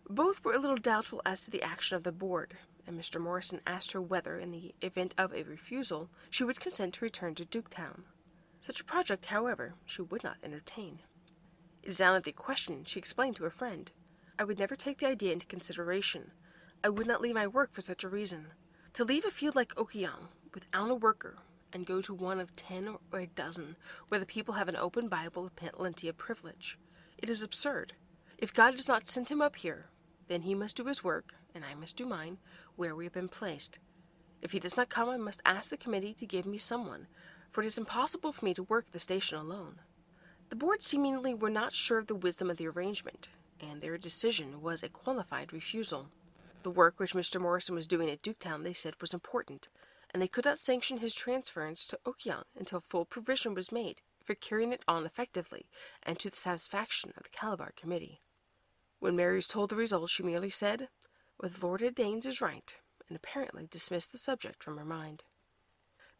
Both 0.09 0.43
were 0.43 0.51
a 0.51 0.59
little 0.59 0.75
doubtful 0.75 1.21
as 1.25 1.45
to 1.45 1.51
the 1.51 1.63
action 1.63 1.95
of 1.95 2.03
the 2.03 2.11
board, 2.11 2.55
and 2.91 2.99
Mr. 2.99 3.21
Morrison 3.21 3.61
asked 3.65 3.93
her 3.93 4.01
whether, 4.01 4.37
in 4.37 4.51
the 4.51 4.75
event 4.81 5.15
of 5.17 5.33
a 5.33 5.43
refusal, 5.43 6.09
she 6.29 6.43
would 6.43 6.59
consent 6.59 6.95
to 6.95 7.05
return 7.05 7.33
to 7.35 7.45
Duketown. 7.45 8.01
Such 8.59 8.81
a 8.81 8.85
project, 8.85 9.27
however, 9.27 9.75
she 9.85 10.01
would 10.01 10.23
not 10.23 10.37
entertain. 10.43 10.99
It 11.81 11.89
is 11.89 12.01
out 12.01 12.17
of 12.17 12.23
the 12.23 12.33
question, 12.33 12.83
she 12.83 12.99
explained 12.99 13.37
to 13.37 13.45
a 13.45 13.49
friend. 13.49 13.89
I 14.37 14.43
would 14.43 14.59
never 14.59 14.75
take 14.75 14.97
the 14.97 15.07
idea 15.07 15.31
into 15.31 15.47
consideration. 15.47 16.31
I 16.83 16.89
would 16.89 17.07
not 17.07 17.21
leave 17.21 17.33
my 17.33 17.47
work 17.47 17.71
for 17.71 17.81
such 17.81 18.03
a 18.03 18.09
reason. 18.09 18.47
To 18.93 19.05
leave 19.05 19.23
a 19.25 19.31
field 19.31 19.55
like 19.55 19.73
Okoyong, 19.75 20.27
without 20.53 20.91
a 20.91 20.95
worker, 20.95 21.37
and 21.71 21.85
go 21.85 22.01
to 22.01 22.13
one 22.13 22.41
of 22.41 22.55
ten 22.57 22.97
or 23.11 23.19
a 23.19 23.27
dozen, 23.27 23.77
where 24.09 24.19
the 24.19 24.25
people 24.25 24.55
have 24.55 24.67
an 24.67 24.75
open 24.75 25.07
Bible 25.07 25.49
and 25.61 25.71
plenty 25.71 26.09
of 26.09 26.17
privilege. 26.17 26.77
It 27.17 27.29
is 27.29 27.41
absurd. 27.41 27.93
If 28.37 28.53
God 28.53 28.75
does 28.75 28.89
not 28.89 29.07
send 29.07 29.29
him 29.29 29.41
up 29.41 29.55
here, 29.55 29.85
then 30.27 30.41
he 30.41 30.53
must 30.53 30.75
do 30.75 30.85
his 30.85 31.03
work, 31.03 31.35
and 31.53 31.63
I 31.65 31.73
must 31.73 31.97
do 31.97 32.05
mine, 32.05 32.37
where 32.75 32.95
we 32.95 33.05
have 33.05 33.13
been 33.13 33.27
placed. 33.27 33.79
If 34.41 34.51
he 34.51 34.59
does 34.59 34.77
not 34.77 34.89
come, 34.89 35.09
I 35.09 35.17
must 35.17 35.41
ask 35.45 35.69
the 35.69 35.77
committee 35.77 36.13
to 36.15 36.25
give 36.25 36.45
me 36.45 36.57
someone, 36.57 37.07
for 37.51 37.61
it 37.61 37.67
is 37.67 37.77
impossible 37.77 38.31
for 38.31 38.45
me 38.45 38.53
to 38.53 38.63
work 38.63 38.91
the 38.91 38.99
station 38.99 39.37
alone. 39.37 39.81
The 40.49 40.55
board 40.55 40.81
seemingly 40.81 41.33
were 41.33 41.49
not 41.49 41.73
sure 41.73 41.97
of 41.97 42.07
the 42.07 42.15
wisdom 42.15 42.49
of 42.49 42.57
the 42.57 42.67
arrangement, 42.67 43.29
and 43.59 43.81
their 43.81 43.97
decision 43.97 44.61
was 44.61 44.83
a 44.83 44.89
qualified 44.89 45.53
refusal. 45.53 46.09
The 46.63 46.71
work 46.71 46.99
which 46.99 47.13
Mr. 47.13 47.39
Morrison 47.39 47.75
was 47.75 47.87
doing 47.87 48.09
at 48.09 48.21
Duketown, 48.21 48.63
they 48.63 48.73
said, 48.73 48.95
was 48.99 49.13
important, 49.13 49.67
and 50.13 50.21
they 50.21 50.27
could 50.27 50.45
not 50.45 50.59
sanction 50.59 50.97
his 50.97 51.15
transference 51.15 51.85
to 51.87 51.99
Okoyong 52.05 52.43
until 52.57 52.79
full 52.79 53.05
provision 53.05 53.53
was 53.53 53.71
made 53.71 54.01
for 54.23 54.35
carrying 54.35 54.71
it 54.71 54.83
on 54.87 55.05
effectively 55.05 55.65
and 56.03 56.19
to 56.19 56.29
the 56.29 56.37
satisfaction 56.37 57.13
of 57.17 57.23
the 57.23 57.29
Calabar 57.29 57.71
Committee. 57.75 58.21
When 58.99 59.15
Mary 59.15 59.35
was 59.35 59.47
told 59.47 59.69
the 59.69 59.75
result, 59.75 60.09
she 60.09 60.21
merely 60.21 60.49
said, 60.49 60.89
With 61.41 61.63
Lord 61.63 61.81
Danes 61.95 62.27
is 62.27 62.39
right, 62.39 62.77
and 63.09 63.17
apparently 63.17 63.65
dismissed 63.65 64.11
the 64.11 64.19
subject 64.19 64.63
from 64.63 64.77
her 64.77 64.85
mind. 64.85 65.23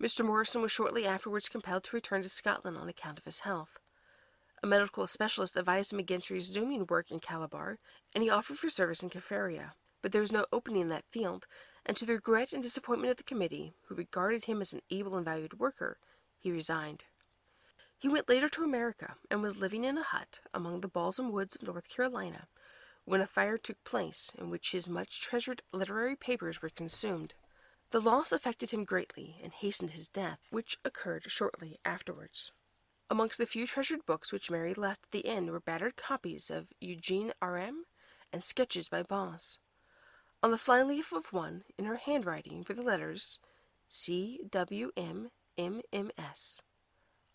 Mr. 0.02 0.26
Morrison 0.26 0.64
was 0.64 0.72
shortly 0.72 1.06
afterwards 1.06 1.48
compelled 1.48 1.84
to 1.84 1.96
return 1.96 2.24
to 2.24 2.30
Scotland 2.30 2.76
on 2.76 2.90
account 2.90 3.20
of 3.20 3.26
his 3.26 3.42
health. 3.42 3.80
A 4.64 4.68
medical 4.68 5.06
specialist 5.06 5.56
advised 5.56 5.94
him 5.94 6.00
against 6.00 6.32
resuming 6.32 6.88
work 6.88 7.12
in 7.12 7.20
Calabar, 7.20 7.78
and 8.16 8.24
he 8.24 8.32
offered 8.32 8.58
for 8.58 8.68
service 8.68 9.04
in 9.04 9.12
Kaffraria, 9.12 9.74
but 10.02 10.12
there 10.12 10.22
was 10.22 10.32
no 10.32 10.46
opening 10.52 10.82
in 10.82 10.88
that 10.88 11.06
field, 11.12 11.46
and 11.86 11.96
to 11.98 12.06
the 12.08 12.14
regret 12.14 12.52
and 12.52 12.64
disappointment 12.64 13.12
of 13.12 13.18
the 13.18 13.24
committee, 13.24 13.76
who 13.90 13.96
regarded 13.96 14.46
him 14.46 14.60
as 14.60 14.74
an 14.74 14.82
able 14.90 15.16
and 15.16 15.26
valued 15.26 15.60
worker, 15.60 16.00
he 16.40 16.52
resigned. 16.52 17.04
He 18.00 18.10
went 18.10 18.28
later 18.28 18.50
to 18.50 18.64
America 18.64 19.18
and 19.30 19.44
was 19.44 19.62
living 19.62 19.84
in 19.84 20.00
a 20.00 20.04
hut 20.04 20.40
among 20.52 20.82
the 20.82 20.88
balsam 20.88 21.32
woods 21.32 21.56
of 21.56 21.62
North 21.68 21.88
Carolina 21.88 22.48
when 23.06 23.22
a 23.22 23.28
fire 23.28 23.58
took 23.58 23.84
place 23.84 24.32
in 24.38 24.50
which 24.50 24.72
his 24.72 24.90
much 24.90 25.22
treasured 25.22 25.64
literary 25.74 26.16
papers 26.16 26.62
were 26.62 26.70
consumed. 26.70 27.34
The 27.92 28.00
loss 28.00 28.32
affected 28.32 28.72
him 28.72 28.86
greatly 28.86 29.38
and 29.44 29.52
hastened 29.52 29.92
his 29.92 30.08
death, 30.08 30.40
which 30.50 30.78
occurred 30.86 31.26
shortly 31.28 31.80
afterwards. 31.84 32.52
Amongst 33.10 33.38
the 33.38 33.46
few 33.46 33.68
treasured 33.68 34.06
books 34.06 34.32
which 34.32 34.50
Mary 34.50 34.74
left 34.74 35.04
at 35.06 35.12
the 35.12 35.20
inn 35.20 35.52
were 35.52 35.60
battered 35.60 35.98
copies 35.98 36.50
of 36.50 36.68
Eugene 36.80 37.34
Aram 37.42 37.84
and 38.32 38.44
sketches 38.44 38.88
by 38.88 39.04
Boz. 39.04 39.60
On 40.42 40.52
the 40.52 40.58
flyleaf 40.58 41.12
of 41.12 41.34
one, 41.34 41.64
in 41.78 41.86
her 41.86 41.98
handwriting, 41.98 42.66
were 42.68 42.74
the 42.74 42.82
letters 42.82 43.40
C. 43.90 44.40
W. 44.50 44.92
M. 44.96 45.32
M. 45.58 45.82
M. 45.92 46.12
S. 46.18 46.62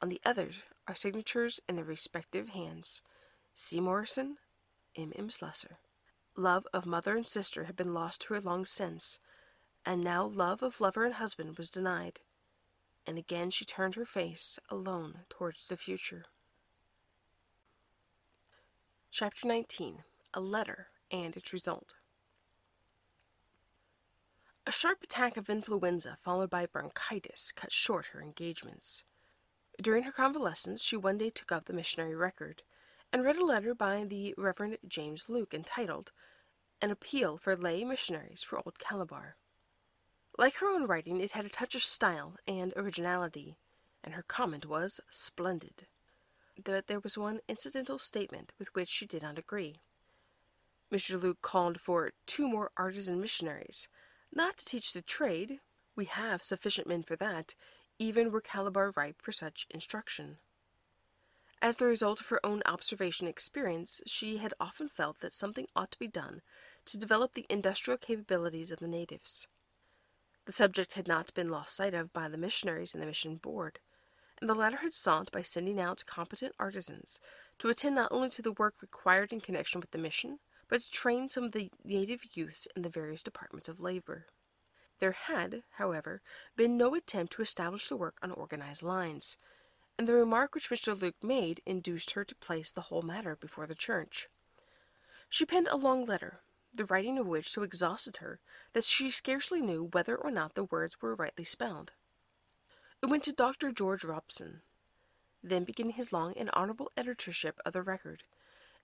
On 0.01 0.09
the 0.09 0.21
other 0.25 0.49
are 0.89 0.95
signatures 0.95 1.61
in 1.69 1.77
their 1.77 1.85
respective 1.85 2.49
hands 2.49 3.03
C. 3.53 3.81
Morrison, 3.81 4.39
M. 4.97 5.13
M. 5.17 5.31
Slessor. 5.31 5.79
Love 6.37 6.67
of 6.73 6.87
mother 6.87 7.17
and 7.17 7.27
sister 7.27 7.65
had 7.65 7.77
been 7.77 7.95
lost 7.95 8.23
to 8.23 8.35
her 8.35 8.41
long 8.41 8.67
since, 8.67 9.19
and 9.85 10.03
now 10.03 10.25
love 10.25 10.63
of 10.63 10.81
lover 10.81 11.05
and 11.05 11.15
husband 11.15 11.57
was 11.57 11.71
denied, 11.71 12.21
and 13.07 13.17
again 13.19 13.51
she 13.51 13.65
turned 13.65 13.95
her 13.95 14.05
face 14.05 14.59
alone 14.69 15.21
towards 15.29 15.69
the 15.69 15.77
future. 15.77 16.25
Chapter 19.11 19.47
19 19.47 20.05
A 20.35 20.41
Letter 20.41 20.89
and 21.11 21.37
Its 21.37 21.53
Result. 21.53 21.95
A 24.67 24.73
sharp 24.73 25.03
attack 25.03 25.37
of 25.37 25.49
influenza, 25.49 26.19
followed 26.23 26.51
by 26.51 26.67
bronchitis, 26.67 27.53
cut 27.53 27.73
short 27.73 28.07
her 28.07 28.21
engagements. 28.21 29.05
During 29.81 30.03
her 30.03 30.13
convalescence, 30.13 30.83
she 30.83 30.97
one 30.97 31.19
day 31.19 31.31
took 31.31 31.53
up 31.53 31.67
the 31.67 31.73
missionary 31.73 32.17
record 32.17 32.63
and 33.17 33.25
read 33.25 33.39
a 33.39 33.47
letter 33.47 33.75
by 33.75 34.05
the 34.05 34.35
Reverend 34.37 34.77
James 34.87 35.31
Luke 35.31 35.55
entitled 35.55 36.13
An 36.83 36.91
Appeal 36.91 37.39
for 37.39 37.57
Lay 37.57 37.83
Missionaries 37.83 38.43
for 38.43 38.59
Old 38.59 38.79
Calabar. 38.79 39.37
Like 40.37 40.57
her 40.57 40.69
own 40.69 40.85
writing, 40.87 41.19
it 41.23 41.33
had 41.33 41.47
a 41.47 41.49
touch 41.49 41.75
of 41.75 41.83
style 41.83 42.37
and 42.47 42.75
originality, 42.77 43.57
and 44.05 44.13
her 44.13 44.23
comment 44.23 44.67
was 44.67 45.01
splendid. 45.09 45.87
But 46.63 46.89
there 46.89 47.01
was 47.01 47.17
one 47.17 47.41
incidental 47.49 47.99
statement 47.99 48.53
with 48.59 48.75
which 48.75 48.91
she 48.91 49.07
did 49.07 49.23
not 49.23 49.39
agree. 49.39 49.81
Mr. 50.93 51.19
Luke 51.19 51.41
called 51.41 51.81
for 51.81 52.11
two 52.27 52.47
more 52.47 52.71
artisan 52.77 53.19
missionaries, 53.19 53.89
not 54.31 54.59
to 54.59 54.67
teach 54.67 54.93
the 54.93 55.01
trade, 55.01 55.61
we 55.97 56.05
have 56.05 56.43
sufficient 56.43 56.87
men 56.87 57.03
for 57.03 57.17
that, 57.17 57.55
even 57.99 58.31
were 58.31 58.43
Calabar 58.43 58.93
ripe 58.95 59.23
for 59.23 59.33
such 59.33 59.67
instruction. 59.71 60.37
As 61.63 61.79
the 61.79 61.87
result 61.87 62.21
of 62.21 62.29
her 62.29 62.45
own 62.45 62.63
observation 62.67 63.27
experience, 63.27 64.01
she 64.07 64.37
had 64.37 64.55
often 64.61 64.89
felt 64.89 65.21
that 65.21 65.33
something 65.33 65.67
ought 65.75 65.91
to 65.93 65.99
be 65.99 66.09
done 66.09 66.43
to 66.85 66.99
develop 66.99 67.33
the 67.33 67.47
industrial 67.49 67.99
capabilities 67.99 68.71
of 68.71 68.79
the 68.79 68.89
natives. 68.89 69.49
The 70.45 70.53
subject 70.53 70.93
had 70.93 71.09
not 71.09 71.35
been 71.35 71.49
lost 71.49 71.75
sight 71.75 71.95
of 71.95 72.13
by 72.13 72.29
the 72.29 72.39
missionaries 72.39 72.95
and 72.95 73.03
the 73.03 73.07
mission 73.07 73.37
board, 73.37 73.81
and 74.41 74.49
the 74.49 74.55
latter 74.55 74.77
had 74.79 74.95
sought, 74.95 75.33
by 75.33 75.43
sending 75.43 75.81
out 75.81 76.05
competent 76.07 76.55
artisans, 76.59 77.21
to 77.59 77.69
attend 77.69 77.95
not 77.95 78.13
only 78.13 78.29
to 78.31 78.43
the 78.43 78.53
work 78.53 78.83
required 78.83 79.33
in 79.33 79.41
connection 79.41 79.81
with 79.81 79.91
the 79.91 79.99
mission, 79.99 80.39
but 80.69 80.83
to 80.83 80.91
train 80.91 81.29
some 81.29 81.45
of 81.45 81.53
the 81.53 81.71
native 81.85 82.37
youths 82.37 82.69
in 82.77 82.83
the 82.83 82.89
various 82.89 83.23
departments 83.23 83.69
of 83.69 83.81
labor. 83.81 84.27
There 84.99 85.13
had, 85.13 85.63
however, 85.79 86.21
been 86.55 86.77
no 86.77 86.95
attempt 86.95 87.33
to 87.35 87.43
establish 87.43 87.89
the 87.89 87.97
work 87.97 88.19
on 88.23 88.31
organized 88.31 88.83
lines, 88.83 89.37
and 89.99 90.07
the 90.07 90.13
remark 90.13 90.55
which 90.55 90.71
Mr. 90.71 90.99
Luke 91.01 91.23
made 91.23 91.61
induced 91.65 92.13
her 92.13 92.25
to 92.25 92.35
place 92.35 92.71
the 92.71 92.83
whole 92.83 93.03
matter 93.03 93.37
before 93.37 93.67
the 93.67 93.75
church. 93.75 94.29
She 95.29 95.47
penned 95.47 95.69
a 95.69 95.77
long 95.77 96.05
letter, 96.05 96.41
the 96.73 96.85
writing 96.85 97.19
of 97.19 97.27
which 97.27 97.49
so 97.49 97.63
exhausted 97.63 98.19
her 98.19 98.41
that 98.73 98.85
she 98.85 99.11
scarcely 99.11 99.61
knew 99.61 99.89
whether 99.93 100.15
or 100.15 100.31
not 100.31 100.55
the 100.55 100.65
words 100.65 101.01
were 101.01 101.15
rightly 101.15 101.45
spelled. 101.45 101.93
It 103.03 103.07
went 103.07 103.25
to 103.25 103.33
Dr. 103.33 103.73
George 103.73 104.05
Robson, 104.05 104.63
then 105.43 105.65
began 105.65 105.91
his 105.91 106.13
long 106.13 106.35
and 106.37 106.51
honorable 106.53 106.91
editorship 106.97 107.61
of 107.65 107.73
the 107.73 107.83
record, 107.83 108.25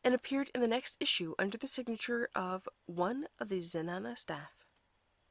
and 0.04 0.14
appeared 0.14 0.50
in 0.54 0.60
the 0.60 0.68
next 0.68 0.96
issue 1.00 1.34
under 1.38 1.58
the 1.58 1.66
signature 1.66 2.28
of 2.34 2.68
one 2.86 3.26
of 3.38 3.48
the 3.48 3.60
Zenana 3.60 4.18
staff. 4.18 4.64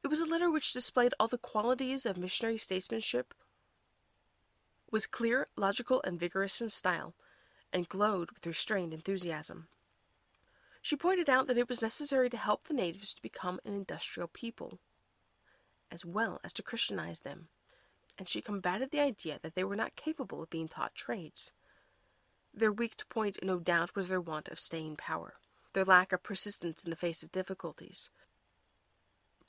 It 0.02 0.08
was 0.08 0.20
a 0.20 0.26
letter 0.26 0.50
which 0.50 0.72
displayed 0.72 1.14
all 1.20 1.28
the 1.28 1.38
qualities 1.38 2.06
of 2.06 2.16
missionary 2.16 2.58
statesmanship, 2.58 3.34
was 4.92 5.06
clear, 5.06 5.48
logical, 5.56 6.00
and 6.04 6.20
vigorous 6.20 6.60
in 6.60 6.68
style, 6.68 7.14
and 7.72 7.88
glowed 7.88 8.30
with 8.30 8.46
restrained 8.46 8.92
enthusiasm. 8.92 9.66
She 10.82 10.96
pointed 10.96 11.30
out 11.30 11.46
that 11.46 11.58
it 11.58 11.68
was 11.68 11.82
necessary 11.82 12.28
to 12.30 12.36
help 12.36 12.64
the 12.64 12.74
natives 12.74 13.14
to 13.14 13.22
become 13.22 13.58
an 13.64 13.72
industrial 13.72 14.28
people, 14.28 14.78
as 15.90 16.04
well 16.04 16.40
as 16.44 16.52
to 16.54 16.62
Christianize 16.62 17.20
them, 17.20 17.48
and 18.18 18.28
she 18.28 18.40
combated 18.40 18.90
the 18.90 19.00
idea 19.00 19.38
that 19.42 19.54
they 19.54 19.64
were 19.64 19.76
not 19.76 19.96
capable 19.96 20.42
of 20.42 20.50
being 20.50 20.68
taught 20.68 20.94
trades. 20.94 21.52
Their 22.52 22.72
weak 22.72 22.96
point, 23.08 23.38
no 23.42 23.58
doubt, 23.58 23.96
was 23.96 24.08
their 24.08 24.20
want 24.20 24.48
of 24.48 24.60
staying 24.60 24.96
power, 24.96 25.34
their 25.72 25.84
lack 25.84 26.12
of 26.12 26.22
persistence 26.22 26.84
in 26.84 26.90
the 26.90 26.96
face 26.96 27.22
of 27.22 27.32
difficulties. 27.32 28.10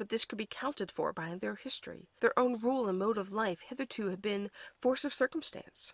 But 0.04 0.10
this 0.10 0.26
could 0.26 0.38
be 0.38 0.46
counted 0.46 0.92
for 0.92 1.14
by 1.14 1.36
their 1.36 1.56
history. 1.56 2.10
Their 2.20 2.38
own 2.38 2.60
rule 2.60 2.90
and 2.90 3.00
mode 3.00 3.18
of 3.18 3.32
life 3.32 3.62
hitherto 3.62 4.10
had 4.10 4.22
been 4.22 4.52
force 4.82 5.06
of 5.06 5.14
circumstance. 5.14 5.94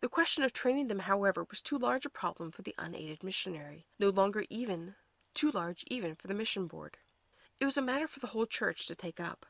The 0.00 0.10
question 0.10 0.44
of 0.44 0.52
training 0.52 0.88
them, 0.88 0.98
however, 0.98 1.46
was 1.48 1.62
too 1.62 1.78
large 1.78 2.04
a 2.04 2.10
problem 2.10 2.50
for 2.50 2.60
the 2.60 2.74
unaided 2.76 3.24
missionary, 3.24 3.86
no 3.98 4.10
longer 4.10 4.44
even 4.50 4.94
too 5.32 5.50
large 5.50 5.84
even 5.86 6.16
for 6.16 6.28
the 6.28 6.34
mission 6.34 6.66
board. 6.66 6.98
It 7.58 7.64
was 7.64 7.78
a 7.78 7.82
matter 7.82 8.06
for 8.06 8.20
the 8.20 8.26
whole 8.26 8.44
church 8.44 8.86
to 8.88 8.94
take 8.94 9.18
up. 9.18 9.46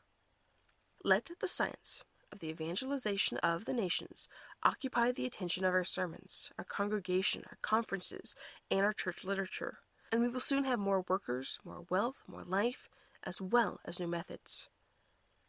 Let 1.03 1.28
the 1.41 1.49
science, 1.49 2.05
of 2.30 2.38
the 2.38 2.51
evangelization 2.51 3.38
of 3.38 3.64
the 3.64 3.74
nations 3.74 4.28
occupy 4.62 5.11
the 5.11 5.26
attention 5.26 5.64
of 5.64 5.74
our 5.74 5.82
sermons, 5.82 6.53
our 6.57 6.64
congregation, 6.64 7.43
our 7.51 7.59
conferences, 7.61 8.36
and 8.70 8.82
our 8.82 8.93
church 8.93 9.24
literature, 9.24 9.78
and 10.12 10.22
we 10.22 10.28
will 10.28 10.38
soon 10.38 10.62
have 10.62 10.78
more 10.78 11.05
workers, 11.09 11.59
more 11.64 11.86
wealth, 11.91 12.22
more 12.28 12.45
life, 12.45 12.88
as 13.25 13.41
well 13.41 13.81
as 13.85 14.01
new 14.01 14.07
methods. 14.07 14.68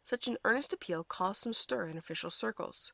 Such 0.04 0.26
an 0.26 0.36
earnest 0.44 0.72
appeal 0.72 1.04
caused 1.04 1.42
some 1.42 1.52
stir 1.52 1.88
in 1.88 1.96
official 1.96 2.30
circles. 2.30 2.92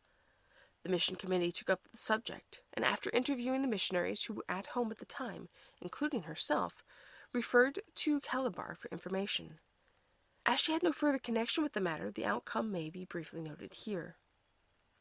The 0.83 0.91
mission 0.91 1.16
committee 1.16 1.53
took 1.53 1.70
up 1.70 1.81
the 1.91 1.97
subject, 1.97 2.62
and 2.72 2.85
after 2.85 3.11
interviewing 3.11 3.62
the 3.62 3.68
missionaries 3.68 4.24
who 4.24 4.35
were 4.35 4.45
at 4.49 4.68
home 4.68 4.91
at 4.91 4.99
the 4.99 5.05
time, 5.05 5.49
including 5.81 6.22
herself, 6.22 6.85
referred 7.33 7.81
to 7.95 8.20
Calabar 8.20 8.74
for 8.74 8.89
information. 8.91 9.59
As 10.47 10.61
she 10.61 10.72
had 10.72 10.83
no 10.83 10.93
further 10.93 11.18
connection 11.18 11.62
with 11.62 11.72
the 11.72 11.81
matter, 11.81 12.11
the 12.11 12.24
outcome 12.24 12.70
may 12.72 12.91
be 12.91 13.05
briefly 13.05 13.43
noted 13.43 13.74
here. 13.74 14.16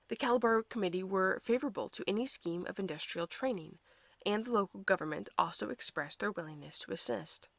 The 0.10 0.16
Calabar 0.16 0.64
Committee 0.64 1.04
were 1.04 1.40
favorable 1.44 1.90
to 1.90 2.04
any 2.08 2.26
scheme 2.26 2.66
of 2.68 2.80
industrial 2.80 3.28
training, 3.28 3.78
and 4.26 4.46
the 4.46 4.52
local 4.52 4.82
government 4.82 5.30
also 5.38 5.70
expressed 5.70 6.20
their 6.20 6.32
willingness 6.32 6.80
to 6.80 6.92
assist. 6.92 7.50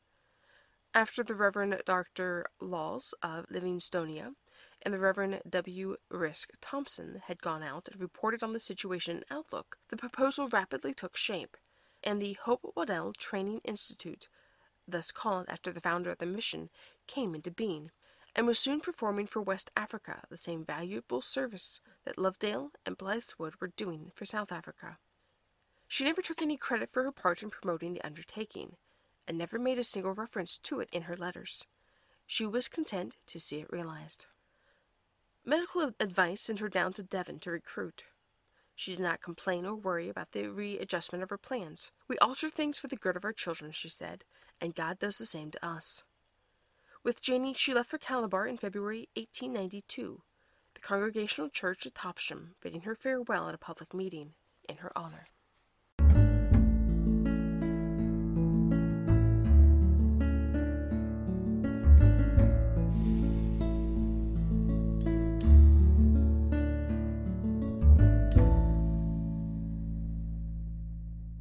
After 0.94 1.22
the 1.22 1.34
Reverend 1.34 1.80
Dr. 1.84 2.46
Laws 2.60 3.14
of 3.22 3.46
Livingstonia 3.48 4.34
and 4.82 4.94
the 4.94 4.98
Reverend 4.98 5.42
W. 5.48 5.96
Risk 6.08 6.52
Thompson 6.60 7.22
had 7.26 7.42
gone 7.42 7.62
out 7.62 7.88
and 7.88 8.00
reported 8.00 8.42
on 8.42 8.54
the 8.54 8.60
situation 8.60 9.18
in 9.18 9.24
Outlook, 9.30 9.76
the 9.90 9.96
proposal 9.96 10.48
rapidly 10.48 10.94
took 10.94 11.16
shape, 11.16 11.56
and 12.02 12.20
the 12.20 12.38
Hope 12.42 12.72
Waddell 12.74 13.12
Training 13.12 13.60
Institute, 13.64 14.28
thus 14.88 15.12
called 15.12 15.46
after 15.48 15.70
the 15.70 15.80
founder 15.80 16.10
of 16.10 16.18
the 16.18 16.26
mission, 16.26 16.70
came 17.06 17.34
into 17.34 17.50
being, 17.50 17.90
and 18.34 18.46
was 18.46 18.58
soon 18.58 18.80
performing 18.80 19.26
for 19.26 19.42
West 19.42 19.70
Africa 19.76 20.22
the 20.30 20.38
same 20.38 20.64
valuable 20.64 21.20
service 21.20 21.80
that 22.04 22.16
Lovedale 22.16 22.70
and 22.86 22.96
Blythswood 22.96 23.54
were 23.60 23.72
doing 23.76 24.10
for 24.14 24.24
South 24.24 24.50
Africa. 24.50 24.96
She 25.86 26.04
never 26.04 26.22
took 26.22 26.40
any 26.40 26.56
credit 26.56 26.88
for 26.88 27.02
her 27.04 27.12
part 27.12 27.42
in 27.42 27.50
promoting 27.50 27.92
the 27.92 28.04
undertaking, 28.04 28.76
and 29.28 29.36
never 29.38 29.58
made 29.58 29.78
a 29.78 29.84
single 29.84 30.14
reference 30.14 30.58
to 30.58 30.80
it 30.80 30.88
in 30.90 31.02
her 31.02 31.16
letters. 31.16 31.66
She 32.26 32.46
was 32.46 32.66
content 32.66 33.16
to 33.26 33.38
see 33.38 33.60
it 33.60 33.70
realized. 33.70 34.26
Medical 35.44 35.92
advice 36.00 36.40
sent 36.40 36.58
her 36.60 36.68
down 36.68 36.94
to 36.94 37.02
Devon 37.02 37.38
to 37.40 37.50
recruit. 37.50 38.04
She 38.74 38.92
did 38.92 39.00
not 39.00 39.22
complain 39.22 39.66
or 39.66 39.74
worry 39.74 40.08
about 40.08 40.32
the 40.32 40.46
readjustment 40.48 41.22
of 41.22 41.30
her 41.30 41.38
plans. 41.38 41.90
We 42.06 42.18
alter 42.18 42.48
things 42.48 42.78
for 42.78 42.86
the 42.86 42.96
good 42.96 43.16
of 43.16 43.24
our 43.24 43.32
children, 43.32 43.72
she 43.72 43.88
said, 43.88 44.24
and 44.60 44.74
God 44.74 44.98
does 44.98 45.18
the 45.18 45.26
same 45.26 45.50
to 45.50 45.66
us. 45.66 46.04
With 47.02 47.22
Janie, 47.22 47.54
she 47.54 47.74
left 47.74 47.90
for 47.90 47.98
Calabar 47.98 48.46
in 48.46 48.56
February 48.56 49.08
1892, 49.14 50.22
the 50.74 50.80
Congregational 50.80 51.48
Church 51.48 51.86
at 51.86 51.94
Topsham 51.94 52.54
bidding 52.60 52.82
her 52.82 52.94
farewell 52.94 53.48
at 53.48 53.54
a 53.54 53.58
public 53.58 53.94
meeting 53.94 54.34
in 54.68 54.76
her 54.76 54.92
honor. 54.96 55.24